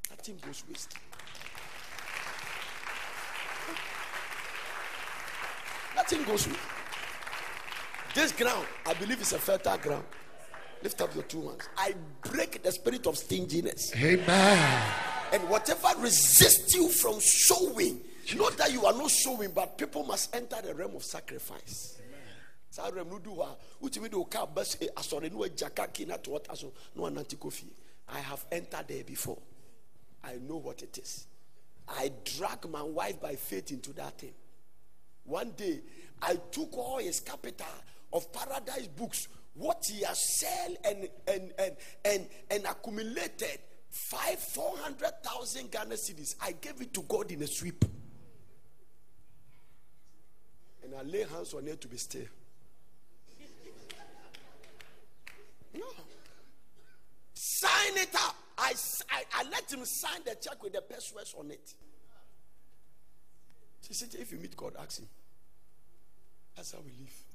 Nothing 0.09 0.39
goes 0.45 0.65
waste. 0.69 0.95
Nothing 5.95 6.25
goes 6.25 6.47
waste. 6.47 6.61
This 8.15 8.33
ground, 8.33 8.67
I 8.87 8.95
believe, 8.95 9.21
is 9.21 9.33
a 9.35 9.39
fertile 9.39 9.77
ground. 9.77 10.05
Lift 10.83 11.01
up 11.01 11.15
your 11.15 11.25
two 11.25 11.49
hands. 11.49 11.69
I 11.77 11.95
break 12.23 12.63
the 12.63 12.71
spirit 12.71 13.07
of 13.07 13.17
stinginess. 13.19 13.93
Amen. 13.97 14.83
And 15.33 15.49
whatever 15.49 15.89
resists 15.99 16.75
you 16.75 16.89
from 16.89 17.21
sowing, 17.21 18.01
not 18.37 18.57
that 18.59 18.73
you 18.73 18.85
are 18.87 18.93
not 18.93 19.11
sowing, 19.11 19.51
but 19.51 19.77
people 19.77 20.05
must 20.05 20.35
enter 20.35 20.57
the 20.63 20.75
realm 20.75 20.95
of 20.97 21.05
sacrifice. 21.05 21.99
I 28.11 28.21
have 28.21 28.47
entered 28.53 28.89
there 28.89 29.05
before. 29.05 29.39
I 30.25 30.35
know 30.37 30.57
what 30.57 30.83
it 30.83 30.99
is. 30.99 31.27
I 31.89 32.13
drag 32.25 32.69
my 32.71 32.83
wife 32.83 33.21
by 33.21 33.35
faith 33.35 33.71
into 33.71 33.93
that 33.95 34.19
thing. 34.19 34.35
One 35.25 35.51
day, 35.57 35.81
I 36.23 36.37
took 36.51 36.77
all 36.77 36.99
his 36.99 37.21
capital 37.21 37.67
of 38.13 38.33
paradise 38.33 38.87
books 38.89 39.29
what 39.59 39.85
he 39.85 40.03
has 40.05 40.19
sold 40.19 40.79
and 40.85 41.09
and 41.27 41.53
and 41.59 41.77
and, 42.05 42.29
and 42.51 42.65
accumulated 42.65 43.59
five 43.91 44.39
four 44.39 44.77
hundred 44.79 45.13
thousand 45.23 45.71
Ghana 45.71 45.97
cedis. 45.97 46.37
I 46.41 46.53
gave 46.53 46.81
it 46.81 46.95
to 46.95 47.03
God 47.03 47.31
in 47.31 47.43
a 47.43 47.47
sweep. 47.47 47.85
And 50.85 50.95
I 50.95 51.03
lay 51.03 51.25
hands 51.25 51.53
on 51.53 51.67
it 51.67 51.81
to 51.83 51.89
be 51.89 51.99
still. 51.99 52.23
No. 55.75 55.87
Sign 57.35 57.97
it 57.97 58.15
up. 58.15 58.37
I, 58.57 58.73
I, 59.11 59.23
I 59.35 59.45
let 59.51 59.71
him 59.71 59.85
sign 59.85 60.21
the 60.25 60.35
check 60.41 60.63
with 60.63 60.73
the 60.73 60.81
passwords 60.81 61.35
on 61.39 61.51
it. 61.51 61.75
She 63.87 63.95
said, 63.95 64.15
if 64.19 64.33
you 64.33 64.39
meet 64.39 64.57
God, 64.57 64.75
ask 64.81 64.99
him. 64.99 65.09
That's 66.57 66.73
how 66.73 66.79
we 66.85 66.93
live. 66.93 67.28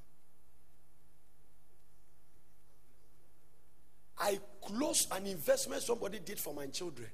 I 4.20 4.40
closed 4.62 5.12
an 5.12 5.26
investment 5.26 5.82
somebody 5.82 6.20
did 6.20 6.40
for 6.40 6.54
my 6.54 6.68
children. 6.68 7.08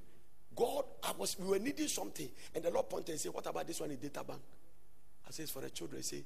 God, 0.55 0.83
I 1.03 1.11
was 1.17 1.37
we 1.39 1.47
were 1.47 1.59
needing 1.59 1.87
something, 1.87 2.29
and 2.53 2.63
the 2.63 2.69
Lord 2.69 2.89
pointed 2.89 3.11
and 3.11 3.19
said, 3.19 3.33
What 3.33 3.47
about 3.47 3.65
this 3.65 3.79
one 3.79 3.91
in 3.91 3.97
Databank? 3.97 4.39
I 5.27 5.31
says 5.31 5.51
for 5.51 5.61
the 5.61 5.69
children, 5.69 6.03
say, 6.03 6.23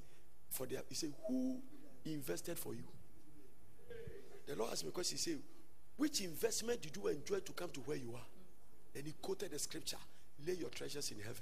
for 0.50 0.66
their 0.66 0.82
he 0.90 0.96
said, 0.96 1.14
Who 1.28 1.60
invested 2.06 2.58
for 2.58 2.74
you? 2.74 2.84
The 4.48 4.56
Lord 4.56 4.72
asked 4.72 4.84
me 4.84 4.90
because 4.90 5.12
he 5.12 5.18
said, 5.18 5.38
Which 5.98 6.22
investment 6.22 6.82
did 6.82 6.96
you 6.96 7.08
enjoy 7.08 7.40
to 7.40 7.52
come 7.52 7.70
to 7.70 7.80
where 7.82 7.98
you 7.98 8.12
are? 8.16 8.26
Then 8.94 9.04
he 9.06 9.14
quoted 9.22 9.52
the 9.52 9.60
scripture, 9.60 9.98
lay 10.48 10.54
your 10.54 10.70
treasures 10.70 11.12
in 11.12 11.18
heaven. 11.18 11.42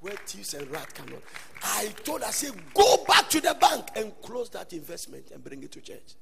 Where 0.00 0.14
thieves 0.26 0.54
and 0.54 0.70
rat 0.70 0.92
cannot. 0.94 1.22
I 1.62 1.86
told 2.04 2.22
her, 2.22 2.32
said, 2.32 2.52
go 2.74 3.04
back 3.08 3.28
to 3.30 3.40
the 3.40 3.56
bank 3.58 3.88
and 3.96 4.12
close 4.22 4.50
that 4.50 4.72
investment 4.72 5.30
and 5.32 5.42
bring 5.42 5.62
it 5.62 5.72
to 5.72 5.80
church. 5.80 6.14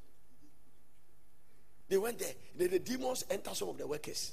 They 1.88 1.96
went 1.96 2.18
there. 2.18 2.32
Then 2.56 2.70
the 2.70 2.78
demons 2.78 3.24
enter 3.30 3.54
some 3.54 3.68
of 3.68 3.78
the 3.78 3.86
workers. 3.86 4.32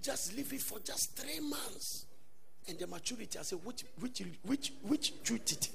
Just 0.00 0.36
leave 0.36 0.52
it 0.52 0.62
for 0.62 0.78
just 0.78 1.16
three 1.16 1.40
months. 1.40 2.06
And 2.68 2.78
the 2.78 2.86
maturity, 2.86 3.38
I 3.38 3.42
said, 3.42 3.58
which 3.64 3.84
which 4.00 4.22
which 4.42 4.72
which 4.82 5.12
maturity? 5.24 5.70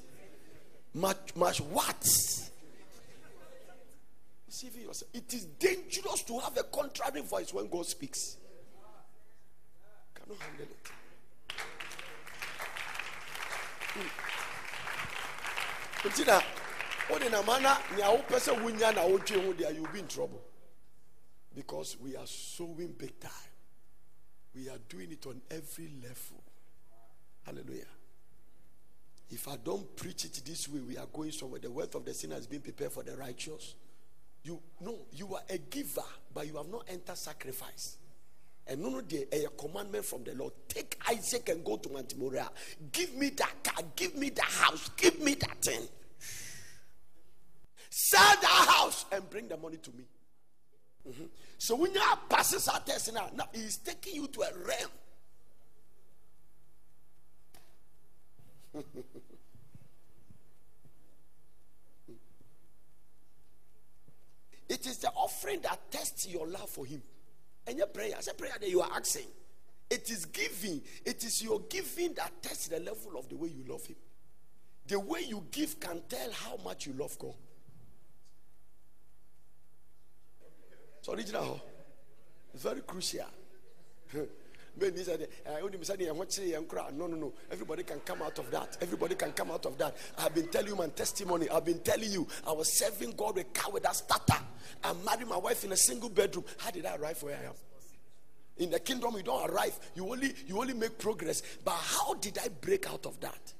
Much 0.94 1.36
much 1.36 1.62
what? 1.62 2.04
See 4.50 4.68
yourself. 4.68 5.10
It 5.14 5.34
is 5.34 5.46
dangerous 5.46 6.24
to 6.24 6.40
have 6.40 6.58
a 6.58 6.64
contrary 6.64 7.22
voice 7.22 7.54
when 7.54 7.70
God 7.70 7.86
speaks. 7.86 8.38
Cannot 10.14 10.38
handle 10.42 10.66
it. 10.66 10.92
Hmm. 13.94 14.08
wotwe 19.14 19.36
ho 19.36 19.74
you'll 19.74 19.88
be 19.94 20.00
in 20.00 20.08
trouble 20.08 20.42
because 21.56 21.98
we 22.00 22.16
are 22.16 22.26
sowing 22.26 22.94
big 22.98 23.20
time 23.20 23.32
we 24.56 24.70
are 24.70 24.78
doing 24.90 25.12
it 25.12 25.26
on 25.26 25.42
every 25.50 25.90
level 26.02 26.44
hallelujah 27.46 27.84
if 29.30 29.48
i 29.48 29.56
don't 29.64 29.96
preach 29.96 30.26
it 30.26 30.42
this 30.46 30.68
way 30.70 30.80
we 30.82 30.98
are 30.98 31.08
going 31.14 31.32
somewhere 31.32 31.60
the 31.60 31.72
wealth 31.72 31.96
of 31.96 32.06
the 32.06 32.14
sinner 32.14 32.36
has 32.36 32.48
been 32.48 32.62
prepared 32.62 32.92
for 32.92 33.04
the 33.04 33.16
righteous 33.18 33.76
you 34.44 34.60
no 34.80 35.00
you 35.12 35.34
are 35.36 35.44
a 35.50 35.58
giver 35.58 36.02
but 36.34 36.48
you 36.48 36.56
have 36.58 36.68
not 36.70 36.86
entered 36.90 37.18
sacrifice 37.18 37.98
and 38.68 38.82
no, 38.82 38.90
no, 38.90 39.02
a 39.32 39.48
commandment 39.58 40.06
from 40.06 40.24
the 40.24 40.34
Lord. 40.36 40.54
Take 40.70 40.98
Isaac 41.10 41.50
and 41.50 41.66
go 41.66 41.78
to 41.78 41.90
Mount 41.90 42.18
Moriah. 42.18 42.50
Give 42.92 43.14
me 43.16 43.30
that 43.32 43.64
car. 43.64 43.84
Give 43.96 44.16
me 44.16 44.30
that 44.30 44.46
house. 44.46 44.90
Give 44.96 45.20
me 45.20 45.34
that 45.36 45.62
thing. 45.62 45.82
Sell 47.90 48.36
that 48.42 48.68
house 48.70 49.06
and 49.12 49.30
bring 49.30 49.48
the 49.48 49.58
money 49.58 49.78
to 49.78 49.92
me. 49.92 50.06
So 51.58 51.76
when 51.76 51.94
you 51.94 52.02
passes 52.30 52.68
our 52.68 52.80
test 52.80 53.14
now, 53.14 53.30
now 53.36 53.48
he's 53.54 53.78
taking 53.78 54.16
you 54.16 54.28
to 54.28 54.42
a 54.42 54.52
realm. 54.66 54.90
it 64.70 64.88
is 64.88 64.98
the 65.00 65.10
offering 65.10 65.62
that 65.62 65.92
tests 65.92 66.28
your 66.28 66.48
love 66.48 66.70
for 66.70 66.86
him. 66.86 67.02
And 67.68 67.78
your 67.78 67.88
prayer, 67.88 68.16
it's 68.18 68.28
a 68.28 68.34
prayer 68.34 68.54
that 68.60 68.70
you 68.70 68.82
are 68.82 68.90
asking. 68.96 69.28
It 69.92 70.10
is 70.10 70.26
giving. 70.26 70.82
It 71.06 71.24
is 71.26 71.44
your 71.44 71.60
giving 71.70 72.14
that 72.14 72.32
tests 72.42 72.70
the 72.70 72.80
level 72.80 73.20
of 73.20 73.28
the 73.28 73.36
way 73.36 73.50
you 73.50 73.66
love 73.68 73.86
Him. 73.86 73.98
The 74.88 74.98
way 74.98 75.26
you 75.28 75.44
give 75.52 75.82
can 75.82 76.02
tell 76.08 76.32
how 76.32 76.58
much 76.64 76.88
you 76.88 76.94
love 76.94 77.20
God. 77.20 77.36
It's 81.02 81.10
original. 81.10 81.44
Oh. 81.44 81.62
It's 82.54 82.64
very 82.64 82.82
crucial. 82.82 83.26
No, 84.80 87.08
no, 87.08 87.08
no. 87.08 87.34
Everybody 87.52 87.84
can 87.84 88.00
come 88.02 88.22
out 88.22 88.38
of 88.38 88.52
that. 88.52 88.78
Everybody 88.82 89.16
can 89.16 89.32
come 89.32 89.50
out 89.50 89.66
of 89.66 89.78
that. 89.80 89.98
I've 90.20 90.36
been 90.36 90.48
telling 90.48 90.68
you 90.68 90.76
my 90.76 90.88
testimony. 90.88 91.50
I've 91.50 91.66
been 91.66 91.80
telling 91.80 92.12
you 92.12 92.28
I 92.48 92.52
was 92.52 92.78
serving 92.78 93.14
God 93.18 93.36
with 93.36 93.52
car 93.52 93.72
with 93.72 93.84
that 93.84 93.96
starter. 93.96 94.38
I 94.84 94.94
married 95.04 95.28
my 95.28 95.38
wife 95.38 95.64
in 95.64 95.72
a 95.72 95.78
single 95.78 96.10
bedroom. 96.10 96.46
How 96.58 96.70
did 96.70 96.86
I 96.86 96.96
arrive 96.96 97.22
where 97.24 97.36
I 97.36 97.48
am? 97.48 97.54
In 98.58 98.70
the 98.70 98.80
kingdom, 98.80 99.16
you 99.18 99.24
don't 99.24 99.50
arrive. 99.50 99.78
You 99.96 100.12
only 100.12 100.36
you 100.46 100.60
only 100.60 100.76
make 100.76 101.00
progress. 101.00 101.42
But 101.66 101.74
how 101.74 102.14
did 102.14 102.38
I 102.38 102.50
break 102.50 102.88
out 102.88 103.08
of 103.08 103.20
that? 103.22 103.54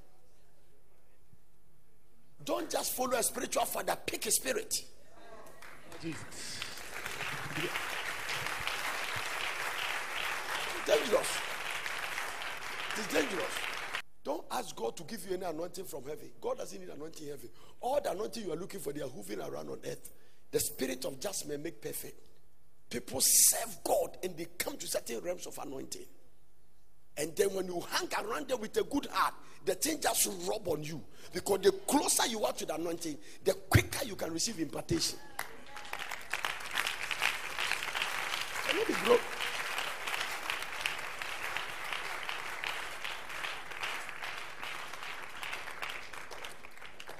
Don't 2.46 2.70
just 2.70 2.94
follow 2.94 3.18
a 3.18 3.24
spiritual 3.24 3.66
father. 3.66 3.98
Pick 4.06 4.28
a 4.28 4.32
spirit. 4.32 4.84
Jesus. 6.02 6.51
Dangerous. 10.86 11.38
It's 12.98 13.08
dangerous. 13.14 13.60
Don't 14.24 14.46
ask 14.52 14.76
God 14.76 14.96
to 14.98 15.04
give 15.04 15.26
you 15.28 15.36
any 15.36 15.46
anointing 15.46 15.86
from 15.86 16.04
heaven. 16.04 16.30
God 16.40 16.58
doesn't 16.58 16.80
need 16.80 16.90
anointing 16.90 17.28
heaven. 17.28 17.50
All 17.80 18.00
the 18.02 18.12
anointing 18.12 18.46
you 18.46 18.54
are 18.54 18.58
looking 18.58 18.80
for, 18.80 18.94
they 18.94 19.02
are 19.02 19.10
hovering 19.10 19.42
around 19.42 19.70
on 19.70 19.80
earth. 19.86 20.12
The 20.52 20.60
spirit 20.60 21.06
of 21.06 21.20
just 21.20 21.48
may 21.48 21.58
make 21.58 21.82
perfect. 21.82 22.20
People 22.90 23.22
serve 23.22 23.78
God 23.84 24.18
and 24.22 24.38
they 24.38 24.48
come 24.58 24.78
to 24.78 24.86
certain 24.86 25.22
realms 25.22 25.48
of 25.48 25.58
anointing. 25.58 26.06
And 27.18 27.36
then 27.36 27.54
when 27.54 27.68
you 27.68 27.82
hang 27.90 28.10
around 28.24 28.50
them 28.50 28.60
with 28.62 28.76
a 28.78 28.84
good 28.84 29.08
heart, 29.08 29.34
the 29.66 29.76
thing 29.76 30.00
just 30.02 30.28
rub 30.48 30.68
on 30.68 30.84
you. 30.84 31.02
Because 31.34 31.62
the 31.62 31.72
closer 31.72 32.28
you 32.28 32.44
are 32.44 32.54
to 32.54 32.66
the 32.66 32.76
anointing, 32.76 33.18
the 33.44 33.54
quicker 33.54 34.06
you 34.06 34.16
can 34.16 34.34
receive 34.34 34.60
impartation. 34.60 35.18
Can 38.72 38.80
you 38.80 38.86
be 38.86 38.94
broke? 39.04 39.20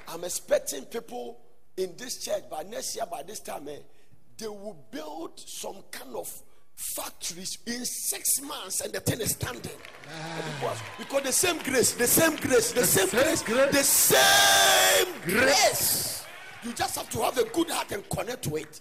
I'm 0.08 0.24
expecting 0.24 0.86
people 0.86 1.40
in 1.76 1.94
this 1.98 2.24
church 2.24 2.50
by 2.50 2.64
next 2.64 2.96
year, 2.96 3.06
by 3.12 3.24
this 3.24 3.42
time, 3.42 3.68
eh, 3.68 3.80
they 4.38 4.48
will 4.48 4.78
build 4.92 5.38
some 5.42 5.76
kind 5.92 6.16
of 6.16 6.32
factories 6.96 7.58
in 7.68 7.84
six 7.84 8.42
months 8.44 8.80
and 8.80 8.94
the 8.94 9.02
thing 9.02 9.20
is 9.20 9.32
standing. 9.32 9.72
Ah. 10.10 10.96
Because 10.98 11.24
the 11.24 11.34
same 11.34 11.58
grace, 11.58 11.92
the 11.96 12.08
same 12.08 12.38
grace, 12.38 12.72
the, 12.72 12.80
the 12.80 12.86
same, 12.88 13.08
same 13.10 13.24
grace, 13.24 13.44
grace, 13.44 13.72
the 13.72 13.84
same 13.84 15.14
grace. 15.24 16.26
You 16.64 16.72
just 16.72 16.96
have 16.96 17.10
to 17.10 17.22
have 17.24 17.38
a 17.38 17.44
good 17.44 17.70
heart 17.70 17.92
and 17.92 18.10
connect 18.10 18.44
to 18.44 18.56
it. 18.56 18.80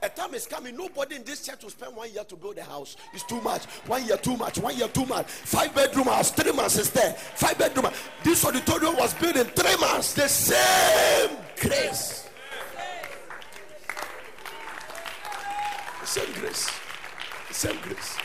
A 0.00 0.08
time 0.08 0.32
is 0.34 0.46
coming. 0.46 0.76
Nobody 0.76 1.16
in 1.16 1.24
this 1.24 1.44
church 1.44 1.62
will 1.62 1.70
spend 1.70 1.96
one 1.96 2.12
year 2.12 2.22
to 2.22 2.36
build 2.36 2.56
a 2.58 2.62
house. 2.62 2.96
It's 3.12 3.24
too 3.24 3.40
much. 3.40 3.64
One 3.86 4.06
year 4.06 4.16
too 4.16 4.36
much. 4.36 4.58
One 4.58 4.76
year 4.76 4.86
too 4.88 5.06
much. 5.06 5.26
Five 5.26 5.74
bedroom 5.74 6.06
house. 6.06 6.30
Three 6.30 6.52
months 6.52 6.78
is 6.78 6.90
there. 6.90 7.12
Five 7.12 7.58
bedroom. 7.58 7.86
House. 7.86 7.98
This 8.22 8.44
auditorium 8.44 8.96
was 8.96 9.12
built 9.14 9.36
in 9.36 9.46
three 9.46 9.76
months. 9.76 10.14
The 10.14 10.28
same 10.28 11.36
grace. 11.58 12.28
The 16.00 16.06
same 16.06 16.32
grace. 16.34 16.70
The 17.48 17.54
same 17.54 17.76
grace. 17.82 18.16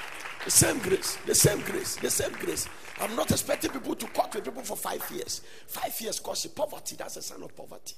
The 0.45 0.51
same 0.51 0.79
grace. 0.79 1.17
The 1.25 1.35
same 1.35 1.61
grace. 1.61 1.95
The 1.95 2.09
same 2.11 2.33
grace. 2.33 2.69
I'm 3.01 3.15
not 3.15 3.31
expecting 3.31 3.71
people 3.71 3.95
to 3.95 4.05
court 4.07 4.35
with 4.35 4.45
people 4.45 4.61
for 4.61 4.77
five 4.77 5.03
years. 5.09 5.41
Five 5.65 5.99
years 5.99 6.19
courtship. 6.19 6.55
Poverty. 6.55 6.95
That's 6.97 7.17
a 7.17 7.21
sign 7.23 7.41
of 7.41 7.55
poverty. 7.55 7.95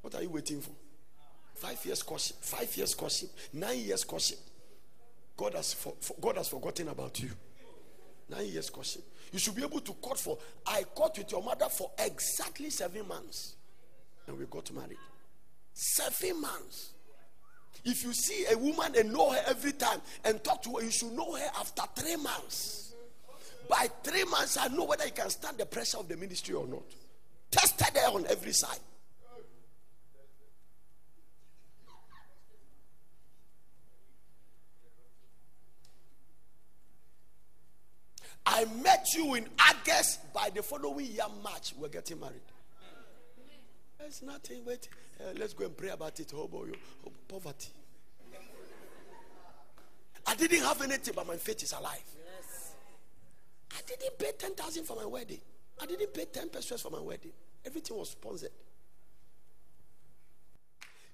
What 0.00 0.16
are 0.16 0.22
you 0.22 0.30
waiting 0.30 0.60
for? 0.60 0.72
Five 1.56 1.84
years 1.86 2.02
courtship, 2.02 2.36
five 2.40 2.76
years 2.76 2.94
courtship, 2.94 3.30
nine 3.52 3.78
years 3.78 4.04
courtship. 4.04 4.38
God 5.36 5.54
has 5.54 5.72
for, 5.72 5.94
for, 6.00 6.14
God 6.20 6.36
has 6.36 6.48
forgotten 6.48 6.88
about 6.88 7.18
you. 7.20 7.30
Nine 8.28 8.46
years 8.46 8.68
courtship. 8.68 9.02
You 9.32 9.38
should 9.38 9.54
be 9.54 9.62
able 9.62 9.80
to 9.80 9.92
court 9.94 10.18
for. 10.18 10.38
I 10.66 10.82
court 10.82 11.16
with 11.16 11.32
your 11.32 11.42
mother 11.42 11.66
for 11.70 11.90
exactly 11.98 12.70
seven 12.70 13.08
months, 13.08 13.56
and 14.26 14.38
we 14.38 14.44
got 14.46 14.70
married. 14.72 14.98
Seven 15.72 16.40
months. 16.40 16.90
If 17.84 18.04
you 18.04 18.12
see 18.12 18.46
a 18.52 18.58
woman 18.58 18.94
and 18.98 19.12
know 19.12 19.30
her 19.30 19.40
every 19.46 19.72
time 19.72 20.00
and 20.24 20.42
talk 20.42 20.62
to 20.64 20.76
her, 20.76 20.82
you 20.82 20.90
should 20.90 21.12
know 21.12 21.34
her 21.36 21.50
after 21.58 21.82
three 21.94 22.16
months. 22.16 22.92
By 23.68 23.88
three 24.02 24.24
months, 24.24 24.56
I 24.56 24.68
know 24.68 24.84
whether 24.84 25.04
you 25.06 25.12
can 25.12 25.30
stand 25.30 25.58
the 25.58 25.66
pressure 25.66 25.98
of 25.98 26.08
the 26.08 26.16
ministry 26.16 26.54
or 26.54 26.66
not. 26.66 26.82
Tested 27.50 27.96
her 27.96 28.08
on 28.08 28.26
every 28.28 28.52
side. 28.52 28.78
I 38.46 38.64
met 38.82 39.08
you 39.14 39.34
in 39.34 39.46
August. 39.58 40.32
By 40.32 40.50
the 40.54 40.62
following 40.62 41.06
year, 41.06 41.24
March, 41.42 41.74
we're 41.76 41.88
getting 41.88 42.20
married. 42.20 42.40
There's 43.98 44.22
nothing. 44.22 44.64
Wait, 44.64 44.88
uh, 45.20 45.32
let's 45.36 45.52
go 45.52 45.64
and 45.64 45.76
pray 45.76 45.88
about 45.88 46.18
it. 46.20 46.32
Oh, 46.34 46.46
boy, 46.46 46.68
oh, 47.06 47.12
poverty. 47.26 47.70
I 50.26 50.34
didn't 50.34 50.62
have 50.62 50.80
anything, 50.82 51.14
but 51.14 51.26
my 51.26 51.36
faith 51.36 51.62
is 51.62 51.72
alive. 51.72 52.02
Yes. 52.04 52.72
I 53.72 53.80
didn't 53.86 54.18
pay 54.18 54.32
10,000 54.38 54.84
for 54.84 54.96
my 54.96 55.06
wedding. 55.06 55.40
I 55.80 55.86
didn't 55.86 56.12
pay 56.12 56.24
10 56.24 56.48
pesewas 56.48 56.82
for 56.82 56.90
my 56.90 57.00
wedding. 57.00 57.32
Everything 57.64 57.96
was 57.96 58.10
sponsored. 58.10 58.50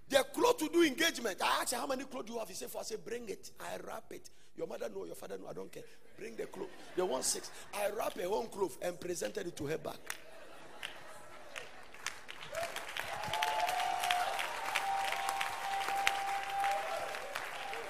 The 0.08 0.24
clothes 0.34 0.51
to 0.66 0.72
do 0.72 0.82
engagement. 0.82 1.38
I 1.42 1.60
asked 1.62 1.72
her, 1.72 1.80
How 1.80 1.86
many 1.86 2.04
clothes 2.04 2.26
do 2.26 2.34
you 2.34 2.38
have? 2.38 2.48
He 2.48 2.54
said, 2.54 2.70
For 2.70 2.78
I 2.78 2.84
said, 2.84 3.04
Bring 3.04 3.28
it. 3.28 3.50
I 3.60 3.76
wrap 3.86 4.04
it. 4.10 4.30
Your 4.56 4.66
mother 4.66 4.88
know, 4.94 5.04
your 5.04 5.14
father 5.14 5.38
know, 5.38 5.48
I 5.48 5.52
don't 5.52 5.72
care. 5.72 5.82
Bring 6.18 6.36
the 6.36 6.46
clothes. 6.46 6.68
They 6.96 7.02
want 7.02 7.24
six. 7.24 7.50
I 7.74 7.90
wrap 7.96 8.14
her 8.14 8.26
own 8.26 8.48
cloth 8.48 8.76
and 8.82 8.98
presented 9.00 9.46
it 9.46 9.56
to 9.56 9.66
her 9.66 9.78
back. 9.78 9.96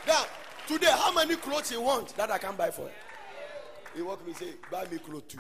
Now, 0.07 0.25
today, 0.67 0.91
how 0.91 1.13
many 1.13 1.37
clothes 1.37 1.71
you 1.71 1.81
want 1.83 2.17
that 2.17 2.31
I 2.31 2.39
can 2.39 2.57
buy 2.57 2.71
for 2.71 2.83
her? 2.83 2.93
He 3.95 4.03
walk 4.03 4.27
me 4.27 4.33
say, 4.33 4.55
buy 4.71 4.87
me 4.91 4.99
clothes 4.99 5.25
too. 5.29 5.39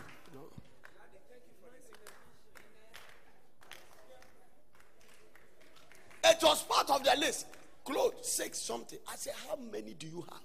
Part 6.85 7.01
of 7.01 7.05
the 7.07 7.20
list. 7.20 7.47
Clothes, 7.85 8.14
six 8.22 8.59
something. 8.59 8.99
I 9.09 9.14
said, 9.16 9.35
how 9.49 9.57
many 9.57 9.95
do 9.95 10.07
you 10.07 10.24
have? 10.28 10.41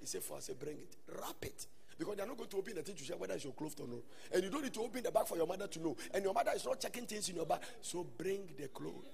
He 0.00 0.06
said, 0.06 0.22
four. 0.22 0.38
I 0.38 0.40
said, 0.40 0.58
bring 0.58 0.76
it. 0.76 0.96
Wrap 1.08 1.36
it. 1.42 1.66
Because 1.96 2.16
they're 2.16 2.26
not 2.26 2.36
going 2.36 2.50
to 2.50 2.56
open 2.56 2.74
the 2.74 2.82
thing 2.82 2.96
to 2.96 3.12
whether 3.14 3.34
it's 3.34 3.44
your 3.44 3.52
clothes 3.52 3.76
or 3.80 3.86
not. 3.86 4.00
And 4.32 4.42
you 4.42 4.50
don't 4.50 4.62
need 4.62 4.74
to 4.74 4.80
open 4.80 5.04
the 5.04 5.10
bag 5.10 5.26
for 5.26 5.36
your 5.36 5.46
mother 5.46 5.68
to 5.68 5.80
know. 5.80 5.96
And 6.12 6.24
your 6.24 6.34
mother 6.34 6.50
is 6.54 6.64
not 6.64 6.80
checking 6.80 7.06
things 7.06 7.28
in 7.28 7.36
your 7.36 7.46
bag. 7.46 7.60
So 7.80 8.04
bring 8.18 8.48
the 8.58 8.68
clothes. 8.68 9.06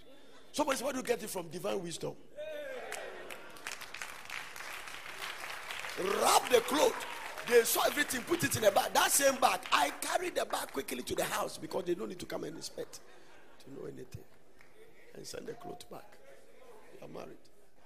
Somebody 0.53 0.79
said, 0.79 0.85
where 0.85 0.93
do 0.95 0.99
you 1.01 1.05
get 1.05 1.23
it 1.23 1.29
from? 1.29 1.49
Divine 1.49 1.83
wisdom. 1.83 2.15
Wrap 6.03 6.49
the 6.51 6.61
cloth. 6.61 7.07
They 7.49 7.63
saw 7.65 7.83
everything, 7.87 8.23
put 8.23 8.43
it 8.43 8.57
in 8.57 8.65
a 8.65 8.71
bag. 8.71 8.95
That 8.95 9.11
same 9.11 9.37
bag, 9.37 9.61
I 9.71 9.91
carried 10.01 10.35
the 10.35 10.47
bag 10.47 10.73
quickly 10.73 11.03
to 11.03 11.15
the 11.15 11.25
house 11.25 11.59
because 11.59 11.85
they 11.85 11.95
don't 11.95 12.09
need 12.09 12.21
to 12.21 12.27
come 12.27 12.45
and 12.45 12.57
inspect 12.57 13.01
to 13.65 13.71
know 13.75 13.87
anything. 13.87 14.25
And 15.15 15.27
send 15.27 15.47
the 15.47 15.53
cloth 15.53 15.91
back. 15.91 16.19
Are 17.03 17.09
married. 17.09 17.37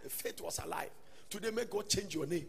The 0.03 0.11
faith 0.11 0.43
was 0.43 0.59
alive. 0.59 0.91
Today, 1.31 1.51
may 1.51 1.65
God 1.65 1.89
change 1.89 2.15
your 2.15 2.27
name. 2.27 2.47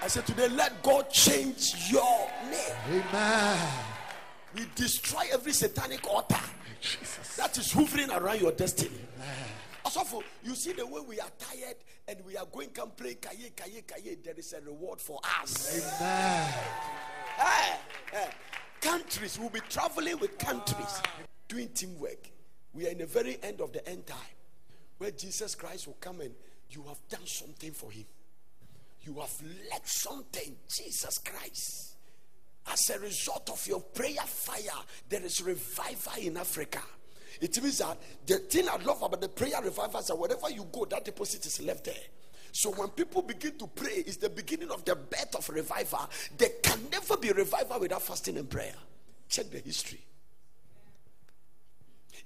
I 0.00 0.06
said, 0.06 0.26
Today, 0.26 0.48
let 0.48 0.80
God 0.82 1.10
change 1.10 1.90
your 1.90 2.28
name. 2.48 3.02
Amen. 3.10 3.68
We 4.54 4.62
destroy 4.74 5.22
every 5.32 5.52
satanic 5.52 6.06
altar 6.06 6.38
Jesus. 6.80 7.36
that 7.36 7.58
is 7.58 7.72
hovering 7.72 8.10
around 8.10 8.40
your 8.40 8.52
destiny. 8.52 9.00
Also, 9.84 10.22
you 10.44 10.54
see 10.54 10.72
the 10.72 10.86
way 10.86 11.00
we 11.06 11.20
are 11.20 11.30
tired 11.38 11.76
and 12.08 12.18
we 12.24 12.36
are 12.36 12.46
going 12.46 12.68
come 12.70 12.90
play 12.90 13.14
kaye 13.14 13.50
kaye 13.56 13.82
kaye. 13.86 14.16
There 14.24 14.34
is 14.36 14.52
a 14.52 14.60
reward 14.60 15.00
for 15.00 15.18
us. 15.42 16.00
Amen. 16.00 16.54
Hey, 17.36 17.76
hey. 18.12 18.28
Countries 18.80 19.38
will 19.38 19.50
be 19.50 19.60
traveling 19.68 20.18
with 20.20 20.38
countries 20.38 21.02
doing 21.48 21.68
teamwork. 21.68 22.30
We 22.72 22.86
are 22.86 22.90
in 22.90 22.98
the 22.98 23.06
very 23.06 23.38
end 23.42 23.60
of 23.60 23.72
the 23.72 23.86
end 23.88 24.06
time 24.06 24.35
where 24.98 25.10
Jesus 25.10 25.54
Christ 25.54 25.86
will 25.86 25.96
come 26.00 26.20
and 26.20 26.34
you 26.70 26.82
have 26.88 26.98
done 27.08 27.26
something 27.26 27.72
for 27.72 27.90
him. 27.90 28.04
You 29.02 29.14
have 29.20 29.34
led 29.70 29.86
something, 29.86 30.56
Jesus 30.68 31.18
Christ. 31.18 31.94
As 32.68 32.90
a 32.90 32.98
result 32.98 33.48
of 33.50 33.64
your 33.66 33.80
prayer 33.80 34.24
fire, 34.26 34.82
there 35.08 35.22
is 35.22 35.40
revival 35.40 36.14
in 36.20 36.36
Africa. 36.36 36.82
It 37.40 37.62
means 37.62 37.78
that 37.78 37.98
the 38.26 38.38
thing 38.38 38.68
I 38.68 38.76
love 38.82 39.02
about 39.02 39.20
the 39.20 39.28
prayer 39.28 39.60
revival 39.62 40.00
is 40.00 40.06
that 40.06 40.16
wherever 40.16 40.50
you 40.50 40.66
go, 40.72 40.84
that 40.86 41.04
deposit 41.04 41.46
is 41.46 41.62
left 41.62 41.84
there. 41.84 41.94
So 42.50 42.70
when 42.70 42.88
people 42.88 43.22
begin 43.22 43.58
to 43.58 43.66
pray, 43.66 44.02
it's 44.06 44.16
the 44.16 44.30
beginning 44.30 44.70
of 44.70 44.84
the 44.84 44.96
birth 44.96 45.36
of 45.36 45.48
revival. 45.50 46.08
There 46.36 46.48
can 46.62 46.80
never 46.90 47.16
be 47.18 47.30
revival 47.30 47.80
without 47.80 48.02
fasting 48.02 48.38
and 48.38 48.48
prayer. 48.48 48.74
Check 49.28 49.50
the 49.50 49.58
history. 49.58 50.00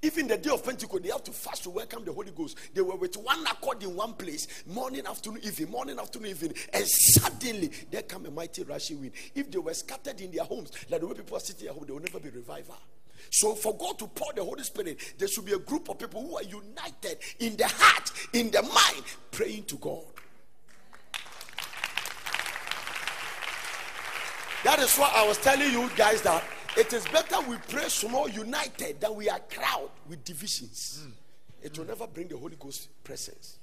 Even 0.03 0.27
the 0.27 0.37
day 0.37 0.49
of 0.49 0.63
Pentecost, 0.63 1.03
they 1.03 1.09
have 1.09 1.23
to 1.23 1.31
fast 1.31 1.63
to 1.63 1.69
welcome 1.69 2.03
the 2.03 2.11
Holy 2.11 2.31
Ghost. 2.31 2.57
They 2.73 2.81
were 2.81 2.95
with 2.95 3.15
one 3.17 3.45
accord 3.45 3.83
in 3.83 3.95
one 3.95 4.13
place, 4.13 4.63
morning, 4.65 5.05
afternoon, 5.05 5.41
evening, 5.43 5.69
morning, 5.69 5.99
afternoon, 5.99 6.31
evening, 6.31 6.53
and 6.73 6.87
suddenly 6.87 7.71
there 7.91 8.01
come 8.01 8.25
a 8.25 8.31
mighty 8.31 8.63
rushing 8.63 8.99
wind. 8.99 9.11
If 9.35 9.51
they 9.51 9.59
were 9.59 9.75
scattered 9.75 10.19
in 10.19 10.31
their 10.31 10.43
homes, 10.43 10.71
like 10.89 11.01
the 11.01 11.07
way 11.07 11.13
people 11.13 11.37
are 11.37 11.41
sitting 11.41 11.67
at 11.67 11.75
home, 11.75 11.83
there 11.85 11.93
will 11.93 12.01
never 12.01 12.19
be 12.19 12.29
revival. 12.29 12.77
So, 13.29 13.53
for 13.53 13.77
God 13.77 13.99
to 13.99 14.07
pour 14.07 14.33
the 14.33 14.43
Holy 14.43 14.63
Spirit, 14.63 14.97
there 15.19 15.27
should 15.27 15.45
be 15.45 15.53
a 15.53 15.59
group 15.59 15.87
of 15.87 15.99
people 15.99 16.21
who 16.21 16.35
are 16.35 16.43
united 16.43 17.19
in 17.37 17.55
the 17.55 17.67
heart, 17.67 18.11
in 18.33 18.49
the 18.49 18.63
mind, 18.63 19.03
praying 19.29 19.65
to 19.65 19.75
God. 19.75 20.03
That 24.63 24.79
is 24.79 24.95
why 24.97 25.11
I 25.15 25.27
was 25.27 25.37
telling 25.37 25.71
you 25.71 25.89
guys 25.95 26.23
that 26.23 26.43
it 26.77 26.93
is 26.93 27.05
better 27.09 27.39
we 27.47 27.57
pray 27.69 27.87
small, 27.89 28.29
united, 28.29 28.99
than 29.01 29.15
we 29.15 29.29
are 29.29 29.39
crowd 29.39 29.89
with 30.07 30.23
divisions. 30.23 31.03
It 31.61 31.77
will 31.77 31.85
never 31.85 32.07
bring 32.07 32.27
the 32.27 32.37
Holy 32.37 32.55
Ghost 32.59 32.89
presence. 33.03 33.57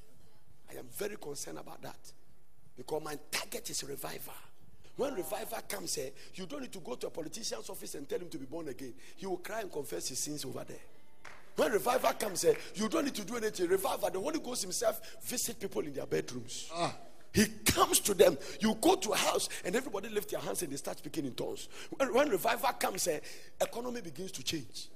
I 0.71 0.79
am 0.79 0.87
very 0.97 1.17
concerned 1.17 1.59
about 1.59 1.83
that 1.83 1.99
because 2.77 3.03
my 3.03 3.17
target 3.31 3.69
is 3.71 3.83
revival. 3.85 4.35
When 4.97 5.15
revival 5.15 5.59
comes 5.69 5.95
here, 5.95 6.11
you 6.35 6.47
don't 6.47 6.63
need 6.63 6.73
to 6.73 6.81
go 6.81 6.97
to 6.97 7.07
a 7.07 7.11
politician's 7.11 7.71
office 7.71 7.95
and 7.95 8.09
tell 8.09 8.19
him 8.19 8.29
to 8.31 8.39
be 8.39 8.47
born 8.47 8.69
again. 8.69 8.95
He 9.17 9.27
will 9.27 9.37
cry 9.39 9.61
and 9.61 9.73
confess 9.73 10.09
his 10.09 10.19
sins 10.19 10.45
over 10.45 10.65
there. 10.65 10.77
When 11.57 11.73
revival 11.73 12.13
comes 12.13 12.43
here, 12.43 12.57
you 12.75 12.89
don't 12.89 13.05
need 13.05 13.15
to 13.15 13.25
do 13.25 13.37
anything. 13.37 13.69
Revival, 13.69 14.11
the 14.11 14.21
Holy 14.21 14.39
Ghost 14.39 14.63
Himself 14.63 15.01
visit 15.23 15.59
people 15.59 15.83
in 15.83 15.93
their 15.93 16.07
bedrooms. 16.07 16.71
Ah. 16.75 16.95
He 17.39 17.47
comes 17.47 18.01
to 18.01 18.15
them. 18.15 18.37
You 18.59 18.77
go 18.81 18.97
to 18.97 19.13
a 19.13 19.17
house 19.17 19.49
and 19.65 19.77
everybody 19.77 20.09
lift 20.09 20.33
their 20.33 20.41
hands 20.41 20.61
and 20.63 20.73
they 20.73 20.77
start 20.77 20.99
speaking 20.99 21.25
in 21.25 21.35
tongues. 21.35 21.69
When, 21.97 22.13
when 22.13 22.31
revival 22.31 22.71
comes, 22.71 23.07
eh, 23.07 23.21
economy 23.61 24.01
begins 24.01 24.33
to 24.33 24.43
change. 24.43 24.89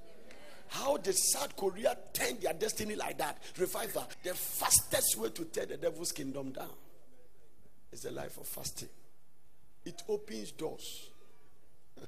How 0.66 0.97
did 0.97 1.14
South 1.16 1.57
Korea 1.57 1.97
turn 2.12 2.40
their 2.40 2.53
destiny 2.53 2.97
like 2.97 3.16
that? 3.18 3.38
Revival. 3.57 4.09
The 4.24 4.34
fastest 4.34 5.16
way 5.18 5.28
to 5.28 5.45
tear 5.45 5.66
the 5.66 5.76
devil's 5.76 6.11
kingdom 6.11 6.51
down 6.51 6.74
is 7.93 8.01
the 8.01 8.11
life 8.11 8.36
of 8.38 8.49
fasting. 8.49 8.88
It 9.84 10.03
opens 10.09 10.51
doors. 10.51 11.11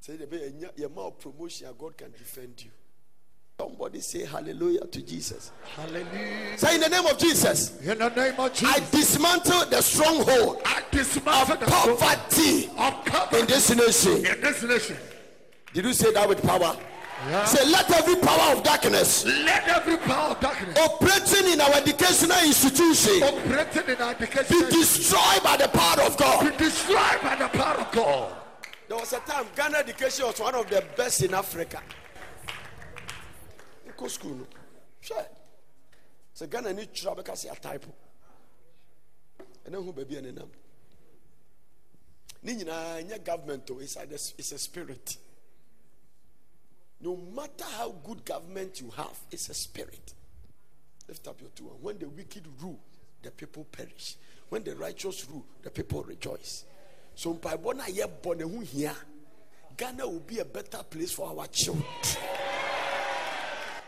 Say 0.00 0.16
the 0.16 0.70
your 0.76 1.12
promotion, 1.12 1.68
God 1.78 1.96
can 1.96 2.10
defend 2.10 2.62
you. 2.62 2.72
Somebody 3.62 4.00
say 4.00 4.24
hallelujah 4.24 4.80
to 4.86 5.02
Jesus. 5.02 5.52
Hallelujah. 5.76 6.58
Say 6.58 6.74
in 6.74 6.80
the 6.80 6.88
name 6.88 7.06
of 7.06 7.16
Jesus. 7.16 7.80
In 7.80 7.96
the 7.96 8.08
name 8.08 8.34
of 8.36 8.52
Jesus. 8.52 8.76
I 8.76 8.90
dismantle 8.90 9.66
the 9.66 9.80
stronghold 9.80 10.62
I 10.64 10.82
dismantle 10.90 11.52
of 11.52 11.60
the 11.60 11.66
poverty 11.66 12.68
of 12.76 13.40
in 13.40 13.46
this 13.46 13.70
nation. 13.70 14.16
in 14.26 14.40
this 14.40 14.64
nation. 14.64 14.96
Did 15.72 15.84
you 15.84 15.92
say 15.92 16.12
that 16.12 16.28
with 16.28 16.42
power? 16.42 16.76
Yeah. 17.28 17.44
Say, 17.44 17.64
let 17.70 17.88
every 17.92 18.16
power 18.16 18.56
of 18.56 18.64
darkness 18.64 19.24
Let 19.24 19.68
every 19.68 19.96
power 19.98 20.32
of 20.32 20.40
darkness 20.40 20.76
operating 20.76 21.52
in 21.52 21.60
our 21.60 21.70
educational 21.74 22.38
institution 22.44 23.22
operating 23.22 23.94
in 23.94 24.02
our 24.02 24.14
be 24.16 24.24
education 24.24 24.70
destroyed 24.70 25.42
by 25.44 25.56
the 25.56 25.68
power 25.68 26.02
of 26.04 26.16
God. 26.16 26.50
be 26.50 26.64
destroyed 26.64 27.20
by 27.22 27.36
the 27.36 27.46
power 27.46 27.76
of 27.76 27.92
God. 27.92 28.32
There 28.88 28.98
was 28.98 29.12
a 29.12 29.20
time 29.20 29.46
Ghana 29.54 29.78
education 29.78 30.26
was 30.26 30.40
one 30.40 30.56
of 30.56 30.68
the 30.68 30.84
best 30.96 31.22
in 31.22 31.32
Africa. 31.32 31.80
Go 34.02 34.08
school, 34.08 34.34
no? 34.34 34.46
Sure. 35.00 35.24
So 36.34 36.46
Ghana 36.48 36.72
need 36.72 36.92
to 36.92 37.14
because 37.14 37.44
a 37.44 37.54
type. 37.54 37.86
And 39.64 39.72
then 39.72 39.80
who 39.80 39.92
baby 39.92 40.16
and 40.16 40.36
them. 40.36 40.50
Ni 42.42 42.56
nyinaa 42.56 43.08
nyɛ 43.08 43.24
government 43.24 43.70
o 43.70 43.78
it's 43.78 43.94
a, 43.94 44.02
it's 44.02 44.50
a 44.50 44.58
spirit. 44.58 45.16
No 47.00 47.16
matter 47.16 47.64
how 47.76 47.92
good 48.04 48.24
government 48.24 48.80
you 48.80 48.90
have, 48.90 49.16
it's 49.30 49.48
a 49.50 49.54
spirit. 49.54 50.14
Lift 51.06 51.28
up 51.28 51.40
your 51.40 51.50
two 51.50 51.68
hands. 51.68 51.78
When 51.80 51.98
the 52.00 52.08
wicked 52.08 52.44
rule, 52.60 52.80
the 53.22 53.30
people 53.30 53.64
perish. 53.70 54.16
When 54.48 54.64
the 54.64 54.74
righteous 54.74 55.28
rule, 55.30 55.44
the 55.62 55.70
people 55.70 56.02
rejoice. 56.02 56.64
So 57.14 57.34
mpaebɔ 57.34 57.76
no 57.76 57.84
a 57.84 57.86
yɛbɔ 57.86 58.36
ne 58.36 58.42
ho 58.42 58.60
hia 58.62 58.96
Ghana 59.76 60.08
will 60.08 60.18
be 60.20 60.40
a 60.40 60.44
better 60.44 60.82
place 60.82 61.12
for 61.12 61.28
our 61.28 61.46
children. 61.46 61.84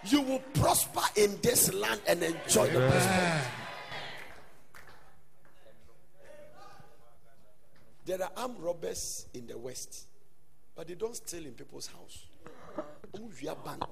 You 0.07 0.21
will 0.21 0.41
prosper 0.55 1.01
in 1.17 1.39
this 1.43 1.73
land 1.73 2.01
and 2.07 2.23
enjoy 2.23 2.67
the 2.69 2.89
prosperity. 2.89 3.49
There 8.07 8.23
are 8.23 8.31
armed 8.37 8.59
robbers 8.59 9.27
in 9.33 9.47
the 9.47 9.57
west, 9.57 10.07
but 10.77 10.89
they 10.89 10.95
don't 10.95 11.17
steal 11.17 11.47
in 11.47 11.53
people's 11.53 11.87
house. 11.87 12.27
Omo 13.15 13.31
wia 13.41 13.55
bank 13.65 13.85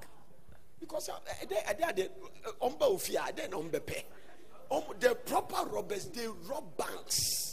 because 0.79 1.09
uh, 1.09 1.13
they 1.49 1.55
they 1.79 1.93
they 2.03 2.09
omba 2.61 2.81
ofia 2.81 3.35
they 3.35 3.47
no 3.47 3.63
mbepe. 3.63 4.03
Um, 4.69 4.83
the 4.99 5.15
proper 5.15 5.67
robbers 5.69 6.05
they 6.07 6.27
rob 6.47 6.77
banks. 6.77 7.52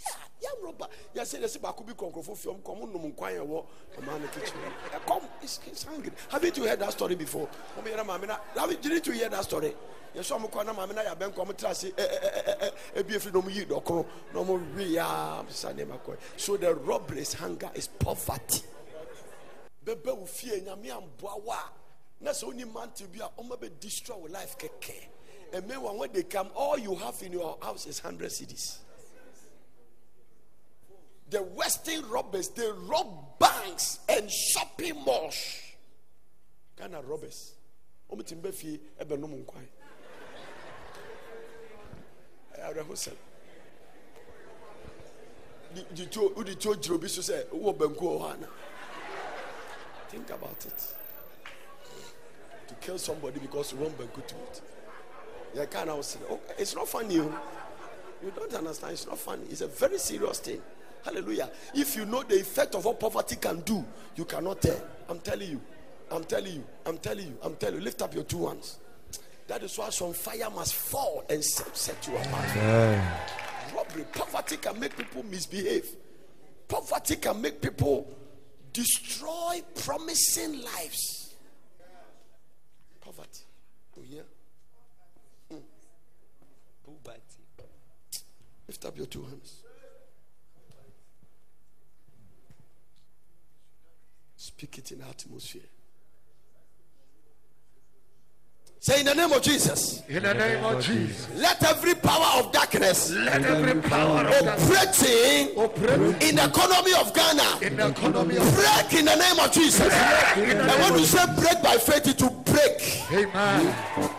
Yeah, 0.00 0.16
yeah, 0.42 0.64
robber. 0.64 0.86
Yeah, 1.14 1.24
say 1.24 1.40
this 1.40 1.56
back 1.56 1.76
be 1.86 1.92
konkrofo 1.92 2.36
fiom 2.36 2.64
come 2.64 2.92
no 2.92 2.98
nkwan 2.98 3.32
ye 3.34 3.40
wo 3.40 3.66
man 4.04 4.22
kitchen. 4.32 4.56
Eh, 4.92 4.98
Come, 5.06 5.22
it's, 5.42 5.60
it's 5.66 5.84
hungry. 5.84 6.10
Haven't 6.30 6.56
you 6.56 6.64
heard 6.66 6.80
that 6.80 6.92
story 6.92 7.14
before? 7.14 7.48
Omo 7.78 7.86
yera 7.86 8.04
mama 8.06 8.26
na. 8.26 8.36
Haven't 8.56 8.80
didn't 8.82 9.06
you 9.06 9.12
hear 9.12 9.28
that 9.28 9.44
story? 9.44 9.74
Yes, 10.14 10.26
so 10.26 10.36
I'm 10.36 10.66
na 10.66 10.72
mama 10.72 10.92
na 10.94 11.02
ya 11.02 11.14
ben 11.14 11.30
kom 11.32 11.52
tra 11.56 11.74
say 11.74 11.92
eh 11.96 12.02
eh 12.02 12.28
eh 12.46 12.54
eh 12.62 12.70
eh 12.96 13.02
bi 13.02 13.14
efi 13.14 13.32
no 13.32 13.42
mu 13.42 13.50
yi 13.50 13.64
dokro 13.64 14.04
no 14.34 14.44
mo 14.44 14.60
wi 14.76 14.94
ya 14.94 15.42
sa 15.48 15.72
ne 15.72 15.84
makoy. 15.84 16.16
So 16.36 16.56
the 16.56 16.74
robbery 16.74 17.20
is 17.20 17.34
hunger 17.34 17.70
is 17.74 17.86
poverty. 17.86 18.62
Bebe 19.84 20.06
wo 20.06 20.24
fie 20.26 20.60
nyame 20.60 20.90
amboa 20.90 21.44
wa 21.44 21.58
na 22.20 22.30
sɛ 22.32 22.44
woni 22.44 22.64
mantle 22.64 23.06
bi 23.06 23.20
a 23.24 23.28
ɔma 23.40 23.56
bɛ 23.58 23.70
destroy 23.80 24.16
wo 24.16 24.26
life 24.28 24.56
kɛkɛ 24.58 25.06
and 25.52 25.66
meanwhile 25.66 25.96
when 25.96 26.12
they 26.12 26.22
come 26.22 26.50
all 26.54 26.78
you 26.78 26.94
have 26.94 27.20
in 27.22 27.32
your 27.32 27.56
house 27.62 27.86
is 27.86 28.02
100 28.02 28.30
cedis 28.30 28.78
the 31.30 31.42
western 31.42 32.08
robbers 32.08 32.48
they 32.48 32.68
rob 32.86 33.38
banks 33.38 34.00
and 34.08 34.30
shopping 34.30 34.94
malls 35.04 35.36
ghana 36.76 37.00
robbers 37.02 37.54
ɔmutumi 38.10 38.40
bɛ 38.42 38.52
fie 38.52 38.80
ɛbɛnom 39.00 39.44
nkwan 39.44 39.66
eh, 42.56 42.62
awerɛhosɛm 42.62 43.16
wode 46.36 46.58
tuo 46.60 46.74
gyina 46.74 46.94
obi 46.94 47.08
so 47.08 47.22
banku 47.72 48.04
wɔ 48.04 48.48
think 50.08 50.30
about 50.30 50.66
it 50.66 50.94
to 52.66 52.74
kill 52.76 52.98
somebody 52.98 53.38
because 53.38 53.72
want 53.74 53.96
banku 53.96 54.26
to 54.26 54.34
eat 54.34 54.60
yeah, 55.54 55.64
of 55.88 56.04
say, 56.04 56.18
oh, 56.30 56.38
it's 56.58 56.74
not 56.76 56.88
funny. 56.88 57.14
You, 57.14 57.34
you 58.22 58.30
don't 58.30 58.52
understand. 58.54 58.92
It's 58.92 59.06
not 59.06 59.18
funny. 59.18 59.42
It's 59.50 59.62
a 59.62 59.66
very 59.66 59.98
serious 59.98 60.38
thing. 60.38 60.60
Hallelujah. 61.04 61.50
If 61.74 61.96
you 61.96 62.04
know 62.04 62.22
the 62.22 62.40
effect 62.40 62.74
of 62.74 62.84
what 62.84 63.00
poverty 63.00 63.36
can 63.36 63.60
do, 63.60 63.84
you 64.16 64.24
cannot 64.24 64.60
tell. 64.60 64.80
I'm 65.08 65.20
telling 65.20 65.50
you. 65.50 65.60
I'm 66.10 66.24
telling 66.24 66.54
you. 66.54 66.64
I'm 66.86 66.98
telling 66.98 67.26
you. 67.26 67.38
I'm 67.42 67.56
telling 67.56 67.76
you. 67.76 67.80
Lift 67.82 68.02
up 68.02 68.14
your 68.14 68.24
two 68.24 68.46
hands. 68.46 68.78
That 69.46 69.62
is 69.62 69.76
why 69.78 69.90
some 69.90 70.12
fire 70.12 70.50
must 70.54 70.74
fall 70.74 71.24
and 71.28 71.42
set, 71.42 72.06
you 72.06 72.16
apart. 72.16 73.36
Robbery. 73.74 74.04
Poverty 74.12 74.56
can 74.58 74.78
make 74.78 74.96
people 74.96 75.22
misbehave. 75.24 75.86
Poverty 76.68 77.16
can 77.16 77.40
make 77.40 77.60
people 77.60 78.06
destroy 78.72 79.60
promising 79.84 80.62
lives. 80.62 81.34
Poverty. 83.00 83.42
Oh, 83.98 84.02
yeah. 84.08 84.20
Hmm. 85.50 85.58
Poverty. 86.84 87.20
Lift 88.68 88.84
up 88.84 88.96
your 88.96 89.06
two 89.06 89.24
hands. 89.24 89.59
Speak 94.60 94.76
it 94.76 94.92
in 94.92 94.98
the 94.98 95.06
atmosphere. 95.06 95.62
Say 98.78 99.00
in 99.00 99.06
the 99.06 99.14
name 99.14 99.32
of 99.32 99.40
Jesus. 99.40 100.02
In 100.06 100.22
the 100.22 100.34
name 100.34 100.62
of 100.62 100.84
Jesus. 100.84 101.30
Let 101.34 101.64
every 101.64 101.94
power 101.94 102.40
of 102.40 102.52
darkness 102.52 103.08
Let 103.10 103.42
every 103.42 103.80
power 103.80 104.26
of 104.26 104.44
darkness 104.44 105.56
operating 105.56 106.28
in 106.28 106.36
the 106.36 106.44
economy 106.44 106.92
of 106.92 107.14
Ghana 107.14 107.58
in 107.62 107.76
the 107.78 107.88
economy 107.88 108.36
of 108.36 108.54
break 108.54 108.92
in 108.92 109.06
the 109.06 109.16
name 109.16 109.38
of 109.38 109.50
Jesus. 109.50 109.90
And 109.94 110.82
when 110.82 110.92
name 110.92 111.06
say 111.06 111.24
break 111.36 111.62
by 111.62 111.78
faith, 111.78 112.08
it 112.08 112.20
will 112.20 112.28
break. 112.44 113.00
Amen. 113.10 114.10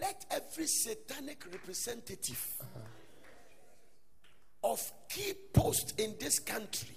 Let 0.00 0.24
every 0.60 0.66
satanic 0.68 1.42
representative 1.50 2.46
of 4.62 4.92
key 5.08 5.32
post 5.54 5.98
in 5.98 6.14
this 6.20 6.38
country, 6.38 6.94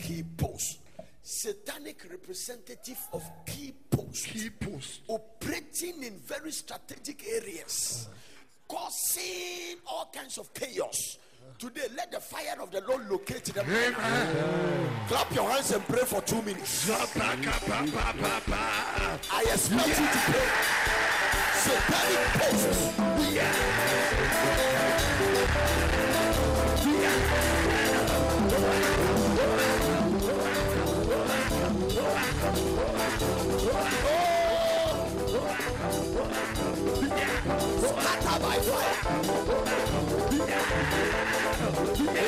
key 0.00 0.24
post, 0.36 0.80
satanic 1.22 2.04
representative 2.10 2.98
of 3.12 3.22
key 3.46 3.72
post, 3.88 4.26
Key 4.26 4.50
post. 4.50 5.02
operating 5.06 6.02
in 6.02 6.18
very 6.18 6.50
strategic 6.50 7.24
areas, 7.28 8.08
causing 8.66 9.76
all 9.86 10.10
kinds 10.12 10.36
of 10.36 10.52
chaos. 10.52 11.18
Today, 11.60 11.86
let 11.96 12.10
the 12.10 12.18
fire 12.18 12.60
of 12.60 12.72
the 12.72 12.80
Lord 12.80 13.08
locate 13.08 13.44
them. 13.44 13.64
Amen. 13.64 13.94
Clap 15.06 15.32
your 15.32 15.48
hands 15.48 15.70
and 15.70 15.84
pray 15.86 16.02
for 16.04 16.20
two 16.22 16.42
minutes. 16.42 16.90
I 16.90 17.04
expect 19.52 19.86
you 19.86 19.94
to 19.94 20.18
pray. 20.32 21.35
In 21.66 21.72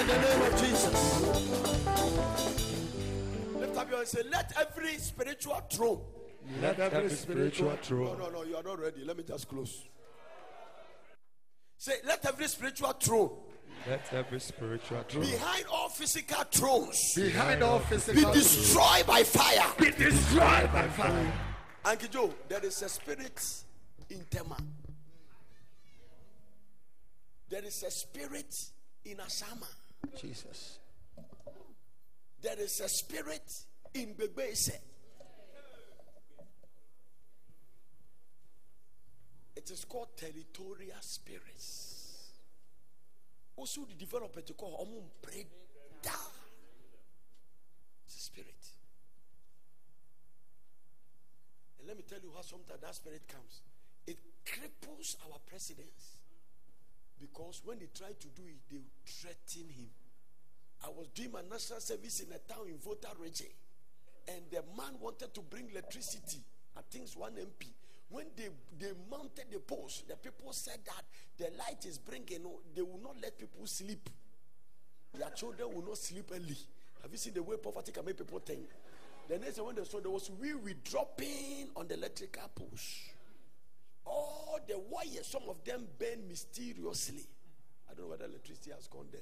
the 0.07 0.19
name 0.19 0.43
of 0.43 0.61
Jesus. 0.61 0.99
Lift 3.55 3.77
up 3.77 3.89
your 3.89 3.99
hands 3.99 4.15
and 4.15 4.31
Let 4.31 4.53
every 4.59 4.99
spiritual 4.99 5.61
throne. 5.71 6.18
Let 6.63 6.79
every 6.81 7.11
spiritual 7.11 7.77
throne. 7.83 8.19
no, 8.19 8.27
no, 8.27 8.31
no, 8.31 8.43
you 8.45 8.57
are 8.57 8.63
not 8.63 8.79
ready. 8.81 9.05
Let 9.05 9.17
me 9.17 9.25
just 9.25 9.49
close. 9.49 9.85
Say, 11.77 11.93
let 12.07 12.25
every 12.27 12.49
spiritual 12.49 12.93
throne 12.93 13.31
Let 13.87 14.13
every 14.13 14.41
spiritual 14.41 15.05
throne 15.09 15.25
behind 15.25 15.65
all 15.71 15.89
physical 15.89 16.43
thrones 16.45 17.13
Behind 17.15 17.63
all 17.63 17.79
physical 17.79 18.15
be 18.15 18.39
physical 18.39 18.65
destroyed 18.65 19.07
by 19.07 19.23
fire. 19.23 19.73
be 19.79 19.91
destroyed 19.93 20.73
by 20.73 20.89
fire. 20.89 21.33
Anki 21.85 22.11
Joe, 22.11 22.35
there 22.49 22.65
is 22.65 22.83
a 22.83 22.89
spirit 22.89 23.41
in 24.11 24.25
Tema. 24.29 24.57
There 27.49 27.65
is 27.65 27.83
a 27.87 27.91
spirit 27.91 28.53
in 29.05 29.17
Asama. 29.19 29.69
Jesus. 30.21 30.79
There 32.43 32.59
is 32.59 32.81
a 32.81 32.89
spirit 32.89 33.49
in 33.95 34.15
Bebese. 34.15 34.77
It 39.59 39.73
is 39.73 39.85
called 39.85 40.17
territorial 40.17 41.01
spirits. 41.01 42.31
Also, 43.57 43.85
the 43.87 43.95
developer 43.95 44.41
to 44.41 44.53
call 44.53 44.87
Omun 44.87 45.03
Preda. 45.21 46.15
It's 48.07 48.17
a 48.17 48.21
spirit. 48.21 48.55
And 51.81 51.89
let 51.89 51.97
me 51.97 52.05
tell 52.09 52.21
you 52.23 52.31
how 52.37 52.43
sometimes 52.43 52.81
that 52.81 52.95
spirit 52.95 53.23
comes. 53.27 53.63
It 54.07 54.19
cripples 54.47 55.17
our 55.27 55.41
presidents. 55.45 56.19
Because 57.19 57.61
when 57.65 57.81
they 57.81 57.89
try 57.93 58.13
to 58.17 58.29
do 58.29 58.43
it, 58.47 58.61
they 58.71 58.79
threaten 59.05 59.75
him. 59.75 59.91
I 60.85 60.89
was 60.91 61.09
doing 61.09 61.33
my 61.33 61.43
national 61.51 61.81
service 61.81 62.21
in 62.21 62.29
a 62.31 62.39
town 62.39 62.69
in 62.69 62.79
Volta 62.79 63.09
region, 63.19 63.51
and 64.29 64.39
the 64.53 64.63
man 64.77 64.95
wanted 65.01 65.35
to 65.35 65.41
bring 65.41 65.69
electricity. 65.73 66.39
I 66.77 66.81
think 66.89 67.07
it's 67.07 67.17
one 67.17 67.33
MP. 67.33 67.67
When 68.11 68.27
they, 68.37 68.49
they 68.79 68.93
mounted 69.11 69.47
the 69.53 69.59
post, 69.59 70.09
the 70.09 70.17
people 70.17 70.53
said 70.53 70.79
that 70.87 71.05
the 71.37 71.57
light 71.59 71.85
is 71.85 71.99
bringing, 71.99 72.47
they 72.75 72.83
will 72.83 73.01
not 73.03 73.17
let 73.23 73.39
people 73.39 73.67
sleep. 73.67 74.09
Their 75.15 75.31
children 75.31 75.75
will 75.75 75.85
not 75.85 75.99
sleep 75.99 76.31
early. 76.33 76.57
Have 77.03 77.13
you 77.13 77.19
seen 77.19 77.35
the 77.35 77.43
way 77.43 77.57
poverty 77.57 77.93
can 77.93 78.05
make 78.05 78.17
people 78.17 78.39
think? 78.39 78.69
The 79.29 79.39
next 79.39 79.57
thing 79.57 79.65
when 79.67 79.75
they 79.75 79.85
saw 79.85 80.01
there 80.01 80.11
was 80.11 80.31
wee 80.41 80.55
wee 80.55 80.75
dropping 80.85 81.69
on 81.77 81.87
the 81.87 81.95
electrical 81.95 82.51
post. 82.55 83.13
All 84.07 84.59
the 84.67 84.79
wires, 84.79 85.27
some 85.27 85.43
of 85.49 85.63
them 85.65 85.87
burn 85.99 86.27
mysteriously. 86.29 87.27
I 87.91 87.95
don't 87.95 88.05
know 88.05 88.11
whether 88.11 88.25
electricity 88.25 88.71
has 88.71 88.87
gone 88.87 89.07
there. 89.13 89.21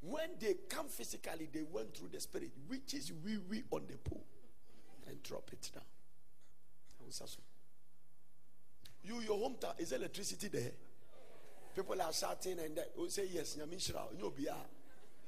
When 0.00 0.30
they 0.40 0.54
come 0.68 0.88
physically, 0.88 1.48
they 1.52 1.62
went 1.62 1.94
through 1.96 2.08
the 2.08 2.20
spirit, 2.20 2.52
which 2.68 2.94
is 2.94 3.12
wee 3.24 3.38
wee 3.50 3.64
on 3.70 3.82
the 3.86 3.98
pole, 3.98 4.24
and 5.06 5.22
drop 5.22 5.50
it 5.52 5.70
down. 5.74 5.84
You, 9.04 9.20
your 9.20 9.36
hometown, 9.38 9.78
is 9.78 9.92
electricity 9.92 10.48
there? 10.48 10.72
People 11.74 12.00
are 12.00 12.12
shouting 12.12 12.58
and 12.58 12.76
they 12.76 12.82
will 12.96 13.10
say, 13.10 13.28
Yes, 13.30 13.56
Nyamishra, 13.56 14.00
be 14.36 14.46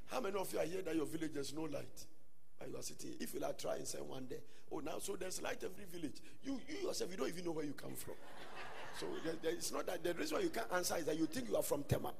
How 0.07 0.21
many 0.21 0.37
of 0.39 0.53
you 0.53 0.59
are 0.61 0.65
here 0.65 0.83
that 0.83 0.95
your 0.95 1.07
village 1.07 1.35
has 1.37 1.53
no 1.53 1.63
light? 1.63 2.07
But 2.59 2.71
you 2.71 2.77
are 2.77 2.83
sitting. 2.83 3.15
If 3.21 3.35
you 3.35 3.41
like 3.41 3.59
try 3.59 3.77
and 3.77 3.87
say 3.87 3.99
one 3.99 4.27
day, 4.27 4.39
oh 4.73 4.79
now 4.79 4.99
so 4.99 5.17
there's 5.17 5.43
light 5.43 5.63
every 5.63 5.85
village. 5.93 6.17
You 6.43 6.59
you 6.69 6.87
yourself 6.89 7.11
you 7.11 7.17
don't 7.17 7.29
even 7.29 7.45
know 7.45 7.51
where 7.53 7.65
you 7.65 7.73
come 7.75 7.95
from. 7.95 8.15
So 8.99 9.07
there, 9.25 9.35
there- 9.43 9.53
it's 9.53 9.73
not 9.73 9.87
that 9.87 10.03
the 10.03 10.15
reason 10.15 10.39
why 10.39 10.43
you 10.45 10.51
can't 10.51 10.73
answer 10.73 10.97
is 10.97 11.05
that 11.05 11.19
you 11.19 11.27
think 11.27 11.49
you 11.49 11.57
are 11.57 11.63
from 11.63 11.83
Tema. 11.83 12.13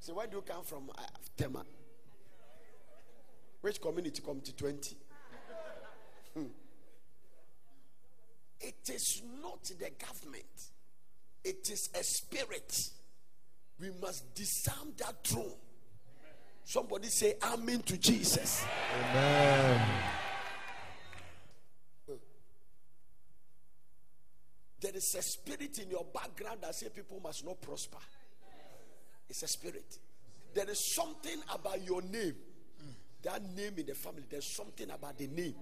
So 0.00 0.14
why 0.14 0.26
do 0.26 0.36
you 0.38 0.42
come 0.42 0.64
from 0.64 0.90
uh, 0.98 1.02
Tema? 1.36 1.64
Which 3.60 3.80
community? 3.80 4.20
Community 4.20 4.52
20. 4.56 4.96
Hmm. 6.34 6.44
It 8.62 8.88
is 8.94 9.22
not 9.42 9.64
the 9.64 9.90
government. 10.06 10.44
It 11.44 11.68
is 11.70 11.90
a 11.98 12.04
spirit. 12.04 12.90
We 13.80 13.90
must 14.00 14.34
disarm 14.34 14.92
that 14.98 15.26
throne. 15.26 15.56
Somebody 16.64 17.08
say 17.08 17.34
amen 17.42 17.82
to 17.82 17.98
Jesus. 17.98 18.64
Amen. 19.10 19.88
There 24.80 24.96
is 24.96 25.14
a 25.16 25.22
spirit 25.22 25.78
in 25.78 25.90
your 25.90 26.04
background 26.12 26.58
that 26.62 26.74
say 26.74 26.88
people 26.88 27.20
must 27.22 27.44
not 27.44 27.60
prosper. 27.60 27.98
It's 29.28 29.42
a 29.42 29.48
spirit. 29.48 29.98
There 30.54 30.68
is 30.68 30.94
something 30.94 31.40
about 31.52 31.84
your 31.84 32.02
name. 32.02 32.34
That 33.22 33.42
name 33.56 33.74
in 33.78 33.86
the 33.86 33.94
family, 33.94 34.24
there's 34.28 34.54
something 34.56 34.90
about 34.90 35.18
the 35.18 35.28
name 35.28 35.54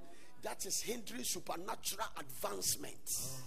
that 0.42 0.64
is 0.66 0.80
hindering 0.80 1.24
supernatural 1.24 2.06
advancement. 2.18 3.38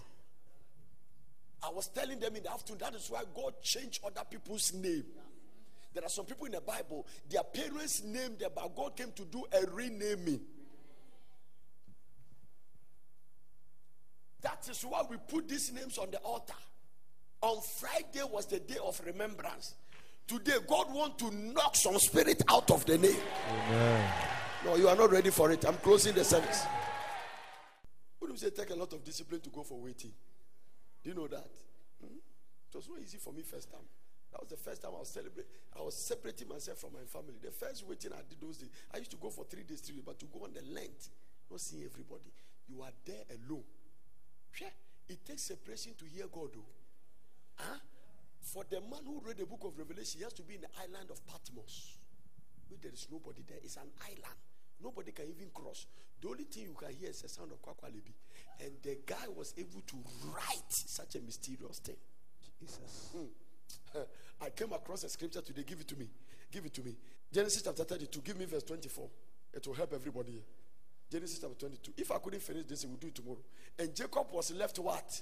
I 1.63 1.69
was 1.69 1.87
telling 1.87 2.19
them 2.19 2.35
in 2.35 2.43
the 2.43 2.51
afternoon 2.51 2.79
that 2.79 2.93
is 2.95 3.09
why 3.09 3.23
God 3.33 3.53
changed 3.61 4.03
other 4.05 4.23
people's 4.29 4.73
name. 4.73 5.05
There 5.93 6.03
are 6.03 6.09
some 6.09 6.25
people 6.25 6.45
in 6.45 6.53
the 6.53 6.61
Bible, 6.61 7.05
their 7.29 7.43
parents 7.43 8.03
named 8.03 8.39
them, 8.39 8.51
but 8.55 8.75
God 8.75 8.97
came 8.97 9.11
to 9.15 9.25
do 9.25 9.45
a 9.53 9.65
renaming. 9.71 10.41
That 14.41 14.67
is 14.69 14.81
why 14.83 15.03
we 15.09 15.17
put 15.27 15.47
these 15.47 15.71
names 15.71 15.97
on 15.97 16.11
the 16.11 16.17
altar. 16.17 16.53
On 17.41 17.61
Friday 17.79 18.23
was 18.29 18.45
the 18.47 18.59
day 18.59 18.77
of 18.83 18.99
remembrance. 19.05 19.75
Today, 20.27 20.57
God 20.67 20.93
wants 20.93 21.23
to 21.23 21.31
knock 21.35 21.75
some 21.75 21.97
spirit 21.99 22.41
out 22.49 22.71
of 22.71 22.85
the 22.85 22.97
name. 22.97 23.15
Amen. 23.49 24.32
No, 24.65 24.75
you 24.75 24.87
are 24.87 24.95
not 24.95 25.11
ready 25.11 25.29
for 25.29 25.51
it. 25.51 25.65
I'm 25.65 25.75
closing 25.75 26.13
the 26.13 26.23
service. 26.23 26.63
Wouldn't 28.19 28.41
you 28.41 28.49
say 28.49 28.55
take 28.55 28.69
a 28.69 28.75
lot 28.75 28.93
of 28.93 29.03
discipline 29.03 29.41
to 29.41 29.49
go 29.49 29.63
for 29.63 29.79
waiting? 29.79 30.11
Do 31.03 31.09
you 31.09 31.15
know 31.15 31.27
that? 31.27 31.51
Hmm? 31.99 32.15
It 32.15 32.75
was 32.75 32.87
not 32.87 32.99
easy 33.01 33.17
for 33.17 33.33
me 33.33 33.41
first 33.41 33.69
time. 33.69 33.83
That 34.31 34.39
was 34.41 34.49
the 34.49 34.57
first 34.57 34.81
time 34.81 34.91
I 34.95 34.99
was 34.99 35.09
celebrating. 35.09 35.51
I 35.77 35.81
was 35.81 35.95
separating 35.95 36.47
myself 36.47 36.79
from 36.79 36.93
my 36.93 37.03
family. 37.05 37.35
The 37.43 37.51
first 37.51 37.85
waiting 37.85 38.13
I 38.13 38.23
did 38.27 38.39
those 38.39 38.57
days, 38.57 38.69
I 38.93 38.97
used 38.97 39.11
to 39.11 39.17
go 39.17 39.29
for 39.29 39.43
three 39.45 39.63
days, 39.63 39.81
three 39.81 39.95
days, 39.95 40.03
but 40.05 40.17
to 40.19 40.25
go 40.25 40.45
on 40.45 40.53
the 40.53 40.63
length, 40.73 41.09
not 41.51 41.59
seeing 41.59 41.83
everybody. 41.83 42.31
You 42.67 42.81
are 42.81 42.95
there 43.05 43.27
alone. 43.29 43.63
Yeah, 44.59 44.69
It 45.09 45.25
takes 45.25 45.43
separation 45.43 45.91
to 45.99 46.05
hear 46.05 46.25
God, 46.31 46.49
though. 46.53 46.71
Huh? 47.55 47.77
For 48.39 48.63
the 48.69 48.79
man 48.79 49.03
who 49.05 49.21
read 49.25 49.37
the 49.37 49.45
book 49.45 49.61
of 49.65 49.77
Revelation, 49.77 50.19
he 50.19 50.23
has 50.23 50.33
to 50.33 50.41
be 50.41 50.55
in 50.55 50.61
the 50.61 50.71
island 50.81 51.11
of 51.11 51.19
Patmos. 51.27 51.97
Where 52.69 52.79
there 52.81 52.91
is 52.93 53.07
nobody 53.11 53.43
there. 53.47 53.59
It's 53.61 53.75
an 53.75 53.91
island. 54.01 54.39
Nobody 54.83 55.11
can 55.11 55.25
even 55.29 55.49
cross. 55.53 55.85
The 56.21 56.27
only 56.27 56.43
thing 56.43 56.63
you 56.63 56.73
can 56.73 56.93
hear 56.93 57.09
is 57.09 57.21
the 57.21 57.29
sound 57.29 57.51
of 57.51 57.61
kwakwalebi. 57.61 58.13
And 58.59 58.71
the 58.81 58.99
guy 59.05 59.27
was 59.35 59.53
able 59.57 59.81
to 59.87 59.95
write 60.33 60.71
such 60.71 61.15
a 61.15 61.21
mysterious 61.21 61.79
thing. 61.79 61.95
Jesus. 62.59 63.09
Hmm. 63.15 63.99
I 64.41 64.49
came 64.49 64.73
across 64.73 65.03
a 65.03 65.09
scripture 65.09 65.41
today. 65.41 65.63
Give 65.65 65.79
it 65.79 65.87
to 65.87 65.95
me. 65.95 66.09
Give 66.51 66.65
it 66.65 66.73
to 66.73 66.81
me. 66.83 66.95
Genesis 67.31 67.61
chapter 67.61 67.83
32. 67.83 68.21
Give 68.21 68.37
me 68.37 68.45
verse 68.45 68.63
24. 68.63 69.09
It 69.53 69.65
will 69.65 69.73
help 69.73 69.93
everybody. 69.93 70.41
Genesis 71.09 71.39
chapter 71.39 71.55
22. 71.55 71.93
If 71.97 72.11
I 72.11 72.17
couldn't 72.17 72.41
finish 72.41 72.65
this, 72.65 72.85
we'll 72.85 72.97
do 72.97 73.07
it 73.07 73.15
tomorrow. 73.15 73.43
And 73.79 73.95
Jacob 73.95 74.27
was 74.31 74.51
left 74.51 74.79
what? 74.79 75.21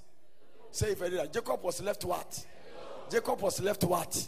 Say 0.71 0.91
it 0.91 0.97
very 0.97 1.17
loud. 1.17 1.31
Jacob 1.31 1.63
was 1.63 1.81
left 1.81 2.03
what? 2.05 2.45
Jacob 3.09 3.41
was 3.41 3.61
left 3.61 3.83
what? 3.83 4.27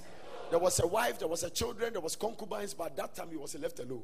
There 0.49 0.59
was 0.59 0.79
a 0.81 0.87
wife, 0.87 1.19
there 1.19 1.27
was 1.27 1.43
a 1.43 1.49
children, 1.49 1.93
there 1.93 2.01
was 2.01 2.15
concubines, 2.15 2.73
but 2.73 2.95
that 2.97 3.15
time 3.15 3.29
he 3.31 3.37
was 3.37 3.55
left 3.55 3.79
alone. 3.79 4.03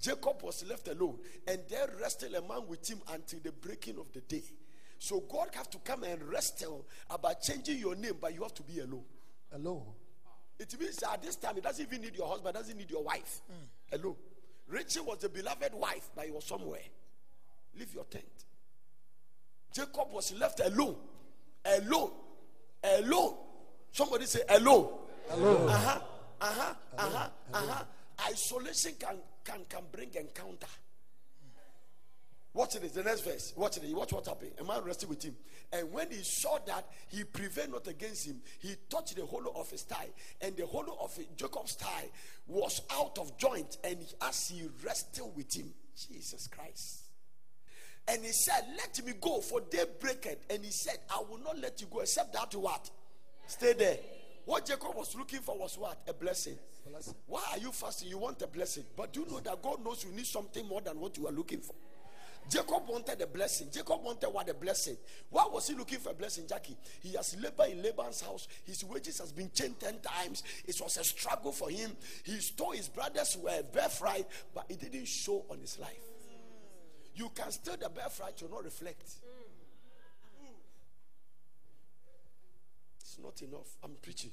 Jacob 0.00 0.42
was 0.42 0.64
left 0.68 0.88
alone, 0.88 1.18
and 1.46 1.60
there 1.68 1.88
wrestled 2.00 2.34
a 2.34 2.42
man 2.42 2.66
with 2.68 2.88
him 2.88 3.00
until 3.12 3.40
the 3.40 3.52
breaking 3.52 3.98
of 3.98 4.12
the 4.12 4.20
day. 4.20 4.42
So 4.98 5.20
God 5.20 5.48
have 5.54 5.70
to 5.70 5.78
come 5.78 6.04
and 6.04 6.22
wrestle 6.24 6.86
about 7.10 7.42
changing 7.42 7.78
your 7.78 7.94
name, 7.94 8.14
but 8.20 8.34
you 8.34 8.42
have 8.42 8.54
to 8.54 8.62
be 8.62 8.80
alone. 8.80 9.04
Alone. 9.52 9.82
It 10.58 10.78
means 10.80 11.02
at 11.02 11.22
this 11.22 11.36
time, 11.36 11.56
it 11.56 11.62
doesn't 11.62 11.86
even 11.86 12.02
need 12.02 12.16
your 12.16 12.28
husband, 12.28 12.54
doesn't 12.54 12.76
need 12.76 12.90
your 12.90 13.04
wife. 13.04 13.40
Mm. 13.50 14.00
Alone. 14.00 14.16
Rachel 14.68 15.04
was 15.04 15.18
the 15.18 15.28
beloved 15.28 15.72
wife, 15.72 16.10
but 16.14 16.26
he 16.26 16.30
was 16.30 16.44
somewhere. 16.44 16.80
Leave 17.78 17.94
your 17.94 18.04
tent. 18.04 18.24
Jacob 19.72 20.12
was 20.12 20.32
left 20.34 20.60
alone. 20.60 20.96
Alone. 21.64 22.10
Alone. 22.82 23.34
Somebody 23.92 24.26
say 24.26 24.40
alone. 24.48 24.88
Alone. 25.30 25.68
Uh-huh. 25.68 26.00
Uh-huh. 26.40 26.74
Uh-huh. 26.98 27.28
Uh-huh. 27.54 27.84
Isolation 28.28 28.92
can, 28.98 29.16
can, 29.48 29.64
can 29.68 29.82
bring 29.90 30.10
encounter. 30.14 30.66
Watch 32.54 32.76
it, 32.76 32.92
the 32.92 33.02
next 33.02 33.20
verse. 33.20 33.52
Watch 33.56 33.76
it. 33.76 33.94
Watch 33.94 34.12
what 34.12 34.26
happened. 34.26 34.52
A 34.60 34.64
man 34.64 34.82
rested 34.82 35.08
with 35.08 35.22
him. 35.22 35.36
And 35.72 35.92
when 35.92 36.10
he 36.10 36.22
saw 36.22 36.58
that 36.66 36.86
he 37.08 37.22
prevailed 37.22 37.70
not 37.70 37.86
against 37.86 38.26
him, 38.26 38.40
he 38.58 38.74
touched 38.88 39.16
the 39.16 39.24
hollow 39.26 39.52
of 39.54 39.70
his 39.70 39.82
thigh. 39.82 40.08
And 40.40 40.56
the 40.56 40.66
hollow 40.66 40.96
of 41.00 41.16
Jacob's 41.36 41.74
thigh 41.74 42.08
was 42.46 42.82
out 42.90 43.18
of 43.18 43.36
joint. 43.38 43.76
And 43.84 43.98
as 44.22 44.48
he 44.48 44.68
wrestled 44.84 45.36
with 45.36 45.54
him, 45.54 45.72
Jesus 45.94 46.48
Christ. 46.48 47.02
And 48.08 48.24
he 48.24 48.32
said, 48.32 48.64
Let 48.76 49.04
me 49.04 49.12
go, 49.20 49.40
for 49.40 49.60
day 49.60 49.84
breaketh. 50.00 50.44
And 50.50 50.64
he 50.64 50.72
said, 50.72 50.98
I 51.10 51.22
will 51.28 51.38
not 51.38 51.58
let 51.58 51.80
you 51.80 51.86
go, 51.88 52.00
except 52.00 52.32
that 52.32 52.54
what? 52.54 52.90
Stay 53.46 53.74
there. 53.74 53.98
What 54.48 54.64
Jacob 54.64 54.94
was 54.96 55.14
looking 55.14 55.40
for 55.40 55.58
was 55.58 55.76
what? 55.76 56.00
A 56.08 56.14
blessing. 56.14 56.56
blessing. 56.88 57.14
Why 57.26 57.42
are 57.52 57.58
you 57.58 57.70
fasting? 57.70 58.08
You 58.08 58.16
want 58.16 58.40
a 58.40 58.46
blessing. 58.46 58.84
But 58.96 59.12
do 59.12 59.20
you 59.20 59.26
know 59.26 59.40
that 59.40 59.60
God 59.60 59.84
knows 59.84 60.02
you 60.02 60.10
need 60.10 60.24
something 60.24 60.66
more 60.66 60.80
than 60.80 60.98
what 60.98 61.18
you 61.18 61.26
are 61.26 61.32
looking 61.32 61.60
for? 61.60 61.74
Jacob 62.48 62.88
wanted 62.88 63.20
a 63.20 63.26
blessing. 63.26 63.68
Jacob 63.70 64.02
wanted 64.02 64.30
what 64.30 64.48
a 64.48 64.54
blessing. 64.54 64.96
Why 65.28 65.46
was 65.52 65.68
he 65.68 65.74
looking 65.74 65.98
for 65.98 66.12
a 66.12 66.14
blessing, 66.14 66.46
Jackie? 66.48 66.78
He 67.02 67.12
has 67.12 67.36
labored 67.38 67.72
in 67.72 67.82
Laban's 67.82 68.22
house. 68.22 68.48
His 68.64 68.82
wages 68.84 69.18
has 69.18 69.32
been 69.32 69.50
changed 69.52 69.80
ten 69.80 69.98
times. 70.00 70.42
It 70.66 70.80
was 70.80 70.96
a 70.96 71.04
struggle 71.04 71.52
for 71.52 71.68
him. 71.68 71.94
He 72.22 72.38
stole 72.38 72.70
his 72.70 72.88
brothers' 72.88 73.36
uh, 73.36 73.40
were 73.44 73.62
birthright, 73.70 74.26
but 74.54 74.64
it 74.70 74.80
didn't 74.80 75.08
show 75.08 75.44
on 75.50 75.58
his 75.58 75.78
life. 75.78 76.08
You 77.14 77.30
can 77.34 77.50
steal 77.50 77.76
the 77.76 77.90
birthright 77.90 78.38
to 78.38 78.48
not 78.48 78.64
reflect. 78.64 79.10
Not 83.22 83.40
enough. 83.42 83.76
I'm 83.82 83.96
preaching. 84.00 84.32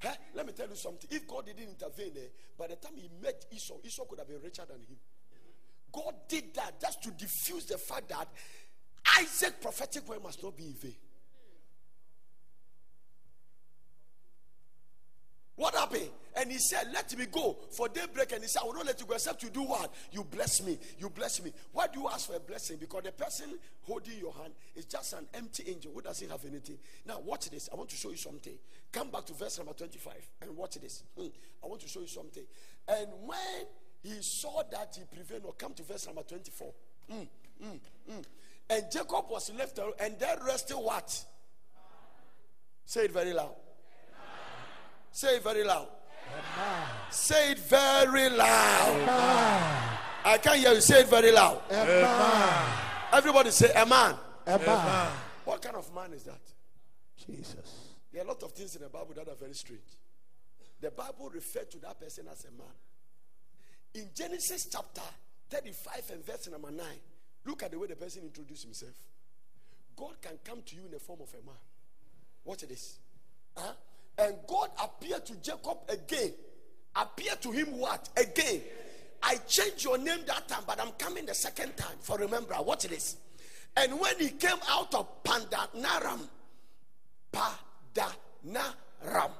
Huh? 0.00 0.14
Let 0.34 0.46
me 0.46 0.52
tell 0.52 0.68
you 0.68 0.76
something. 0.76 1.08
If 1.10 1.28
God 1.28 1.46
didn't 1.46 1.68
intervene, 1.68 2.12
eh, 2.16 2.28
by 2.58 2.68
the 2.68 2.76
time 2.76 2.92
he 2.96 3.10
met 3.22 3.46
Esau, 3.50 3.74
Esau 3.84 4.04
could 4.04 4.18
have 4.18 4.28
been 4.28 4.40
richer 4.42 4.64
than 4.66 4.80
him. 4.80 4.96
God 5.92 6.14
did 6.28 6.54
that 6.54 6.80
just 6.80 7.02
to 7.02 7.10
diffuse 7.10 7.66
the 7.66 7.76
fact 7.76 8.08
that 8.08 8.28
Isaac 9.18 9.60
prophetic 9.60 10.08
word 10.08 10.22
must 10.22 10.42
not 10.42 10.56
be 10.56 10.66
in 10.66 10.74
vain. 10.74 10.94
What 15.60 15.74
happened? 15.74 16.08
And 16.36 16.50
he 16.50 16.56
said, 16.56 16.88
Let 16.90 17.14
me 17.18 17.26
go 17.30 17.54
for 17.70 17.86
daybreak. 17.86 18.32
And 18.32 18.40
he 18.40 18.48
said, 18.48 18.62
I 18.62 18.66
will 18.66 18.72
not 18.72 18.86
let 18.86 18.98
you 18.98 19.04
go 19.04 19.12
except 19.12 19.42
you 19.42 19.50
do 19.50 19.60
what? 19.60 19.92
You 20.10 20.24
bless 20.24 20.62
me. 20.62 20.78
You 20.98 21.10
bless 21.10 21.42
me. 21.44 21.52
Why 21.72 21.86
do 21.86 22.00
you 22.00 22.08
ask 22.08 22.28
for 22.28 22.36
a 22.36 22.40
blessing? 22.40 22.78
Because 22.78 23.02
the 23.02 23.12
person 23.12 23.58
holding 23.82 24.18
your 24.18 24.32
hand 24.32 24.54
is 24.74 24.86
just 24.86 25.12
an 25.12 25.26
empty 25.34 25.64
angel 25.68 25.92
who 25.94 26.00
doesn't 26.00 26.30
have 26.30 26.42
anything. 26.46 26.78
Now, 27.04 27.20
watch 27.20 27.50
this. 27.50 27.68
I 27.70 27.76
want 27.76 27.90
to 27.90 27.96
show 27.96 28.08
you 28.08 28.16
something. 28.16 28.54
Come 28.90 29.10
back 29.10 29.26
to 29.26 29.34
verse 29.34 29.58
number 29.58 29.74
25 29.74 30.14
and 30.40 30.56
watch 30.56 30.76
this. 30.76 31.02
Hmm. 31.14 31.26
I 31.62 31.66
want 31.66 31.82
to 31.82 31.88
show 31.88 32.00
you 32.00 32.06
something. 32.06 32.44
And 32.88 33.08
when 33.26 33.66
he 34.02 34.22
saw 34.22 34.62
that 34.72 34.96
he 34.98 35.14
prevailed, 35.14 35.44
or 35.44 35.52
come 35.52 35.74
to 35.74 35.82
verse 35.82 36.06
number 36.06 36.22
24. 36.22 36.72
Mm, 37.12 37.28
mm, 37.62 37.80
mm. 38.10 38.24
And 38.70 38.84
Jacob 38.90 39.26
was 39.28 39.52
left 39.58 39.78
and 40.00 40.18
there 40.18 40.38
rested 40.46 40.78
what? 40.78 41.22
Say 42.86 43.04
it 43.04 43.12
very 43.12 43.34
loud. 43.34 43.56
Say 45.12 45.36
it 45.36 45.42
very 45.42 45.64
loud. 45.64 45.88
Amen. 46.28 46.86
Say 47.10 47.52
it 47.52 47.58
very 47.58 48.30
loud. 48.30 49.02
Amen. 49.02 49.98
I 50.24 50.38
can't 50.42 50.58
hear 50.58 50.72
you. 50.72 50.80
Say 50.80 51.00
it 51.00 51.08
very 51.08 51.32
loud. 51.32 51.62
Amen. 51.70 52.78
Everybody 53.12 53.50
say 53.50 53.72
Amen. 53.74 54.14
Amen. 54.46 55.12
What 55.44 55.62
kind 55.62 55.76
of 55.76 55.92
man 55.94 56.12
is 56.12 56.24
that? 56.24 56.40
Jesus. 57.26 57.94
There 58.12 58.22
are 58.22 58.24
a 58.24 58.28
lot 58.28 58.42
of 58.42 58.52
things 58.52 58.76
in 58.76 58.82
the 58.82 58.88
Bible 58.88 59.12
that 59.16 59.28
are 59.28 59.34
very 59.34 59.54
strange. 59.54 59.80
The 60.80 60.90
Bible 60.90 61.30
referred 61.32 61.70
to 61.72 61.78
that 61.80 62.00
person 62.00 62.26
as 62.30 62.44
a 62.44 62.50
man. 62.50 62.72
In 63.94 64.10
Genesis 64.14 64.68
chapter 64.70 65.02
35 65.50 66.10
and 66.12 66.24
verse 66.24 66.48
number 66.50 66.70
9, 66.70 66.86
look 67.44 67.62
at 67.62 67.72
the 67.72 67.78
way 67.78 67.88
the 67.88 67.96
person 67.96 68.22
introduced 68.22 68.64
himself. 68.64 68.94
God 69.96 70.14
can 70.22 70.38
come 70.44 70.62
to 70.64 70.76
you 70.76 70.84
in 70.86 70.90
the 70.92 70.98
form 70.98 71.20
of 71.20 71.28
a 71.30 71.44
man. 71.44 71.58
Watch 72.44 72.60
this. 72.60 72.98
Huh? 73.56 73.72
And 74.20 74.34
God 74.46 74.68
appeared 74.82 75.24
to 75.26 75.34
Jacob 75.36 75.78
again. 75.88 76.32
Appeared 76.94 77.40
to 77.42 77.50
him 77.50 77.78
what? 77.78 78.08
Again. 78.16 78.60
I 79.22 79.36
changed 79.48 79.84
your 79.84 79.98
name 79.98 80.20
that 80.26 80.46
time, 80.48 80.62
but 80.66 80.80
I'm 80.80 80.92
coming 80.92 81.26
the 81.26 81.34
second 81.34 81.76
time. 81.76 81.96
For 82.00 82.18
remember, 82.18 82.54
watch 82.60 82.84
this. 82.84 83.16
And 83.76 83.98
when 83.98 84.18
he 84.18 84.30
came 84.30 84.58
out 84.68 84.94
of 84.94 85.22
Pandanaram, 85.22 86.20
Padanaram, 87.32 89.30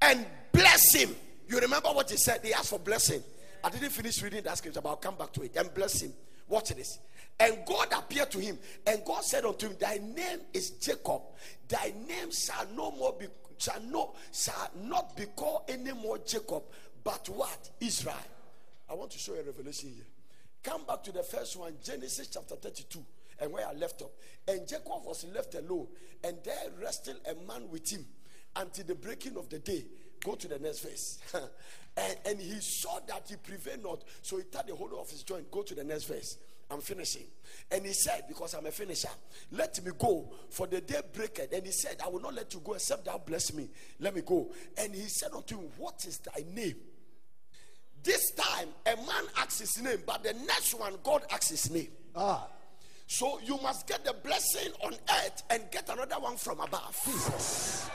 and 0.00 0.26
bless 0.52 0.94
him. 0.94 1.14
You 1.48 1.58
remember 1.58 1.88
what 1.90 2.10
he 2.10 2.16
said? 2.16 2.40
He 2.42 2.52
asked 2.52 2.70
for 2.70 2.78
blessing. 2.78 3.22
I 3.64 3.70
didn't 3.70 3.90
finish 3.90 4.20
reading 4.22 4.42
that 4.44 4.58
scripture, 4.58 4.80
but 4.80 4.88
I'll 4.90 4.96
come 4.96 5.14
back 5.14 5.32
to 5.34 5.42
it 5.42 5.56
and 5.56 5.72
bless 5.72 6.02
him. 6.02 6.12
Watch 6.48 6.70
this. 6.70 6.98
And 7.38 7.58
God 7.66 7.88
appeared 7.96 8.30
to 8.32 8.38
him, 8.38 8.58
and 8.86 9.04
God 9.04 9.24
said 9.24 9.44
unto 9.44 9.68
him, 9.68 9.76
Thy 9.78 9.98
name 9.98 10.40
is 10.52 10.70
Jacob. 10.70 11.22
Thy 11.68 11.92
name 12.06 12.30
shall 12.30 12.66
no 12.74 12.90
more 12.92 13.14
be 13.18 13.26
shall 13.62 13.80
no 13.82 14.14
shall 14.32 14.70
not 14.82 15.16
be 15.16 15.26
called 15.36 15.62
anymore 15.68 16.18
Jacob, 16.26 16.64
but 17.04 17.28
what? 17.28 17.70
Israel. 17.80 18.16
I 18.90 18.94
want 18.94 19.10
to 19.12 19.18
show 19.18 19.34
you 19.34 19.40
a 19.40 19.44
revelation 19.44 19.90
here. 19.94 20.04
Come 20.62 20.84
back 20.84 21.02
to 21.04 21.12
the 21.12 21.22
first 21.22 21.56
one, 21.56 21.74
Genesis 21.82 22.28
chapter 22.28 22.56
32, 22.56 23.04
and 23.40 23.52
where 23.52 23.66
I 23.66 23.72
left 23.72 24.02
up. 24.02 24.10
And 24.46 24.66
Jacob 24.66 25.04
was 25.04 25.24
left 25.34 25.54
alone, 25.54 25.86
and 26.24 26.36
there 26.44 26.70
wrestled 26.80 27.20
a 27.28 27.34
man 27.46 27.68
with 27.70 27.90
him 27.90 28.04
until 28.56 28.84
the 28.84 28.94
breaking 28.94 29.36
of 29.36 29.48
the 29.48 29.58
day. 29.58 29.84
Go 30.24 30.34
to 30.34 30.48
the 30.48 30.58
next 30.58 30.80
verse. 30.80 31.18
and, 31.96 32.16
and 32.26 32.40
he 32.40 32.60
saw 32.60 32.98
that 33.08 33.26
he 33.28 33.36
prevailed 33.36 33.82
not. 33.82 34.04
So 34.22 34.36
he 34.36 34.44
tied 34.44 34.68
the 34.68 34.74
whole 34.74 35.00
of 35.00 35.10
his 35.10 35.24
joint. 35.24 35.50
Go 35.50 35.62
to 35.62 35.74
the 35.74 35.82
next 35.82 36.04
verse. 36.04 36.36
I'm 36.72 36.80
finishing. 36.80 37.24
And 37.70 37.84
he 37.84 37.92
said, 37.92 38.24
Because 38.28 38.54
I'm 38.54 38.66
a 38.66 38.70
finisher, 38.70 39.08
let 39.50 39.84
me 39.84 39.92
go, 39.98 40.32
for 40.50 40.66
the 40.66 40.80
day 40.80 41.00
breaketh. 41.12 41.52
And 41.52 41.64
he 41.66 41.72
said, 41.72 41.96
I 42.04 42.08
will 42.08 42.20
not 42.20 42.34
let 42.34 42.52
you 42.54 42.60
go 42.64 42.74
except 42.74 43.04
thou 43.04 43.18
bless 43.18 43.52
me. 43.52 43.68
Let 44.00 44.14
me 44.14 44.22
go. 44.22 44.50
And 44.76 44.94
he 44.94 45.02
said 45.08 45.30
unto 45.34 45.58
him, 45.60 45.68
What 45.76 46.04
is 46.06 46.18
thy 46.18 46.44
name? 46.54 46.76
This 48.02 48.32
time, 48.32 48.68
a 48.86 48.96
man 48.96 49.24
asks 49.38 49.60
his 49.60 49.80
name, 49.82 49.98
but 50.04 50.24
the 50.24 50.32
next 50.32 50.74
one, 50.74 50.94
God 51.04 51.22
asks 51.30 51.50
his 51.50 51.70
name. 51.70 51.88
Ah, 52.16 52.48
So 53.06 53.38
you 53.44 53.58
must 53.62 53.86
get 53.86 54.04
the 54.04 54.12
blessing 54.12 54.72
on 54.84 54.92
earth 54.94 55.42
and 55.50 55.62
get 55.70 55.88
another 55.88 56.16
one 56.16 56.36
from 56.36 56.58
above. 56.60 56.98
Jesus. 57.04 57.88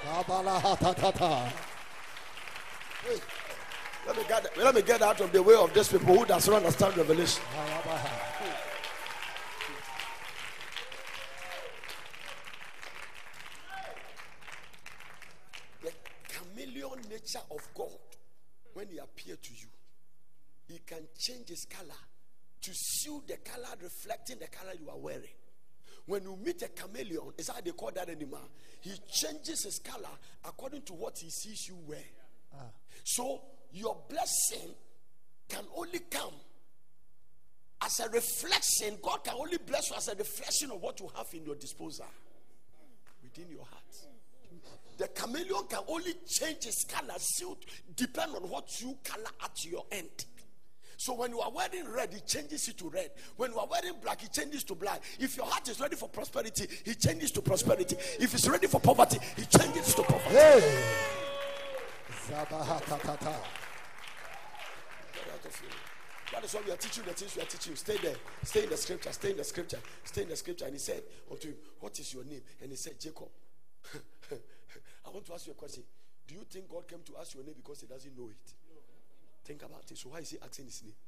Let 4.08 4.16
me 4.16 4.24
get 4.30 4.58
let 4.58 4.76
me 4.76 4.82
get 4.82 5.02
out 5.02 5.20
of 5.20 5.32
the 5.34 5.44
way 5.44 5.56
of 5.56 5.74
these 5.74 5.90
people 5.90 6.18
who 6.18 6.26
does 6.26 6.48
not 6.48 6.58
understand 6.58 6.96
revelation. 6.96 7.44
Ayabaha. 7.54 8.10
The 15.84 15.92
chameleon 16.30 17.00
nature 17.28 17.46
of 17.52 17.68
God, 17.76 17.98
when 18.74 18.88
He 18.90 18.98
appears 18.98 19.40
to 19.40 19.54
you, 19.54 19.68
He 20.68 20.80
can 20.86 21.08
change 21.18 21.50
His 21.50 21.66
color 21.66 21.96
to 22.62 22.72
suit 22.74 23.28
the 23.28 23.38
color 23.38 23.68
reflecting 23.82 24.40
the 24.40 24.48
color 24.48 24.74
you 24.80 24.90
are 24.90 24.98
wearing. 24.98 25.24
When 26.06 26.24
you 26.24 26.38
meet 26.44 26.62
a 26.62 26.70
chameleon, 26.70 27.34
is 27.38 27.50
how 27.50 27.60
they 27.62 27.72
call 27.72 27.92
that 27.96 28.10
animal. 28.10 28.40
He 28.82 28.92
changes 29.12 29.66
his 29.66 29.80
color 29.80 30.10
according 30.46 30.84
to 30.84 30.94
what 30.94 31.18
he 31.18 31.30
sees 31.30 31.68
you 31.68 31.78
wear. 31.86 32.00
Ah. 32.54 32.70
So 33.04 33.42
your 33.74 33.98
blessing 34.10 34.74
can 35.50 35.66
only 35.76 36.00
come 36.10 36.34
as 37.84 38.00
a 38.00 38.10
reflection. 38.10 38.98
God 39.02 39.24
can 39.24 39.36
only 39.38 39.58
bless 39.58 39.90
you 39.90 39.98
as 39.98 40.08
a 40.08 40.16
reflection 40.16 40.72
of 40.72 40.82
what 40.82 41.00
you 41.02 41.10
have 41.16 41.28
in 41.34 41.44
your 41.44 41.56
disposal 41.56 42.06
within 43.22 43.50
your 43.50 43.66
heart. 43.66 44.07
The 44.98 45.08
chameleon 45.10 45.66
can 45.70 45.82
only 45.88 46.14
change 46.28 46.66
its 46.66 46.84
color 46.84 47.14
suit 47.18 47.58
depend 47.96 48.36
on 48.36 48.50
what 48.50 48.82
you 48.82 48.98
color 49.04 49.30
at 49.44 49.64
your 49.64 49.86
end. 49.92 50.26
So 50.98 51.14
when 51.14 51.30
you 51.30 51.40
are 51.40 51.52
wearing 51.52 51.88
red, 51.88 52.12
he 52.12 52.20
changes 52.22 52.68
it 52.68 52.78
to 52.80 52.90
red. 52.90 53.12
When 53.36 53.52
you 53.52 53.60
are 53.60 53.68
wearing 53.68 53.94
black, 54.02 54.22
he 54.22 54.28
changes 54.28 54.64
to 54.66 54.76
black. 54.76 55.04
If 55.20 55.38
your 55.38 55.46
heart 55.46 55.70
is 55.70 55.80
ready 55.80 55.96
for 55.96 56.10
prosperity, 56.10 56.68
he 56.84 56.96
changes 56.96 57.32
to 57.34 57.42
prosperity. 57.42 57.96
If 58.20 58.34
it's 58.34 58.50
ready 58.50 58.66
for 58.66 58.82
poverty, 58.82 59.20
he 59.36 59.46
changes 59.46 59.94
to 59.94 60.02
poverty. 60.02 60.30
Hey. 60.30 60.84
Zabahatatata. 62.28 63.36
Get 65.14 65.34
out 65.34 65.46
of 65.46 65.60
here. 65.60 65.70
That 66.34 66.44
is 66.44 66.54
why 66.56 66.62
we 66.66 66.72
are 66.72 66.78
teaching 66.78 67.04
the 67.04 67.14
things 67.14 67.36
we 67.36 67.42
are 67.44 67.46
teaching. 67.46 67.76
Stay 67.76 67.98
there. 67.98 68.16
Stay 68.44 68.64
in 68.64 68.70
the 68.70 68.78
scripture. 68.78 69.12
Stay 69.14 69.32
in 69.32 69.38
the 69.38 69.44
scripture. 69.44 69.80
Stay 70.04 70.24
in 70.24 70.30
the 70.30 70.36
scripture. 70.36 70.66
And 70.66 70.74
he 70.74 70.80
said 70.80 71.04
unto 71.30 71.50
him, 71.50 71.56
What 71.80 71.98
is 72.00 72.12
your 72.12 72.26
name? 72.26 72.42
And 72.60 72.72
he 72.72 72.76
said, 72.76 73.00
Jacob. 73.00 73.30
I 75.08 75.10
want 75.10 75.26
to 75.28 75.34
ask 75.34 75.48
you 75.48 75.54
a 75.54 75.56
question. 75.56 75.84
Do 76.28 76.36
you 76.36 76.44
think 76.50 76.68
God 76.68 76.88
came 76.88 77.00
to 77.06 77.14
ask 77.20 77.34
your 77.34 77.46
name 77.46 77.56
because 77.56 77.80
he 77.80 77.88
doesn't 77.88 78.18
know 78.18 78.28
it? 78.28 78.54
Think 79.46 79.64
about 79.64 79.90
it. 79.90 79.98
So 79.98 80.10
why 80.10 80.20
is 80.20 80.30
he 80.32 80.38
asking 80.44 80.66
his 80.66 80.84
name? 80.84 81.00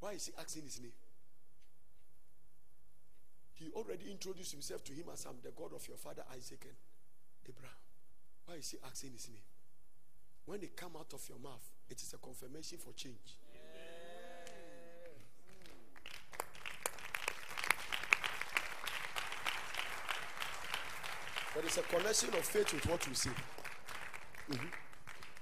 Why 0.00 0.12
is 0.12 0.26
he 0.26 0.32
asking 0.38 0.64
his 0.64 0.80
name? 0.80 0.92
He 3.54 3.70
already 3.70 4.10
introduced 4.10 4.52
himself 4.52 4.82
to 4.84 4.92
him 4.92 5.06
as 5.12 5.24
I'm 5.24 5.38
the 5.42 5.50
God 5.50 5.72
of 5.72 5.86
your 5.86 5.96
father 5.96 6.24
Isaac 6.34 6.66
and 6.66 6.76
Abraham. 7.48 7.78
Why 8.46 8.56
is 8.56 8.70
he 8.70 8.78
asking 8.84 9.12
his 9.12 9.28
name? 9.28 9.46
When 10.44 10.62
it 10.62 10.76
come 10.76 10.92
out 10.98 11.14
of 11.14 11.22
your 11.28 11.38
mouth, 11.38 11.62
it 11.88 12.02
is 12.02 12.12
a 12.12 12.18
confirmation 12.18 12.78
for 12.78 12.92
change. 12.92 13.38
There 21.56 21.64
is 21.64 21.78
a 21.78 21.82
connection 21.82 22.28
of 22.34 22.44
faith 22.44 22.74
with 22.74 22.86
what 22.86 23.06
you 23.06 23.14
say. 23.14 23.30
Mhm. 24.50 24.70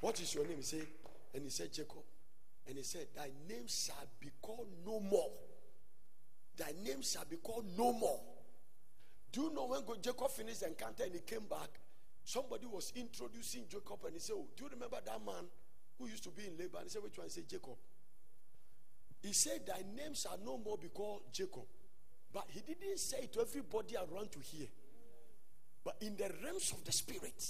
What 0.01 0.21
is 0.21 0.33
your 0.33 0.47
name? 0.47 0.59
He 0.59 0.63
said, 0.63 0.87
and 1.35 1.43
he 1.43 1.51
said 1.51 1.73
Jacob. 1.73 2.05
And 2.69 2.77
he 2.77 2.85
said, 2.85 3.09
Thy 3.13 3.33
name 3.49 3.67
shall 3.67 4.07
be 4.21 4.31
called 4.41 4.69
no 4.87 5.01
more. 5.01 5.33
Thy 6.57 6.71
name 6.85 7.03
shall 7.03 7.25
be 7.25 7.39
called 7.39 7.67
no 7.77 7.93
more. 7.93 8.23
Do 9.33 9.43
you 9.43 9.51
know 9.55 9.67
when 9.67 10.01
Jacob 10.01 10.31
finished 10.31 10.61
the 10.61 10.69
encounter 10.69 11.03
and 11.03 11.15
he 11.15 11.21
came 11.21 11.49
back? 11.49 11.81
Somebody 12.23 12.67
was 12.67 12.93
introducing 12.95 13.67
Jacob 13.69 14.05
and 14.05 14.15
he 14.15 14.21
said, 14.21 14.37
oh, 14.39 14.47
Do 14.55 14.65
you 14.67 14.71
remember 14.71 14.99
that 15.05 15.27
man 15.27 15.51
who 15.99 16.07
used 16.07 16.23
to 16.23 16.31
be 16.31 16.47
in 16.47 16.57
labor? 16.57 16.79
And 16.79 16.85
he 16.85 16.91
said, 16.91 17.03
Which 17.03 17.19
one? 17.19 17.27
He 17.27 17.33
said, 17.33 17.49
Jacob. 17.49 17.77
He 19.21 19.33
said, 19.33 19.67
Thy 19.67 19.83
name 19.97 20.15
shall 20.15 20.39
no 20.45 20.59
more 20.59 20.79
be 20.79 20.91
called 20.91 21.23
Jacob. 21.33 21.67
But 22.33 22.45
he 22.51 22.61
didn't 22.61 23.01
say 23.01 23.25
it 23.25 23.33
to 23.33 23.41
everybody 23.41 23.97
around 23.97 24.31
to 24.31 24.39
hear. 24.39 24.69
But 25.85 25.97
in 26.01 26.17
the 26.17 26.31
realms 26.43 26.73
of 26.73 26.83
the 26.85 26.93
spirit, 26.93 27.43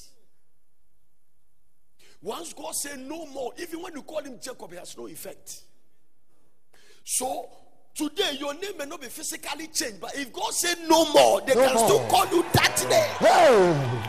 once 2.21 2.53
God 2.53 2.75
said 2.75 2.99
no 2.99 3.27
more, 3.27 3.53
even 3.59 3.81
when 3.83 3.93
you 3.95 4.03
call 4.03 4.23
him 4.23 4.39
Jacob, 4.43 4.73
it 4.73 4.79
has 4.81 4.97
no 4.99 5.07
effect. 5.07 5.63
So 7.05 7.49
today 7.95 8.37
your 8.41 8.55
name 8.55 8.77
may 8.79 8.87
not 8.87 9.01
be 9.01 9.07
physically 9.09 9.69
changed, 9.69 10.01
but 10.01 10.17
if 10.17 10.33
God 10.33 10.53
said 10.53 10.79
no 10.89 11.05
more, 11.13 11.41
they 11.43 11.55
No 11.55 11.67
can 11.67 11.75
more. 11.75 11.87
still 11.89 12.09
call 12.09 12.27
you 12.29 12.45
that 12.55 12.87
day. 12.89 13.09
Hey. 13.19 14.01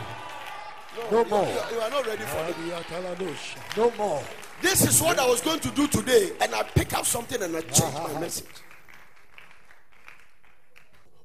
No 1.12 1.22
you, 1.22 1.28
more. 1.30 1.46
You, 1.46 1.76
you 1.76 1.80
are 1.82 1.90
not 1.90 2.06
ready 2.06 2.22
for 2.24 2.38
it. 2.48 3.76
No 3.76 3.90
more. 3.98 4.22
This 4.62 4.82
is 4.88 5.00
what 5.02 5.18
I 5.18 5.26
was 5.28 5.42
going 5.42 5.60
to 5.60 5.68
do 5.72 5.86
today, 5.86 6.32
and 6.40 6.54
I 6.54 6.62
pick 6.62 6.94
up 6.94 7.04
something 7.04 7.40
and 7.42 7.54
I 7.54 7.60
change 7.60 7.94
my 7.94 8.18
message. 8.20 8.46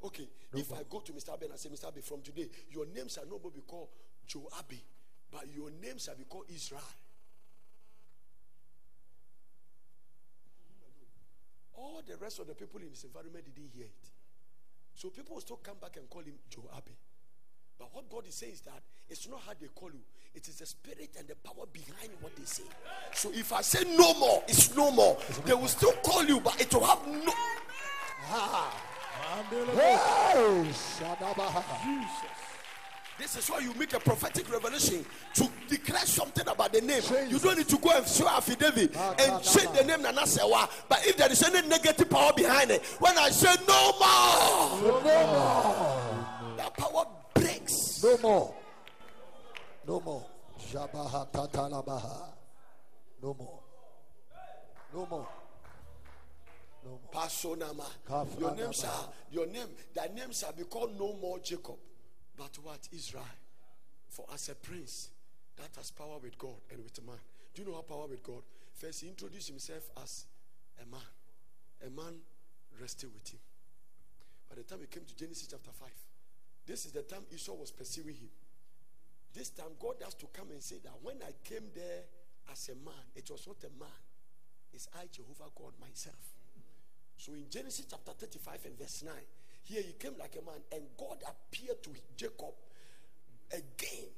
Okay, 0.03 0.27
if 0.53 0.73
I 0.73 0.81
go 0.89 0.99
to 0.99 1.11
Mr. 1.13 1.33
Abe 1.33 1.43
and 1.43 1.53
I 1.53 1.55
say, 1.55 1.69
Mr. 1.69 1.87
Abe, 1.87 2.03
from 2.03 2.21
today, 2.21 2.49
your 2.69 2.85
name 2.85 3.07
shall 3.07 3.25
no 3.25 3.39
more 3.39 3.51
be 3.51 3.61
called 3.61 3.89
Joe 4.27 4.49
Abe, 4.59 4.79
but 5.31 5.45
your 5.53 5.71
name 5.71 5.97
shall 5.97 6.15
be 6.15 6.25
called 6.25 6.45
Israel. 6.53 6.81
All 11.73 12.01
the 12.05 12.17
rest 12.17 12.39
of 12.39 12.47
the 12.47 12.53
people 12.53 12.81
in 12.81 12.89
his 12.89 13.03
environment 13.03 13.45
didn't 13.45 13.71
hear 13.73 13.85
it. 13.85 14.09
So 14.93 15.09
people 15.09 15.35
will 15.35 15.41
still 15.41 15.57
come 15.57 15.77
back 15.81 15.97
and 15.97 16.09
call 16.09 16.21
him 16.21 16.35
Joe 16.49 16.69
Abe. 16.75 16.93
But 17.81 17.89
what 17.95 18.09
God 18.11 18.27
is 18.27 18.35
saying 18.35 18.53
is 18.53 18.61
that 18.61 18.79
it's 19.09 19.27
not 19.27 19.41
how 19.43 19.53
they 19.59 19.65
call 19.73 19.89
you, 19.89 20.01
it 20.35 20.47
is 20.47 20.57
the 20.57 20.67
spirit 20.67 21.09
and 21.17 21.27
the 21.27 21.33
power 21.37 21.65
behind 21.73 22.11
what 22.21 22.35
they 22.35 22.45
say. 22.45 22.61
So 23.11 23.31
if 23.33 23.51
I 23.51 23.61
say 23.61 23.83
no 23.97 24.13
more, 24.19 24.43
it's 24.47 24.75
no 24.75 24.91
more. 24.91 25.17
They 25.45 25.55
will 25.55 25.67
still 25.67 25.93
call 26.03 26.23
you, 26.23 26.39
but 26.39 26.61
it 26.61 26.71
will 26.71 26.85
have 26.85 27.07
no. 27.07 27.33
Hey. 29.73 29.97
Shadabaha. 30.69 31.63
This 33.17 33.37
is 33.37 33.49
why 33.49 33.59
you 33.59 33.73
make 33.73 33.93
a 33.93 33.99
prophetic 33.99 34.51
revelation 34.51 35.03
to 35.33 35.49
declare 35.67 36.05
something 36.05 36.47
about 36.47 36.73
the 36.73 36.81
name. 36.81 37.01
You 37.29 37.39
don't 37.39 37.57
need 37.57 37.67
to 37.67 37.77
go 37.77 37.89
and 37.97 38.05
show 38.05 38.27
affidavit 38.27 38.91
ah, 38.95 39.15
and 39.17 39.43
change 39.43 39.75
the 39.75 39.83
name 39.83 40.03
Nana 40.03 40.27
Sewa. 40.27 40.69
But 40.87 41.05
if 41.07 41.17
there 41.17 41.31
is 41.31 41.41
any 41.43 41.67
negative 41.67 42.09
power 42.11 42.31
behind 42.33 42.69
it, 42.69 42.85
when 42.99 43.17
I 43.17 43.29
say 43.29 43.55
no 43.67 43.91
more, 43.99 45.01
no 45.01 45.01
more, 45.01 46.55
that 46.57 46.77
power. 46.77 47.05
No 48.03 48.17
more. 48.17 48.55
No 49.87 49.99
more. 49.99 50.25
Shabaha 50.59 51.31
tatalabaha. 51.31 52.33
No 53.21 53.33
more. 53.33 53.59
No 54.93 55.07
more. 55.09 55.27
No 56.83 56.89
more. 56.89 56.99
Pasonama. 57.13 57.85
Your 58.39 58.55
name 58.55 58.71
shall 58.71 59.13
your 59.31 59.47
name, 59.47 59.67
thy 59.93 60.07
name 60.07 60.31
shall 60.31 60.51
be 60.53 60.63
called 60.63 60.97
no 60.99 61.13
more 61.13 61.39
Jacob, 61.39 61.77
but 62.37 62.57
what? 62.63 62.87
Israel. 62.91 63.23
For 64.09 64.25
as 64.33 64.49
a 64.49 64.55
prince, 64.55 65.09
that 65.57 65.69
has 65.77 65.91
power 65.91 66.17
with 66.21 66.37
God 66.37 66.55
and 66.71 66.83
with 66.83 67.05
man. 67.05 67.17
Do 67.53 67.61
you 67.61 67.67
know 67.69 67.75
how 67.75 67.81
power 67.81 68.07
with 68.07 68.23
God? 68.23 68.41
First, 68.73 69.01
he 69.01 69.09
introduced 69.09 69.49
himself 69.49 69.89
as 70.01 70.25
a 70.81 70.85
man. 70.89 71.01
A 71.85 71.89
man 71.89 72.19
rested 72.79 73.09
with 73.13 73.29
him. 73.29 73.39
By 74.49 74.55
the 74.55 74.63
time 74.63 74.79
he 74.81 74.87
came 74.87 75.05
to 75.05 75.15
Genesis 75.15 75.47
chapter 75.49 75.71
5, 75.71 75.89
this 76.65 76.85
is 76.85 76.91
the 76.91 77.01
time 77.01 77.23
Esau 77.33 77.53
was 77.53 77.71
pursuing 77.71 78.15
him. 78.15 78.29
This 79.33 79.49
time, 79.49 79.71
God 79.79 79.95
has 80.03 80.13
to 80.15 80.27
come 80.33 80.51
and 80.51 80.61
say 80.61 80.77
that 80.83 80.93
when 81.01 81.15
I 81.23 81.31
came 81.43 81.71
there 81.73 82.03
as 82.51 82.69
a 82.69 82.75
man, 82.85 83.03
it 83.15 83.29
was 83.31 83.47
not 83.47 83.57
a 83.63 83.79
man, 83.79 83.89
it's 84.73 84.87
I, 84.95 85.05
Jehovah 85.11 85.51
God, 85.55 85.73
myself. 85.79 86.19
So 87.17 87.33
in 87.33 87.45
Genesis 87.49 87.85
chapter 87.89 88.11
35 88.11 88.65
and 88.65 88.77
verse 88.77 89.03
9, 89.05 89.13
here 89.63 89.81
he 89.81 89.93
came 89.93 90.13
like 90.19 90.35
a 90.41 90.45
man, 90.45 90.59
and 90.71 90.81
God 90.97 91.23
appeared 91.23 91.81
to 91.83 91.91
Jacob 92.17 92.55
again, 93.51 94.09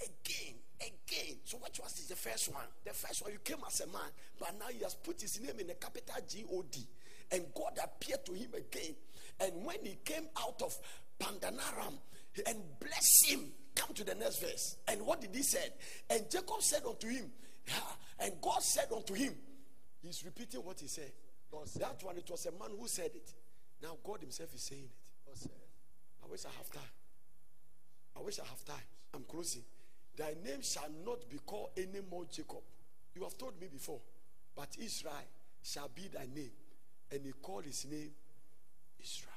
again, 0.00 0.54
again. 0.80 1.36
So 1.44 1.58
what 1.58 1.78
was 1.82 1.92
the 2.08 2.16
first 2.16 2.52
one? 2.52 2.64
The 2.84 2.92
first 2.92 3.22
one, 3.22 3.32
you 3.32 3.38
came 3.40 3.58
as 3.66 3.80
a 3.80 3.86
man, 3.86 4.08
but 4.38 4.54
now 4.58 4.66
he 4.68 4.82
has 4.84 4.94
put 4.94 5.20
his 5.20 5.40
name 5.40 5.58
in 5.60 5.70
a 5.70 5.74
capital 5.74 6.16
G 6.28 6.44
O 6.50 6.64
D. 6.70 6.86
And 7.30 7.44
God 7.54 7.78
appeared 7.82 8.24
to 8.26 8.32
him 8.32 8.50
again. 8.54 8.94
And 9.40 9.64
when 9.64 9.78
he 9.84 9.98
came 10.04 10.28
out 10.38 10.60
of 10.62 10.76
Padanaram 11.22 11.98
and 12.46 12.58
bless 12.80 13.24
him 13.26 13.52
Come 13.74 13.94
to 13.94 14.04
the 14.04 14.14
next 14.14 14.40
verse. 14.40 14.76
And 14.88 15.02
what 15.02 15.20
did 15.20 15.34
he 15.34 15.42
say? 15.42 15.66
And 16.10 16.30
Jacob 16.30 16.60
said 16.60 16.82
unto 16.86 17.08
him, 17.08 17.30
and 18.20 18.32
God 18.40 18.62
said 18.62 18.86
unto 18.94 19.14
him, 19.14 19.34
He's 20.02 20.24
repeating 20.24 20.60
what 20.60 20.80
he 20.80 20.88
said. 20.88 21.12
God 21.50 21.68
said. 21.68 21.82
That 21.82 22.02
one, 22.02 22.16
it 22.18 22.28
was 22.28 22.44
a 22.46 22.52
man 22.52 22.76
who 22.78 22.88
said 22.88 23.10
it. 23.14 23.30
Now 23.82 23.96
God 24.02 24.20
Himself 24.20 24.52
is 24.54 24.62
saying 24.62 24.84
it. 24.84 25.26
God 25.26 25.36
said. 25.36 25.52
I 26.24 26.30
wish 26.30 26.44
I 26.44 26.48
have 26.56 26.70
time. 26.70 26.90
I 28.16 28.20
wish 28.20 28.38
I 28.40 28.44
have 28.44 28.64
time. 28.64 28.84
I'm 29.14 29.22
closing. 29.22 29.62
Thy 30.16 30.34
name 30.44 30.62
shall 30.62 30.90
not 31.04 31.28
be 31.30 31.38
called 31.46 31.70
any 31.76 32.00
more 32.10 32.24
Jacob. 32.30 32.62
You 33.14 33.22
have 33.22 33.38
told 33.38 33.60
me 33.60 33.68
before, 33.72 34.00
but 34.56 34.68
Israel 34.78 35.12
shall 35.62 35.88
be 35.94 36.08
thy 36.08 36.26
name. 36.34 36.50
And 37.10 37.24
he 37.24 37.32
called 37.32 37.64
his 37.64 37.86
name 37.90 38.10
Israel. 39.00 39.31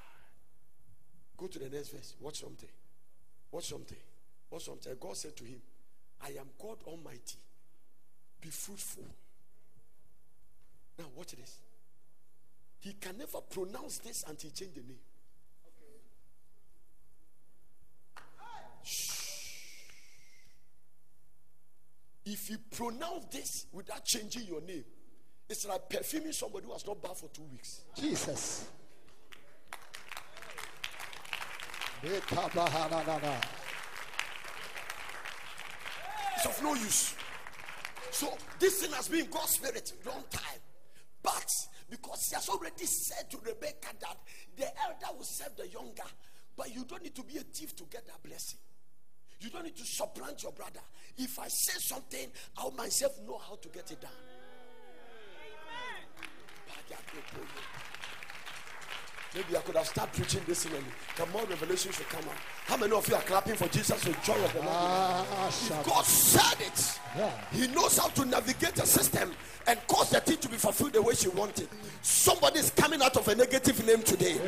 Go 1.38 1.48
to 1.48 1.60
the 1.60 1.70
next 1.70 1.90
verse. 1.90 2.16
Watch 2.20 2.42
something. 2.42 2.70
Watch 3.52 3.70
something. 3.70 3.98
Watch 4.50 4.66
something. 4.66 4.94
God 5.00 5.18
said 5.18 5.36
to 5.38 5.44
him, 5.44 5.62
I 6.22 6.30
am 6.30 6.50
God 6.62 6.78
Almighty. 6.88 7.38
Be 8.42 8.50
fruitful. 8.50 9.04
Now, 10.98 11.06
watch 11.16 11.32
this. 11.32 11.60
He 12.80 12.94
can 12.94 13.18
never 13.18 13.42
pronounce 13.42 13.98
this 14.00 14.24
until 14.28 14.50
he 14.50 14.56
change 14.56 14.76
the 14.76 14.82
name. 14.82 15.00
If 22.26 22.50
you 22.50 22.58
pronounce 22.72 23.26
this 23.32 23.68
without 23.72 24.04
changing 24.04 24.48
your 24.48 24.62
name, 24.62 24.84
it's 25.48 25.68
like 25.68 25.90
perfuming 25.90 26.32
somebody 26.32 26.66
who 26.66 26.74
has 26.74 26.86
not 26.86 27.02
bathed 27.02 27.18
for 27.18 27.28
two 27.28 27.44
weeks. 27.52 27.82
Jesus. 27.96 28.68
It's 36.36 36.46
of 36.46 36.64
no 36.64 36.74
use. 36.74 37.16
So 38.12 38.38
this 38.60 38.82
thing 38.82 38.92
has 38.92 39.08
been 39.08 39.28
God's 39.30 39.52
spirit 39.54 39.92
long 40.06 40.24
time. 40.30 40.60
But 41.22 41.50
because 41.90 42.28
he 42.30 42.36
has 42.36 42.50
already 42.50 42.86
said 42.86 43.30
to 43.32 43.38
Rebecca 43.38 43.90
that 44.00 44.18
the 44.56 44.66
elder 44.66 45.18
will 45.18 45.24
serve 45.24 45.56
the 45.58 45.68
younger, 45.68 46.04
but 46.56 46.74
you 46.74 46.86
don't 46.86 47.04
need 47.04 47.16
to 47.16 47.24
be 47.24 47.38
a 47.38 47.42
thief 47.42 47.76
to 47.78 47.84
get 47.90 48.06
that 48.08 48.22
blessing. 48.24 48.60
You 49.40 49.50
don't 49.50 49.64
need 49.64 49.76
to 49.76 49.86
supplant 49.86 50.44
your 50.44 50.52
brother. 50.52 50.82
If 51.18 51.40
I 51.40 51.48
say 51.48 51.80
something, 51.80 52.28
I'll 52.58 52.72
myself 52.72 53.14
know 53.28 53.38
how 53.38 53.56
to 53.56 53.70
get 53.70 53.92
it 53.92 54.02
done. 54.02 54.12
Maybe 59.36 59.58
I 59.58 59.60
could 59.60 59.76
have 59.76 59.86
started 59.86 60.14
preaching 60.14 60.42
this 60.48 60.66
early. 60.66 60.80
The 61.18 61.26
more 61.28 61.44
revelation 61.44 61.92
should 61.92 62.08
come 62.08 62.24
out. 62.24 62.38
How 62.68 62.78
many 62.78 62.94
of 62.94 63.06
you 63.10 63.16
are 63.16 63.22
clapping 63.22 63.56
for 63.56 63.68
Jesus 63.68 64.06
with 64.06 64.24
joy 64.24 64.42
of 64.42 64.54
the 64.54 64.60
Lord? 64.60 64.70
Ah, 64.72 65.84
God 65.86 66.06
said 66.06 66.66
it. 66.66 67.00
Yeah. 67.18 67.32
He 67.52 67.68
knows 67.68 67.98
how 67.98 68.08
to 68.08 68.24
navigate 68.24 68.76
the 68.76 68.86
system 68.86 69.34
and 69.68 69.78
cause 69.88 70.10
the 70.12 70.22
thing 70.22 70.38
to 70.38 70.48
be 70.48 70.56
fulfilled 70.56 70.94
the 70.94 71.02
way 71.02 71.16
she 71.16 71.28
wanted. 71.28 71.68
Somebody 72.02 72.60
is 72.60 72.70
coming 72.72 73.02
out 73.02 73.18
of 73.18 73.28
a 73.28 73.36
negative 73.36 73.86
name 73.86 74.04
today. 74.04 74.40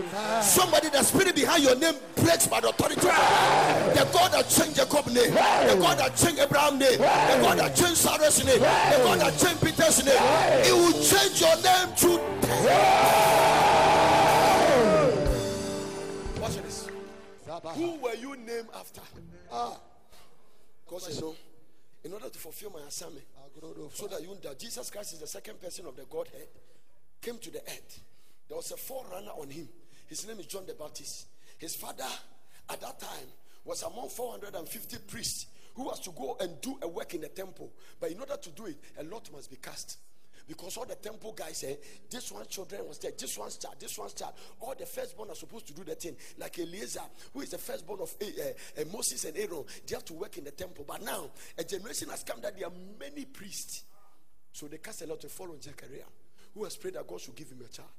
Somebody, 0.41 0.87
the 0.89 1.03
spirit 1.03 1.35
behind 1.35 1.63
your 1.63 1.75
name 1.75 1.95
breaks 2.15 2.47
by 2.47 2.61
the 2.61 2.69
authority. 2.69 3.01
The 3.01 4.07
God 4.13 4.31
that 4.31 4.47
changed 4.47 4.77
Jacob's 4.77 5.13
name, 5.13 5.31
the 5.33 5.77
God 5.81 5.97
that 5.99 6.15
changed 6.15 6.39
Abraham's 6.39 6.79
name, 6.79 6.97
the 6.99 7.39
God 7.43 7.59
that 7.59 7.75
changed 7.75 7.97
Sarah's 7.97 8.45
name, 8.45 8.59
the 8.59 9.01
God 9.03 9.19
that 9.19 9.37
changed 9.37 9.61
Peter's 9.61 10.05
name. 10.05 10.15
It 10.63 10.71
will 10.71 10.93
change 11.03 11.41
your 11.41 11.55
name 11.61 11.93
today. 11.97 13.33
Who 17.75 17.95
were 17.99 18.15
you 18.15 18.35
named 18.35 18.69
after? 18.75 19.01
Ah. 19.51 19.77
Because 20.85 21.15
you 21.15 21.21
know, 21.21 21.35
in 22.03 22.13
order 22.13 22.29
to 22.29 22.39
fulfill 22.39 22.71
my 22.71 22.81
assignment, 22.87 23.25
so 23.93 24.07
that 24.07 24.21
you 24.21 24.37
that 24.43 24.59
Jesus 24.59 24.89
Christ 24.89 25.13
is 25.13 25.19
the 25.19 25.27
second 25.27 25.59
person 25.61 25.85
of 25.85 25.95
the 25.95 26.03
Godhead, 26.03 26.47
came 27.21 27.37
to 27.39 27.51
the 27.51 27.59
earth. 27.59 27.99
There 28.47 28.55
was 28.55 28.71
a 28.71 28.77
forerunner 28.77 29.31
on 29.31 29.49
him. 29.49 29.67
His 30.07 30.25
name 30.27 30.39
is 30.39 30.45
John 30.45 30.65
the 30.65 30.73
Baptist. 30.73 31.27
His 31.57 31.75
father 31.75 32.05
at 32.69 32.79
that 32.79 32.99
time 32.99 33.27
was 33.65 33.83
among 33.83 34.09
450 34.09 34.97
priests 35.07 35.47
who 35.75 35.83
was 35.83 35.99
to 36.01 36.11
go 36.11 36.37
and 36.39 36.59
do 36.61 36.77
a 36.81 36.87
work 36.87 37.13
in 37.13 37.21
the 37.21 37.27
temple. 37.27 37.71
But 37.99 38.11
in 38.11 38.19
order 38.19 38.37
to 38.37 38.49
do 38.51 38.65
it, 38.65 38.77
a 38.99 39.03
lot 39.03 39.29
must 39.31 39.49
be 39.49 39.57
cast. 39.57 39.97
Because 40.47 40.77
all 40.77 40.85
the 40.85 40.95
temple 40.95 41.33
guys 41.33 41.57
say, 41.57 41.77
this 42.09 42.31
one's 42.31 42.47
children 42.47 42.87
was 42.87 42.99
there, 42.99 43.11
this 43.17 43.37
one's 43.37 43.57
child, 43.57 43.75
this 43.79 43.97
one's 43.97 44.13
child. 44.13 44.33
All 44.61 44.73
the 44.77 44.85
firstborn 44.85 45.29
are 45.29 45.35
supposed 45.35 45.67
to 45.67 45.73
do 45.73 45.83
the 45.83 45.95
thing. 45.95 46.15
Like 46.37 46.57
Eliezer, 46.59 47.01
who 47.33 47.41
is 47.41 47.49
the 47.49 47.57
firstborn 47.57 47.99
of 47.99 48.15
uh, 48.21 48.25
uh, 48.25 48.85
Moses 48.91 49.25
and 49.25 49.35
Aaron, 49.37 49.65
they 49.85 49.95
have 49.95 50.05
to 50.05 50.13
work 50.13 50.37
in 50.37 50.45
the 50.45 50.51
temple. 50.51 50.85
But 50.87 51.03
now, 51.03 51.29
a 51.57 51.63
generation 51.65 52.09
has 52.09 52.23
come 52.23 52.39
that 52.41 52.57
there 52.57 52.67
are 52.67 52.73
many 52.99 53.25
priests. 53.25 53.83
So 54.53 54.67
they 54.67 54.77
cast 54.77 55.01
a 55.01 55.07
lot 55.07 55.19
to 55.21 55.29
follow 55.29 55.55
Zechariah, 55.61 56.07
who 56.53 56.63
has 56.63 56.77
prayed 56.77 56.93
that 56.93 57.07
God 57.07 57.19
should 57.19 57.35
give 57.35 57.49
him 57.51 57.61
a 57.63 57.67
child. 57.67 57.89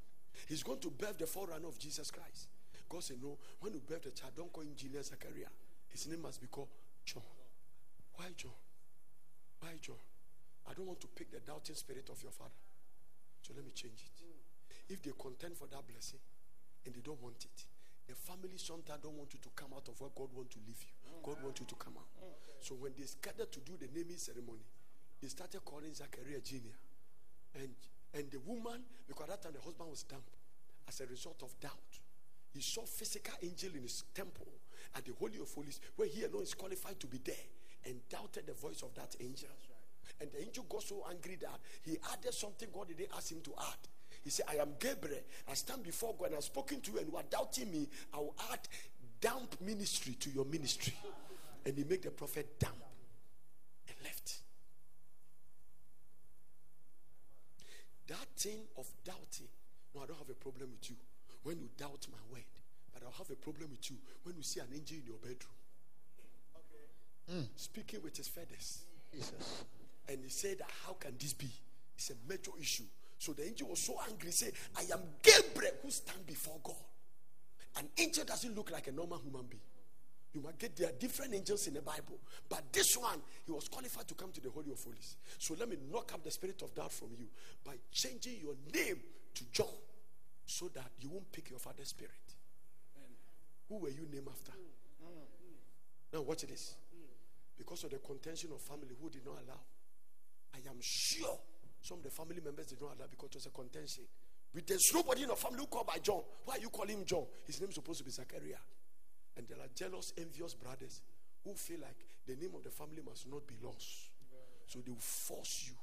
He's 0.48 0.62
going 0.62 0.80
to 0.80 0.90
birth 0.90 1.18
the 1.18 1.26
forerunner 1.26 1.68
of 1.68 1.78
Jesus 1.78 2.10
Christ. 2.10 2.48
God 2.88 3.04
said, 3.04 3.18
No, 3.22 3.36
when 3.60 3.74
you 3.74 3.80
birth 3.80 4.04
the 4.04 4.10
child, 4.10 4.32
don't 4.36 4.52
call 4.52 4.62
him 4.62 4.70
Engineer 4.70 5.02
Zechariah. 5.02 5.52
His 5.88 6.06
name 6.08 6.22
must 6.22 6.40
be 6.40 6.46
called 6.46 6.68
John. 7.04 7.22
Why 8.16 8.26
John? 8.36 8.52
Why 9.60 9.70
John? 9.80 9.96
I 10.68 10.74
don't 10.74 10.86
want 10.86 11.00
to 11.00 11.08
pick 11.08 11.32
the 11.32 11.40
doubting 11.40 11.74
spirit 11.74 12.08
of 12.12 12.22
your 12.22 12.32
father. 12.32 12.60
So 13.42 13.52
let 13.56 13.64
me 13.64 13.72
change 13.74 14.04
it. 14.04 14.92
If 14.92 15.02
they 15.02 15.12
contend 15.18 15.56
for 15.56 15.66
that 15.68 15.86
blessing 15.88 16.20
and 16.84 16.94
they 16.94 17.00
don't 17.00 17.20
want 17.22 17.40
it, 17.44 17.58
the 18.06 18.14
family 18.14 18.56
sometimes 18.56 19.02
don't 19.02 19.16
want 19.16 19.32
you 19.32 19.40
to 19.40 19.50
come 19.56 19.72
out 19.74 19.88
of 19.88 20.00
where 20.00 20.10
God 20.14 20.28
want 20.32 20.50
to 20.52 20.58
leave 20.64 20.80
you. 20.80 20.94
God 21.24 21.36
want 21.42 21.60
you 21.60 21.66
to 21.66 21.74
come 21.76 21.94
out. 21.96 22.08
So 22.60 22.74
when 22.74 22.92
they 22.96 23.04
scattered 23.04 23.52
to 23.52 23.60
do 23.60 23.76
the 23.80 23.88
naming 23.92 24.16
ceremony, 24.16 24.64
they 25.20 25.28
started 25.28 25.64
calling 25.64 25.92
Zachariah 25.92 26.40
Jr. 26.40 26.76
And 27.60 27.74
and 28.14 28.30
the 28.30 28.40
woman, 28.40 28.80
because 29.06 29.26
that 29.28 29.42
time 29.42 29.52
the 29.52 29.60
husband 29.60 29.90
was 29.90 30.02
dumb, 30.02 30.22
as 30.88 31.00
a 31.00 31.06
result 31.06 31.42
of 31.42 31.58
doubt, 31.60 32.00
he 32.54 32.60
saw 32.60 32.82
physical 32.82 33.34
angel 33.42 33.70
in 33.76 33.82
his 33.82 34.04
temple 34.14 34.48
at 34.96 35.04
the 35.04 35.12
Holy 35.12 35.38
of 35.38 35.52
Holies, 35.52 35.80
where 35.96 36.08
he 36.08 36.24
alone 36.24 36.42
is 36.42 36.54
qualified 36.54 36.98
to 37.00 37.06
be 37.06 37.18
there, 37.18 37.34
and 37.84 38.00
doubted 38.08 38.46
the 38.46 38.54
voice 38.54 38.82
of 38.82 38.94
that 38.94 39.14
angel. 39.20 39.50
And 40.20 40.30
the 40.32 40.40
angel 40.40 40.64
got 40.68 40.82
so 40.82 41.04
angry 41.08 41.36
that 41.40 41.60
he 41.84 41.96
added 42.12 42.34
something 42.34 42.68
God 42.72 42.88
didn't 42.88 43.10
ask 43.16 43.30
him 43.30 43.40
to 43.42 43.52
add. 43.58 43.88
He 44.24 44.30
said, 44.30 44.46
I 44.48 44.56
am 44.56 44.74
Gabriel. 44.78 45.22
I 45.48 45.54
stand 45.54 45.82
before 45.84 46.14
God 46.18 46.28
and 46.28 46.36
I've 46.36 46.44
spoken 46.44 46.80
to 46.80 46.92
you, 46.92 46.98
and 46.98 47.08
you 47.08 47.16
are 47.16 47.22
doubting 47.30 47.70
me. 47.70 47.88
I 48.12 48.18
will 48.18 48.34
add 48.50 48.60
damp 49.20 49.60
ministry 49.60 50.14
to 50.20 50.30
your 50.30 50.44
ministry. 50.44 50.94
And 51.64 51.76
he 51.76 51.84
made 51.84 52.02
the 52.02 52.10
prophet 52.10 52.58
damp 52.58 52.74
and 53.86 53.96
left. 54.02 54.38
That 58.08 58.26
thing 58.36 58.60
of 58.76 58.86
doubting, 59.04 59.48
no, 59.94 60.02
I 60.02 60.06
don't 60.06 60.18
have 60.18 60.30
a 60.30 60.34
problem 60.34 60.70
with 60.72 60.90
you 60.90 60.96
when 61.42 61.58
you 61.60 61.68
doubt 61.76 62.06
my 62.10 62.18
word, 62.32 62.44
but 62.92 63.02
I'll 63.04 63.12
have 63.18 63.30
a 63.30 63.36
problem 63.36 63.70
with 63.70 63.90
you 63.90 63.96
when 64.24 64.36
you 64.36 64.42
see 64.42 64.60
an 64.60 64.68
angel 64.74 64.96
in 64.96 65.06
your 65.06 65.18
bedroom 65.18 65.54
speaking 67.56 68.00
with 68.02 68.16
his 68.16 68.28
feathers. 68.28 68.84
Jesus. 69.12 69.64
And 70.08 70.18
he 70.22 70.30
said, 70.30 70.58
How 70.86 70.94
can 70.94 71.14
this 71.18 71.34
be? 71.34 71.50
It's 71.96 72.10
a 72.10 72.14
major 72.28 72.52
issue. 72.60 72.84
So 73.18 73.32
the 73.32 73.46
angel 73.46 73.68
was 73.68 73.80
so 73.80 73.94
angry, 74.08 74.30
said, 74.30 74.52
I 74.76 74.82
am 74.92 75.00
Gabriel 75.22 75.74
who 75.82 75.90
stand 75.90 76.24
before 76.26 76.58
God. 76.62 76.76
An 77.76 77.88
angel 77.98 78.24
doesn't 78.24 78.56
look 78.56 78.70
like 78.70 78.86
a 78.86 78.92
normal 78.92 79.18
human 79.18 79.46
being. 79.46 79.62
You 80.32 80.42
might 80.42 80.58
get 80.58 80.76
there 80.76 80.88
are 80.88 80.92
different 80.92 81.34
angels 81.34 81.66
in 81.66 81.74
the 81.74 81.80
Bible, 81.80 82.18
but 82.48 82.72
this 82.72 82.96
one 82.96 83.20
he 83.44 83.52
was 83.52 83.66
qualified 83.68 84.06
to 84.08 84.14
come 84.14 84.30
to 84.32 84.40
the 84.40 84.50
Holy 84.50 84.70
of 84.70 84.82
Holies. 84.82 85.16
So 85.38 85.54
let 85.58 85.68
me 85.68 85.76
knock 85.90 86.12
up 86.12 86.22
the 86.22 86.30
spirit 86.30 86.60
of 86.62 86.74
doubt 86.74 86.92
from 86.92 87.08
you 87.18 87.26
by 87.64 87.74
changing 87.90 88.36
your 88.42 88.54
name 88.72 89.00
to 89.34 89.44
John, 89.50 89.66
so 90.46 90.68
that 90.74 90.90
you 91.00 91.08
won't 91.10 91.30
pick 91.32 91.50
your 91.50 91.58
father's 91.58 91.88
spirit. 91.88 92.12
Who 93.68 93.78
were 93.78 93.90
you 93.90 94.06
named 94.12 94.28
after? 94.30 94.52
Now 96.12 96.22
watch 96.22 96.42
this. 96.42 96.74
Because 97.56 97.84
of 97.84 97.90
the 97.90 97.98
contention 97.98 98.50
of 98.52 98.60
family 98.60 98.94
who 99.00 99.10
did 99.10 99.24
not 99.26 99.38
allow, 99.44 99.60
I 100.54 100.58
am 100.68 100.78
sure 100.80 101.38
some 101.80 101.98
of 101.98 102.04
the 102.04 102.10
family 102.10 102.40
members 102.44 102.66
did 102.66 102.80
not 102.80 102.96
allow 102.96 103.06
because 103.10 103.30
it 103.30 103.34
was 103.36 103.46
a 103.46 103.50
contention. 103.50 104.04
But 104.52 104.66
there's 104.66 104.90
nobody 104.94 105.22
in 105.22 105.28
the 105.28 105.36
family 105.36 105.60
who 105.60 105.66
called 105.66 105.86
by 105.86 105.98
John. 105.98 106.22
Why 106.44 106.56
you 106.60 106.68
call 106.70 106.86
him 106.86 107.04
John? 107.04 107.24
His 107.46 107.60
name 107.60 107.68
is 107.68 107.74
supposed 107.74 107.98
to 107.98 108.04
be 108.04 108.10
Zachariah. 108.10 108.62
And 109.36 109.46
there 109.46 109.58
are 109.58 109.68
jealous, 109.74 110.12
envious 110.16 110.54
brothers 110.54 111.02
who 111.44 111.54
feel 111.54 111.80
like 111.80 111.96
the 112.26 112.34
name 112.34 112.54
of 112.56 112.64
the 112.64 112.70
family 112.70 113.02
must 113.04 113.28
not 113.30 113.46
be 113.46 113.54
lost. 113.62 114.10
So 114.66 114.80
they 114.84 114.90
will 114.90 114.98
force 115.00 115.64
you. 115.68 115.74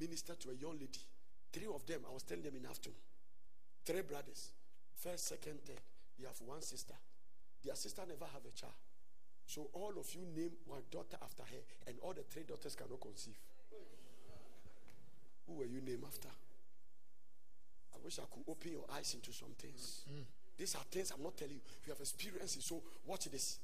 Minister 0.00 0.34
to 0.34 0.50
a 0.50 0.54
young 0.54 0.72
lady. 0.72 1.04
Three 1.52 1.66
of 1.72 1.84
them, 1.86 2.00
I 2.08 2.12
was 2.12 2.22
telling 2.22 2.42
them 2.42 2.56
in 2.56 2.66
afternoon. 2.66 2.98
Three 3.84 4.02
brothers. 4.02 4.52
First, 4.96 5.28
second, 5.28 5.60
third. 5.64 5.80
You 6.18 6.26
have 6.26 6.40
one 6.46 6.62
sister. 6.62 6.94
Their 7.64 7.76
sister 7.76 8.02
never 8.08 8.24
have 8.24 8.42
a 8.46 8.56
child. 8.56 8.72
So 9.46 9.68
all 9.72 9.92
of 9.98 10.06
you 10.14 10.22
name 10.34 10.52
one 10.66 10.82
daughter 10.90 11.16
after 11.22 11.42
her, 11.42 11.62
and 11.86 11.96
all 12.00 12.12
the 12.14 12.22
three 12.22 12.44
daughters 12.44 12.74
cannot 12.74 13.00
conceive. 13.00 13.38
Who 15.46 15.54
were 15.54 15.66
you 15.66 15.80
named 15.80 16.04
after? 16.06 16.28
I 16.28 17.98
wish 18.04 18.18
I 18.18 18.22
could 18.32 18.44
open 18.48 18.72
your 18.72 18.86
eyes 18.94 19.14
into 19.14 19.32
some 19.32 19.52
things. 19.58 20.04
Mm. 20.10 20.24
These 20.56 20.74
are 20.76 20.84
things 20.90 21.12
I'm 21.14 21.22
not 21.22 21.36
telling 21.36 21.54
you. 21.54 21.60
You 21.84 21.92
have 21.92 22.00
experienced 22.00 22.56
it. 22.56 22.62
So 22.62 22.82
watch 23.06 23.24
this. 23.26 23.58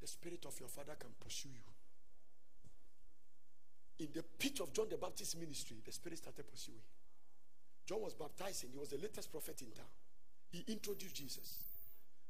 the 0.00 0.06
spirit 0.06 0.44
of 0.46 0.58
your 0.58 0.68
father 0.68 0.96
can 0.98 1.10
pursue 1.22 1.50
you. 1.50 1.60
In 4.04 4.08
the 4.14 4.22
pitch 4.22 4.60
of 4.60 4.72
John 4.72 4.86
the 4.88 4.96
Baptist 4.96 5.38
ministry, 5.38 5.76
the 5.84 5.92
spirit 5.92 6.18
started 6.18 6.48
pursuing. 6.50 6.80
John 7.86 8.00
was 8.00 8.14
baptizing, 8.14 8.70
he 8.72 8.78
was 8.78 8.88
the 8.88 8.96
latest 8.96 9.30
prophet 9.30 9.60
in 9.60 9.70
town. 9.72 9.92
He 10.50 10.64
introduced 10.68 11.14
Jesus. 11.14 11.64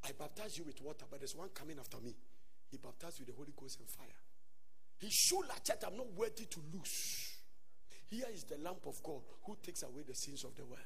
I 0.04 0.12
baptize 0.12 0.56
you 0.56 0.64
with 0.64 0.80
water, 0.82 1.04
but 1.10 1.20
there's 1.20 1.36
one 1.36 1.48
coming 1.54 1.78
after 1.78 1.98
me. 2.00 2.14
He 2.70 2.78
baptized 2.78 3.18
with 3.18 3.28
the 3.28 3.34
Holy 3.34 3.52
Ghost 3.56 3.78
and 3.80 3.88
fire. 3.88 4.20
He 4.98 5.08
showed 5.10 5.48
that 5.48 5.64
church, 5.64 5.82
I'm 5.86 5.96
not 5.96 6.12
worthy 6.14 6.44
to 6.46 6.60
lose. 6.72 7.36
Here 8.08 8.26
is 8.32 8.44
the 8.44 8.58
lamp 8.58 8.86
of 8.86 9.02
God 9.02 9.22
who 9.44 9.56
takes 9.62 9.82
away 9.82 10.02
the 10.06 10.14
sins 10.14 10.44
of 10.44 10.54
the 10.56 10.64
world. 10.64 10.82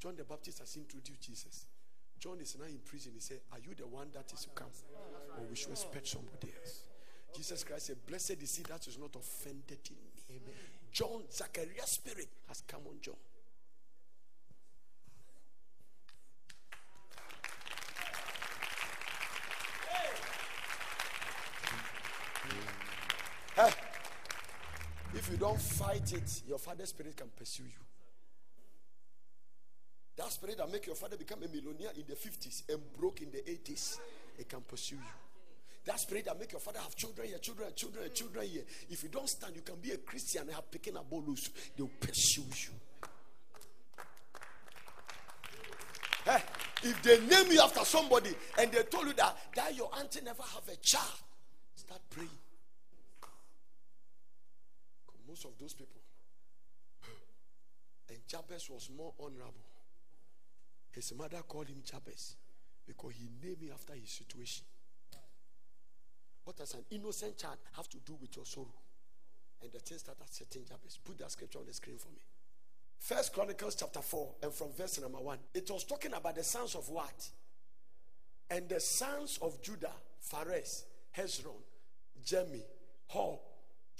John 0.00 0.16
the 0.16 0.24
Baptist 0.24 0.60
has 0.60 0.76
introduced 0.76 1.20
Jesus. 1.20 1.66
John 2.18 2.40
is 2.40 2.56
now 2.58 2.66
in 2.66 2.78
prison. 2.84 3.12
He 3.14 3.20
said, 3.20 3.40
Are 3.52 3.58
you 3.58 3.74
the 3.74 3.86
one 3.86 4.08
that 4.14 4.32
is 4.32 4.40
to 4.40 4.50
come? 4.50 4.72
Or 5.38 5.44
we 5.48 5.56
should 5.56 5.70
expect 5.70 6.08
somebody 6.08 6.52
else. 6.58 6.84
Jesus 7.36 7.64
Christ 7.64 7.86
said, 7.86 7.96
Blessed 8.06 8.42
is 8.42 8.56
he 8.56 8.62
that 8.64 8.86
is 8.86 8.98
not 8.98 9.14
offended 9.14 9.78
in 9.88 9.96
me. 9.96 10.12
Amen. 10.30 10.54
John, 10.92 11.22
Zachariah's 11.30 11.92
spirit 11.92 12.28
has 12.48 12.62
come 12.66 12.82
on 12.88 12.96
John. 13.00 13.14
You 25.30 25.36
don't 25.36 25.60
fight 25.60 26.12
it, 26.12 26.42
your 26.48 26.58
father's 26.58 26.90
spirit 26.90 27.16
can 27.16 27.28
pursue 27.36 27.64
you. 27.64 27.84
That 30.16 30.30
spirit 30.32 30.58
that 30.58 30.70
make 30.70 30.86
your 30.86 30.96
father 30.96 31.16
become 31.16 31.42
a 31.42 31.48
millionaire 31.48 31.92
in 31.96 32.04
the 32.08 32.14
50s 32.14 32.68
and 32.68 32.80
broke 32.98 33.22
in 33.22 33.30
the 33.30 33.38
80s, 33.38 33.98
it 34.38 34.48
can 34.48 34.60
pursue 34.60 34.96
you. 34.96 35.00
That 35.86 35.98
spirit 35.98 36.26
that 36.26 36.38
make 36.38 36.52
your 36.52 36.60
father 36.60 36.80
have 36.80 36.94
children 36.94 37.28
here, 37.28 37.38
children, 37.38 37.68
children, 37.74 38.10
children 38.12 38.46
here. 38.46 38.62
If 38.90 39.02
you 39.02 39.08
don't 39.08 39.28
stand, 39.28 39.56
you 39.56 39.62
can 39.62 39.76
be 39.76 39.92
a 39.92 39.96
Christian 39.96 40.42
and 40.42 40.50
have 40.50 40.70
picking 40.70 40.96
a 40.96 41.02
bolus. 41.02 41.48
They 41.76 41.82
will 41.82 41.90
pursue 42.00 42.42
you. 42.42 42.74
Hey, 46.26 46.42
if 46.82 47.02
they 47.02 47.18
name 47.20 47.52
you 47.52 47.60
after 47.60 47.84
somebody 47.84 48.34
and 48.58 48.70
they 48.70 48.82
told 48.82 49.06
you 49.06 49.14
that, 49.14 49.36
that 49.54 49.74
your 49.74 49.90
auntie 49.98 50.20
never 50.22 50.42
have 50.42 50.68
a 50.68 50.76
child, 50.76 51.22
start 51.76 52.00
praying. 52.10 52.28
Most 55.30 55.44
of 55.44 55.52
those 55.60 55.74
people. 55.74 56.00
And 58.08 58.18
Jabez 58.26 58.68
was 58.68 58.90
more 58.90 59.14
honorable. 59.20 59.62
His 60.90 61.14
mother 61.16 61.38
called 61.46 61.68
him 61.68 61.82
Jabez 61.84 62.34
because 62.84 63.12
he 63.14 63.28
named 63.40 63.62
him 63.62 63.70
after 63.72 63.94
his 63.94 64.10
situation. 64.10 64.64
What 66.42 66.56
does 66.56 66.74
an 66.74 66.84
innocent 66.90 67.38
child 67.38 67.58
have 67.76 67.88
to 67.90 67.98
do 67.98 68.16
with 68.20 68.34
your 68.34 68.44
sorrow? 68.44 68.74
And 69.62 69.70
the 69.70 69.78
thing 69.78 69.98
started 69.98 70.24
setting 70.28 70.64
Jabez. 70.64 70.98
Put 71.04 71.18
that 71.18 71.30
scripture 71.30 71.60
on 71.60 71.66
the 71.66 71.74
screen 71.74 71.98
for 71.98 72.08
me. 72.08 72.22
First 72.98 73.32
Chronicles 73.32 73.76
chapter 73.76 74.00
4 74.00 74.34
and 74.42 74.52
from 74.52 74.72
verse 74.76 75.00
number 75.00 75.18
1. 75.18 75.38
It 75.54 75.70
was 75.70 75.84
talking 75.84 76.12
about 76.12 76.34
the 76.34 76.42
sons 76.42 76.74
of 76.74 76.88
what? 76.88 77.28
And 78.50 78.68
the 78.68 78.80
sons 78.80 79.38
of 79.40 79.62
Judah, 79.62 79.92
Phares, 80.18 80.86
Hezron, 81.16 81.62
Jemi, 82.26 82.62
Hor, 83.06 83.38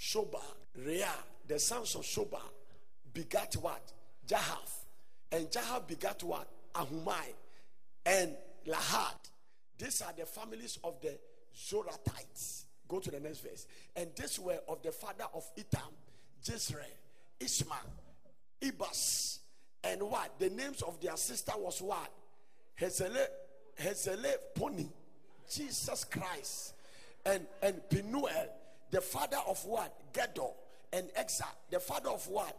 Shoba, 0.01 0.41
Rea, 0.75 1.05
the 1.47 1.59
sons 1.59 1.93
of 1.93 2.01
Shoba, 2.01 2.41
begat 3.13 3.53
what? 3.61 3.93
Jahath. 4.27 4.85
And 5.31 5.47
Jahath 5.51 5.87
begat 5.87 6.23
what? 6.23 6.47
Ahumai 6.73 7.33
and 8.05 8.35
Lahad. 8.67 9.29
These 9.77 10.01
are 10.01 10.13
the 10.17 10.25
families 10.25 10.79
of 10.83 10.99
the 11.01 11.19
Zorathites. 11.55 12.63
Go 12.87 12.99
to 12.99 13.11
the 13.11 13.19
next 13.19 13.41
verse. 13.41 13.67
And 13.95 14.09
this 14.15 14.39
were 14.39 14.59
of 14.67 14.81
the 14.81 14.91
father 14.91 15.25
of 15.35 15.43
Itam, 15.55 15.93
Jezreel, 16.43 16.83
Ishmael, 17.39 17.77
Ibas, 18.61 19.39
and 19.83 20.01
what? 20.01 20.37
The 20.39 20.49
names 20.49 20.81
of 20.81 20.99
their 20.99 21.17
sister 21.17 21.53
was 21.57 21.81
what? 21.81 22.11
Hezele, 22.79 23.27
Poni, 24.55 24.89
Jesus 25.49 26.03
Christ, 26.05 26.73
and 27.25 27.45
and 27.61 27.81
Penuel, 27.89 28.49
the 28.91 29.01
father 29.01 29.37
of 29.47 29.63
what? 29.65 30.13
Gedor, 30.13 30.53
and 30.93 31.07
Exa, 31.17 31.47
the 31.69 31.79
father 31.79 32.09
of 32.09 32.27
what? 32.27 32.55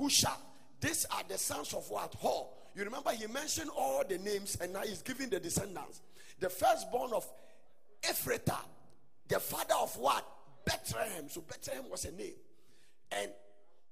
Husha. 0.00 0.32
These 0.80 1.06
are 1.10 1.22
the 1.28 1.36
sons 1.38 1.74
of 1.74 1.88
what? 1.90 2.14
Hor. 2.18 2.48
You 2.74 2.84
remember 2.84 3.10
he 3.10 3.26
mentioned 3.26 3.70
all 3.76 4.02
the 4.08 4.18
names 4.18 4.56
and 4.60 4.72
now 4.72 4.82
he's 4.82 5.02
giving 5.02 5.28
the 5.28 5.40
descendants. 5.40 6.00
The 6.38 6.48
firstborn 6.48 7.12
of 7.12 7.28
Ephrathah, 8.02 8.60
the 9.26 9.40
father 9.40 9.74
of 9.80 9.96
what? 9.96 10.24
Bethlehem. 10.64 11.28
So 11.28 11.40
Bethlehem 11.40 11.90
was 11.90 12.04
a 12.04 12.12
name. 12.12 12.34
And 13.10 13.30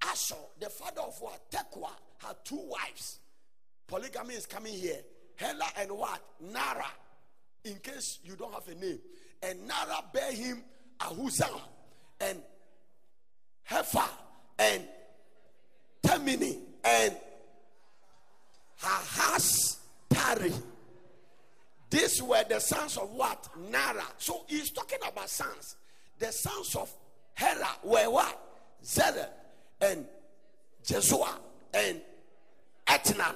Asher, 0.03 0.37
the 0.61 0.69
father 0.69 1.01
of 1.01 1.21
what? 1.21 1.51
Tekoa, 1.51 1.91
had 2.19 2.37
two 2.45 2.61
wives. 2.69 3.19
Polygamy 3.89 4.35
is 4.35 4.47
coming 4.47 4.75
here. 4.75 5.01
Hela 5.37 5.67
and 5.79 5.91
what? 5.91 6.21
Nara. 6.41 6.87
In 7.65 7.77
case 7.77 8.21
you 8.25 8.37
don't 8.37 8.53
have 8.53 8.69
a 8.69 8.75
name. 8.75 9.01
And 9.43 9.67
Nara 9.67 10.05
bear 10.13 10.33
him 10.33 10.63
Ahuzam 11.01 11.61
and 12.21 12.39
Hefa 13.69 14.09
and 14.59 14.83
Temini 16.03 16.59
and 16.85 17.17
Hahas 18.81 19.79
Tari. 20.11 20.53
These 21.91 22.23
were 22.23 22.45
the 22.49 22.61
sons 22.61 22.97
of 22.97 23.11
what? 23.11 23.49
Nara. 23.71 24.05
So 24.19 24.45
he's 24.49 24.71
talking 24.71 24.99
about 25.07 25.31
sons. 25.31 25.77
The 26.19 26.33
sons 26.33 26.75
of 26.75 26.93
Hera 27.35 27.69
were 27.83 28.11
what? 28.11 28.41
Zerah 28.85 29.29
and 29.81 30.07
Jesua 30.85 31.29
and 31.75 32.01
Ethnan. 32.87 33.35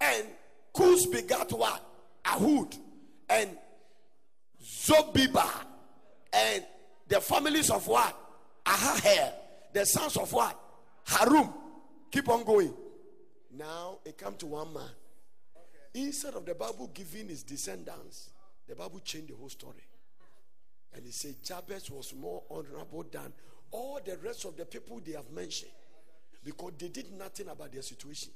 And 0.00 0.26
Kuz 0.74 1.10
begat 1.10 1.52
what? 1.52 1.84
Ahud 2.24 2.76
and 3.28 3.56
Zobiba 4.62 5.48
and 6.32 6.64
the 7.08 7.20
families 7.20 7.70
of 7.70 7.86
what? 7.86 8.16
Ahaher. 8.64 9.32
The 9.72 9.84
sons 9.84 10.16
of 10.16 10.32
what? 10.32 10.58
Harum. 11.06 11.52
Keep 12.10 12.28
on 12.28 12.44
going. 12.44 12.72
Now 13.56 13.98
it 14.04 14.16
come 14.16 14.34
to 14.36 14.46
one 14.46 14.72
man. 14.72 14.90
Instead 15.94 16.34
of 16.34 16.46
the 16.46 16.54
Bible 16.54 16.90
giving 16.94 17.28
his 17.28 17.42
descendants, 17.42 18.30
the 18.66 18.74
Bible 18.74 19.00
changed 19.00 19.30
the 19.30 19.36
whole 19.36 19.48
story. 19.48 19.84
And 20.94 21.04
he 21.04 21.10
said 21.12 21.36
Jabez 21.42 21.90
was 21.90 22.14
more 22.14 22.42
honorable 22.50 23.04
than 23.10 23.32
all 23.70 24.00
the 24.04 24.16
rest 24.18 24.44
of 24.44 24.56
the 24.56 24.64
people 24.64 25.00
they 25.04 25.12
have 25.12 25.30
mentioned 25.30 25.72
because 26.44 26.72
they 26.78 26.88
did 26.88 27.12
nothing 27.12 27.48
about 27.48 27.72
their 27.72 27.82
situation. 27.82 28.32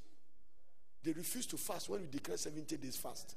They 1.03 1.11
refused 1.11 1.51
to 1.51 1.57
fast 1.57 1.89
when 1.89 2.01
we 2.01 2.07
declare 2.07 2.37
70 2.37 2.77
days 2.77 2.97
fast. 2.97 3.35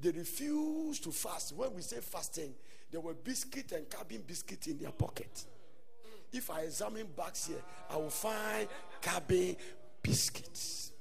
They 0.00 0.10
refused 0.10 1.04
to 1.04 1.12
fast. 1.12 1.54
When 1.54 1.74
we 1.74 1.82
say 1.82 1.98
fasting, 2.00 2.54
there 2.90 3.00
were 3.00 3.14
biscuit 3.14 3.72
and 3.72 3.88
cabin 3.88 4.22
biscuit 4.26 4.66
in 4.66 4.78
their 4.78 4.92
pocket. 4.92 5.44
If 6.32 6.50
I 6.50 6.60
examine 6.62 7.08
bags 7.16 7.46
here, 7.46 7.62
I 7.90 7.96
will 7.96 8.10
find 8.10 8.68
cabin 9.00 9.56
biscuits. 10.02 10.92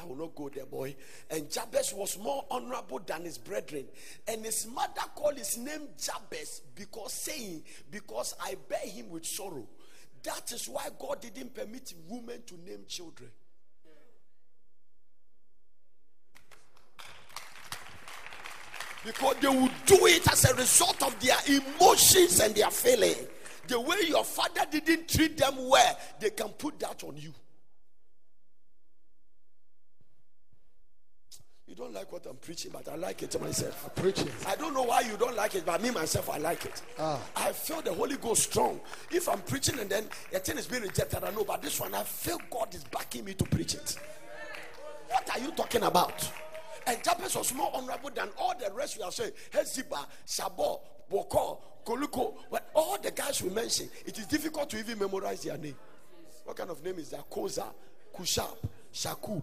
I 0.00 0.04
will 0.04 0.16
not 0.16 0.34
go 0.34 0.48
there, 0.48 0.66
boy. 0.66 0.96
And 1.30 1.50
Jabez 1.50 1.94
was 1.94 2.18
more 2.18 2.44
honorable 2.50 3.00
than 3.06 3.22
his 3.22 3.38
brethren. 3.38 3.84
And 4.26 4.44
his 4.44 4.66
mother 4.66 5.02
called 5.14 5.38
his 5.38 5.56
name 5.56 5.88
Jabez 5.98 6.62
because 6.74 7.12
saying, 7.12 7.62
Because 7.90 8.34
I 8.42 8.56
bear 8.68 8.86
him 8.86 9.10
with 9.10 9.24
sorrow. 9.24 9.66
That 10.24 10.50
is 10.52 10.68
why 10.68 10.88
God 10.98 11.20
didn't 11.20 11.54
permit 11.54 11.94
women 12.08 12.42
to 12.46 12.54
name 12.54 12.84
children. 12.88 13.30
Because 19.04 19.36
they 19.40 19.48
will 19.48 19.70
do 19.86 20.06
it 20.06 20.30
as 20.30 20.44
a 20.44 20.54
result 20.54 21.02
of 21.02 21.18
their 21.20 21.36
emotions 21.46 22.40
and 22.40 22.54
their 22.54 22.70
feeling. 22.70 23.16
The 23.66 23.80
way 23.80 23.96
your 24.06 24.24
father 24.24 24.62
didn't 24.70 25.08
treat 25.08 25.36
them 25.36 25.54
well, 25.68 25.98
they 26.20 26.30
can 26.30 26.48
put 26.50 26.78
that 26.80 27.02
on 27.04 27.16
you. 27.16 27.32
You 31.66 31.74
don't 31.74 31.94
like 31.94 32.12
what 32.12 32.24
I'm 32.26 32.36
preaching, 32.36 32.70
but 32.72 32.86
I 32.88 32.94
like 32.94 33.22
it 33.24 33.40
myself. 33.40 33.84
I'm 33.84 34.02
preaching. 34.02 34.28
I 34.46 34.54
don't 34.54 34.74
know 34.74 34.84
why 34.84 35.00
you 35.00 35.16
don't 35.16 35.34
like 35.34 35.56
it, 35.56 35.66
but 35.66 35.82
me 35.82 35.90
myself, 35.90 36.30
I 36.30 36.38
like 36.38 36.64
it. 36.66 36.82
Ah. 37.00 37.18
I 37.34 37.50
feel 37.50 37.80
the 37.80 37.92
Holy 37.92 38.16
Ghost 38.16 38.44
strong. 38.44 38.80
If 39.10 39.28
I'm 39.28 39.40
preaching 39.40 39.80
and 39.80 39.90
then 39.90 40.04
a 40.32 40.38
thing 40.38 40.56
is 40.56 40.66
being 40.66 40.82
rejected, 40.82 41.24
I 41.24 41.30
know, 41.32 41.42
but 41.42 41.62
this 41.62 41.80
one, 41.80 41.92
I 41.94 42.04
feel 42.04 42.38
God 42.48 42.72
is 42.74 42.84
backing 42.84 43.24
me 43.24 43.34
to 43.34 43.44
preach 43.44 43.74
it. 43.74 43.96
What 45.08 45.28
are 45.34 45.40
you 45.40 45.50
talking 45.52 45.82
about? 45.82 46.30
And 46.86 47.02
Jabez 47.02 47.36
was 47.36 47.54
more 47.54 47.70
honorable 47.74 48.10
than 48.10 48.28
all 48.38 48.54
the 48.58 48.72
rest 48.72 48.98
we 48.98 49.04
are 49.04 49.12
saying. 49.12 49.32
Heziba, 49.50 50.06
Sabo, 50.24 50.80
Boko, 51.08 51.60
Koluko. 51.84 52.34
But 52.50 52.70
all 52.74 52.98
the 53.00 53.10
guys 53.10 53.42
we 53.42 53.50
mentioned, 53.50 53.90
it 54.06 54.18
is 54.18 54.26
difficult 54.26 54.70
to 54.70 54.78
even 54.78 54.98
memorize 54.98 55.42
their 55.42 55.56
name. 55.56 55.76
What 56.44 56.56
kind 56.56 56.70
of 56.70 56.84
name 56.84 56.98
is 56.98 57.10
that? 57.10 57.30
Koza, 57.30 57.66
Kushab, 58.14 58.56
Shakub, 58.92 59.42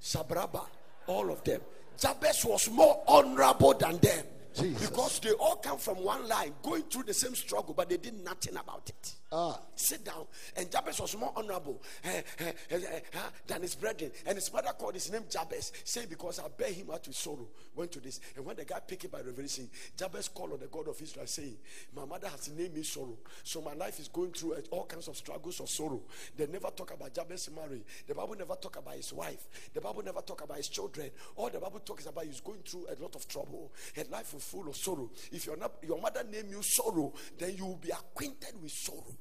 Shabraba, 0.00 0.66
all 1.06 1.30
of 1.30 1.42
them. 1.44 1.60
Jabez 1.98 2.44
was 2.44 2.70
more 2.70 3.02
honorable 3.06 3.74
than 3.74 3.98
them. 3.98 4.24
Jesus. 4.54 4.88
Because 4.88 5.18
they 5.20 5.32
all 5.32 5.56
come 5.56 5.78
from 5.78 5.96
one 5.96 6.28
line, 6.28 6.52
going 6.62 6.82
through 6.82 7.04
the 7.04 7.14
same 7.14 7.34
struggle, 7.34 7.74
but 7.74 7.88
they 7.88 7.96
did 7.96 8.22
nothing 8.24 8.56
about 8.56 8.88
it. 8.88 9.14
Ah. 9.36 9.58
Sit 9.74 10.04
down. 10.04 10.26
And 10.56 10.70
Jabez 10.70 11.00
was 11.00 11.16
more 11.16 11.32
honorable 11.34 11.82
eh, 12.04 12.22
eh, 12.38 12.52
eh, 12.70 12.76
eh, 12.78 13.00
eh, 13.12 13.18
than 13.48 13.62
his 13.62 13.74
brethren. 13.74 14.12
And 14.24 14.36
his 14.36 14.52
mother 14.52 14.70
called 14.78 14.94
his 14.94 15.10
name 15.10 15.24
Jabez, 15.28 15.72
saying, 15.84 16.06
Because 16.08 16.38
I 16.38 16.46
bear 16.56 16.70
him 16.70 16.90
out 16.92 17.04
with 17.04 17.16
sorrow. 17.16 17.48
Went 17.74 17.90
to 17.92 18.00
this. 18.00 18.20
And 18.36 18.44
when 18.46 18.54
the 18.54 18.64
guy 18.64 18.78
picked 18.86 19.04
it 19.04 19.10
by 19.10 19.22
revelation, 19.22 19.68
Jabez 19.98 20.28
called 20.28 20.52
on 20.52 20.60
the 20.60 20.68
God 20.68 20.86
of 20.86 21.02
Israel, 21.02 21.26
saying, 21.26 21.56
My 21.96 22.04
mother 22.04 22.28
has 22.28 22.48
named 22.50 22.74
me 22.74 22.84
sorrow. 22.84 23.18
So 23.42 23.60
my 23.60 23.74
life 23.74 23.98
is 23.98 24.06
going 24.06 24.30
through 24.30 24.54
eh, 24.54 24.60
all 24.70 24.84
kinds 24.84 25.08
of 25.08 25.16
struggles 25.16 25.58
of 25.58 25.68
sorrow. 25.68 26.02
They 26.36 26.46
never 26.46 26.68
talk 26.70 26.94
about 26.94 27.12
Jabez 27.12 27.50
marriage. 27.50 27.82
The 28.06 28.14
Bible 28.14 28.36
never 28.36 28.54
talk 28.54 28.76
about 28.76 28.94
his 28.94 29.12
wife. 29.12 29.48
The 29.74 29.80
Bible 29.80 30.04
never 30.04 30.20
talk 30.20 30.44
about 30.44 30.58
his 30.58 30.68
children. 30.68 31.10
All 31.34 31.50
the 31.50 31.58
Bible 31.58 31.80
talks 31.80 32.06
about 32.06 32.24
is 32.26 32.40
going 32.40 32.60
through 32.60 32.86
a 32.86 33.02
lot 33.02 33.16
of 33.16 33.26
trouble. 33.26 33.72
And 33.96 34.08
life 34.10 34.32
is 34.34 34.44
full 34.44 34.68
of 34.68 34.76
sorrow. 34.76 35.10
If 35.32 35.48
not, 35.58 35.72
your 35.82 36.00
mother 36.00 36.22
named 36.30 36.52
you 36.52 36.62
sorrow, 36.62 37.12
then 37.36 37.56
you 37.56 37.66
will 37.66 37.76
be 37.76 37.90
acquainted 37.90 38.62
with 38.62 38.70
sorrow. 38.70 39.16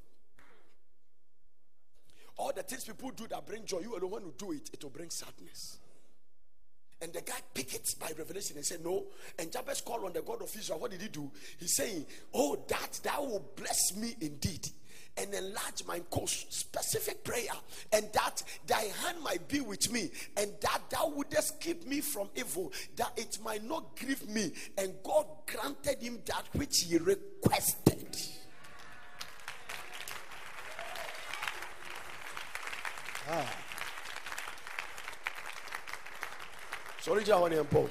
All 2.37 2.51
the 2.55 2.63
things 2.63 2.83
people 2.83 3.11
do 3.11 3.27
that 3.27 3.45
bring 3.45 3.65
joy, 3.65 3.79
you 3.79 3.95
alone 3.95 4.11
when 4.11 4.23
you 4.23 4.33
do 4.37 4.51
it, 4.51 4.69
it 4.73 4.83
will 4.83 4.89
bring 4.89 5.09
sadness. 5.09 5.77
And 7.01 7.11
the 7.11 7.21
guy 7.21 7.39
picked 7.53 7.75
it 7.75 7.95
by 7.99 8.11
revelation 8.17 8.55
and 8.55 8.65
said, 8.65 8.83
No. 8.83 9.03
And 9.37 9.51
Jabez 9.51 9.81
called 9.81 10.05
on 10.05 10.13
the 10.13 10.21
God 10.21 10.41
of 10.41 10.55
Israel. 10.55 10.79
What 10.79 10.91
did 10.91 11.01
he 11.01 11.09
do? 11.09 11.29
He's 11.59 11.75
saying, 11.75 12.05
Oh, 12.33 12.63
that 12.67 12.99
thou 13.03 13.23
will 13.23 13.51
bless 13.57 13.95
me 13.95 14.15
indeed 14.21 14.69
and 15.17 15.33
enlarge 15.33 15.85
my 15.85 15.99
coast. 16.09 16.51
Specific 16.53 17.23
prayer. 17.23 17.51
And 17.91 18.07
that 18.13 18.41
thy 18.65 18.83
hand 19.03 19.21
might 19.21 19.47
be 19.47 19.61
with 19.61 19.91
me, 19.91 20.11
and 20.37 20.51
that 20.61 20.81
thou 20.89 21.09
wouldest 21.09 21.59
keep 21.59 21.85
me 21.85 22.01
from 22.01 22.29
evil, 22.35 22.71
that 22.95 23.11
it 23.17 23.37
might 23.43 23.63
not 23.63 23.97
grieve 23.99 24.27
me. 24.27 24.51
And 24.77 24.93
God 25.03 25.27
granted 25.45 26.01
him 26.01 26.19
that 26.25 26.45
which 26.53 26.83
he 26.83 26.97
requested. 26.97 28.17
Sorry, 36.99 37.23
and 37.29 37.69
Paul. 37.69 37.89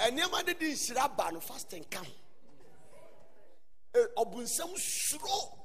And 0.00 0.16
nneɛma 0.18 0.44
de 0.46 0.54
di 0.54 0.70
eh, 0.70 0.74
nsira 0.74 1.08
ba 1.16 1.30
no 1.32 1.40
fasting 1.40 1.84
ka 1.90 2.00
ho 3.94 4.06
ɔbunsam 4.24 4.72
suro 4.78 5.58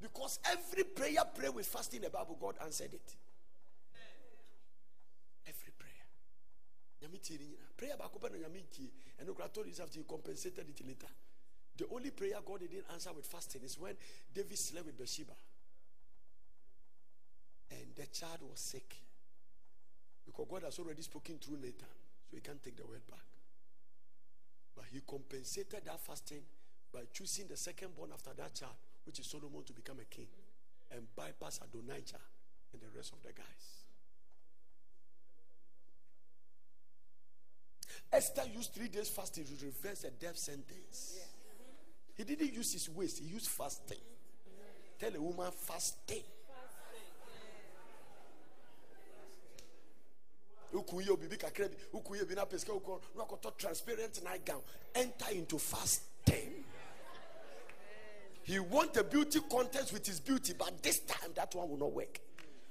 because 0.00 0.38
every 0.46 0.84
prayer 0.84 1.24
pray 1.34 1.48
with 1.48 1.66
fasting 1.66 1.98
in 1.98 2.02
the 2.04 2.10
bible 2.10 2.36
god 2.40 2.54
answered 2.62 2.94
it. 2.94 3.16
Every 5.46 5.72
prayer. 5.76 6.06
Prayer 7.76 7.96
tie 7.98 8.90
ɛno 9.20 9.34
kora 9.34 9.50
he 9.92 10.02
compensated 10.04 10.68
it 10.68 10.86
later 10.86 11.08
the 11.76 11.86
only 11.92 12.10
prayer 12.10 12.34
god 12.46 12.60
didn't 12.60 12.84
answer 12.92 13.10
with 13.14 13.26
fasting 13.26 13.62
is 13.64 13.78
when 13.78 13.94
david 14.34 14.58
slept 14.58 14.86
with 14.86 14.98
bathsheba 14.98 15.34
and 17.70 17.94
the 17.96 18.06
child 18.06 18.38
was 18.48 18.60
sick 18.60 18.96
because 20.26 20.46
god 20.50 20.62
has 20.62 20.78
already 20.78 21.02
spoken 21.02 21.36
through 21.38 21.56
nathan 21.56 21.88
so 22.30 22.36
he 22.36 22.40
can't 22.40 22.62
take 22.62 22.76
the 22.76 22.86
word 22.86 23.02
back 23.10 23.24
but 24.74 24.84
he 24.92 25.00
compensated 25.06 25.84
that 25.84 26.00
fasting 26.00 26.42
by 26.92 27.00
choosing 27.12 27.46
the 27.48 27.56
second 27.56 27.94
born 27.96 28.10
after 28.12 28.30
that 28.36 28.54
child, 28.54 28.74
which 29.04 29.18
is 29.18 29.26
Solomon, 29.26 29.64
to 29.64 29.72
become 29.72 29.98
a 30.00 30.04
king 30.04 30.28
and 30.92 31.02
bypass 31.16 31.60
Adonijah 31.62 32.22
and 32.72 32.80
the 32.80 32.96
rest 32.96 33.12
of 33.12 33.22
the 33.22 33.32
guys. 33.32 33.84
Esther 38.12 38.42
used 38.54 38.72
three 38.72 38.88
days 38.88 39.08
fasting 39.08 39.44
to 39.44 39.64
reverse 39.64 40.04
a 40.04 40.10
death 40.10 40.38
sentence. 40.38 41.18
He 42.16 42.24
didn't 42.24 42.52
use 42.52 42.72
his 42.72 42.88
waist, 42.88 43.18
he 43.18 43.26
used 43.26 43.48
fasting. 43.48 43.98
Tell 44.98 45.14
a 45.14 45.20
woman 45.20 45.50
fasting. 45.52 46.22
wokuyi 50.72 51.08
obibi 51.08 51.36
kakra 51.36 51.68
bi 51.68 51.76
wokuyi 51.92 52.22
obi 52.22 52.34
na 52.34 52.44
pesika 52.46 52.72
transparent 53.56 54.24
night 54.24 54.44
gown. 54.44 54.60
Enter 54.94 55.30
into 55.32 55.58
fasting. 55.58 56.64
He 58.42 58.58
want 58.58 58.96
a 58.96 59.04
beauty 59.04 59.40
contest 59.50 59.92
with 59.92 60.06
his 60.06 60.20
beauty 60.20 60.52
but 60.58 60.82
this 60.82 60.98
time 61.00 61.30
that 61.34 61.54
one 61.54 61.68
will 61.70 61.78
not 61.78 61.92
work. 61.92 62.20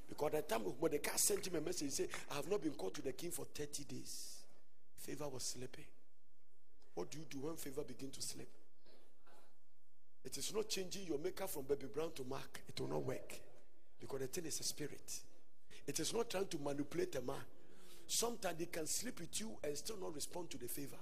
Because 0.08 0.34
at 0.36 0.48
the 0.50 0.56
time 0.56 0.66
Mordecai 0.80 1.16
sent 1.16 1.48
him 1.48 1.56
a 1.56 1.62
message 1.62 1.88
he 1.88 1.90
said 1.92 2.10
I 2.32 2.36
have 2.36 2.50
not 2.50 2.62
been 2.62 2.74
called 2.74 2.94
to 2.96 3.02
the 3.02 3.14
king 3.14 3.32
for 3.32 3.46
30 3.46 3.86
days. 3.86 4.38
Favor 4.98 5.30
was 5.30 5.44
sleeping. 5.44 5.86
What 6.94 7.10
do 7.10 7.20
you 7.20 7.26
do 7.30 7.40
when 7.40 7.56
favor 7.56 7.84
begin 7.84 8.12
to 8.12 8.22
sleep 8.22 8.50
it 10.26 10.38
is 10.38 10.54
not 10.54 10.70
changing 10.70 11.06
your 11.08 11.18
makeup 11.20 11.50
from 11.50 11.64
baby 11.64 11.86
brown 11.94 12.12
to 12.14 12.24
mark 12.24 12.62
it 12.68 12.80
will 12.80 12.90
not 12.90 13.04
work 13.04 13.40
because 14.00 14.20
the 14.20 14.28
thing 14.28 14.46
is 14.46 14.60
a 14.60 14.64
spirit 14.64 15.20
it 15.88 16.00
is 16.00 16.14
not 16.14 16.30
trying 16.30 16.48
to 16.48 16.58
manipulate 16.60 17.16
a 17.16 17.22
man 17.22 17.36
sometimes 18.08 18.58
they 18.58 18.66
can 18.66 18.86
sleep 18.88 19.20
with 19.20 19.40
you 19.40 19.52
and 19.64 19.78
still 19.78 19.98
not 20.00 20.14
respond 20.14 20.50
to 20.52 20.58
the 20.58 20.68
favor. 20.68 20.98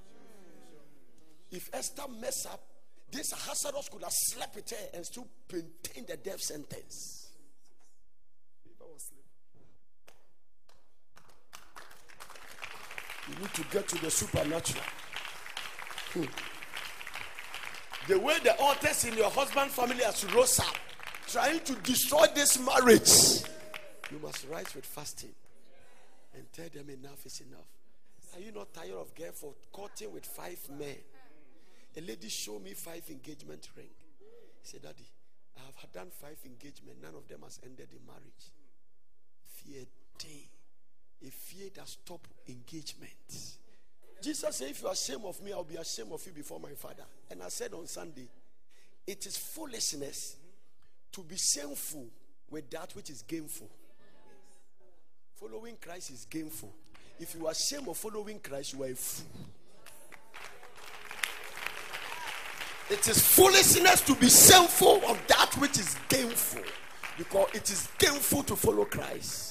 If 1.51 1.69
Esther 1.73 2.03
mess 2.19 2.45
up, 2.45 2.61
this 3.11 3.33
Ahasuerus 3.33 3.89
could 3.89 4.03
have 4.03 4.13
slept 4.13 4.55
with 4.55 4.69
her 4.69 4.87
and 4.93 5.05
still 5.05 5.27
maintain 5.51 6.05
the 6.07 6.17
death 6.17 6.41
sentence. 6.41 7.27
You 13.27 13.35
need 13.39 13.53
to 13.53 13.63
get 13.71 13.87
to 13.89 13.97
the 14.01 14.11
supernatural. 14.11 14.83
Hmm. 16.13 16.23
The 18.07 18.19
way 18.19 18.37
the 18.43 18.57
altars 18.59 19.05
in 19.05 19.15
your 19.15 19.29
husband's 19.29 19.73
family 19.73 20.03
has 20.03 20.25
rose 20.33 20.59
up, 20.59 20.75
trying 21.27 21.59
to 21.61 21.75
destroy 21.75 22.25
this 22.33 22.59
marriage, 22.59 23.43
you 24.11 24.19
must 24.21 24.47
rise 24.47 24.73
with 24.75 24.85
fasting 24.85 25.33
and 26.35 26.43
tell 26.51 26.67
them 26.73 26.89
enough 26.89 27.25
is 27.25 27.41
enough. 27.41 27.67
Are 28.35 28.39
you 28.39 28.51
not 28.51 28.73
tired 28.73 28.93
of 28.93 29.13
girl 29.13 29.31
for 29.33 29.53
courting 29.71 30.11
with 30.11 30.25
five 30.25 30.59
men? 30.77 30.95
A 31.97 32.01
lady 32.01 32.29
showed 32.29 32.63
me 32.63 32.73
five 32.73 33.03
engagement 33.09 33.69
ring. 33.75 33.89
He 34.61 34.67
said, 34.67 34.81
Daddy, 34.81 35.07
I 35.57 35.65
have 35.65 35.75
had 35.75 35.91
done 35.91 36.07
five 36.09 36.37
engagement. 36.45 36.97
None 37.01 37.15
of 37.15 37.27
them 37.27 37.41
has 37.43 37.59
ended 37.63 37.89
in 37.91 38.05
marriage. 38.05 38.51
Fear 39.43 39.83
day. 40.17 40.49
A 41.25 41.29
fear 41.29 41.69
that 41.75 41.87
stop 41.87 42.27
engagement. 42.47 43.57
Jesus 44.21 44.55
said, 44.55 44.69
If 44.69 44.81
you 44.81 44.87
are 44.87 44.93
ashamed 44.93 45.23
of 45.25 45.41
me, 45.41 45.51
I'll 45.51 45.63
be 45.63 45.75
ashamed 45.75 46.11
of 46.11 46.25
you 46.25 46.31
before 46.31 46.59
my 46.59 46.71
father. 46.71 47.03
And 47.29 47.41
I 47.41 47.49
said 47.49 47.73
on 47.73 47.87
Sunday, 47.87 48.27
it 49.07 49.25
is 49.25 49.37
foolishness 49.37 50.35
to 51.11 51.21
be 51.21 51.35
shameful 51.35 52.05
with 52.49 52.69
that 52.69 52.95
which 52.95 53.09
is 53.09 53.23
gainful. 53.23 53.69
Following 55.35 55.75
Christ 55.81 56.11
is 56.11 56.25
gainful. 56.25 56.71
If 57.19 57.35
you 57.35 57.47
are 57.47 57.51
ashamed 57.51 57.87
of 57.87 57.97
following 57.97 58.39
Christ, 58.39 58.73
you 58.73 58.83
are 58.83 58.87
a 58.87 58.95
fool. 58.95 59.25
It 62.91 63.07
is 63.07 63.25
foolishness 63.25 64.01
to 64.01 64.15
be 64.15 64.29
shameful 64.29 65.01
of 65.07 65.19
that 65.27 65.55
which 65.59 65.79
is 65.79 65.95
gainful 66.09 66.61
because 67.17 67.47
it 67.53 67.69
is 67.69 67.87
gainful 67.97 68.43
to 68.43 68.55
follow 68.55 68.85
Christ. 68.85 69.50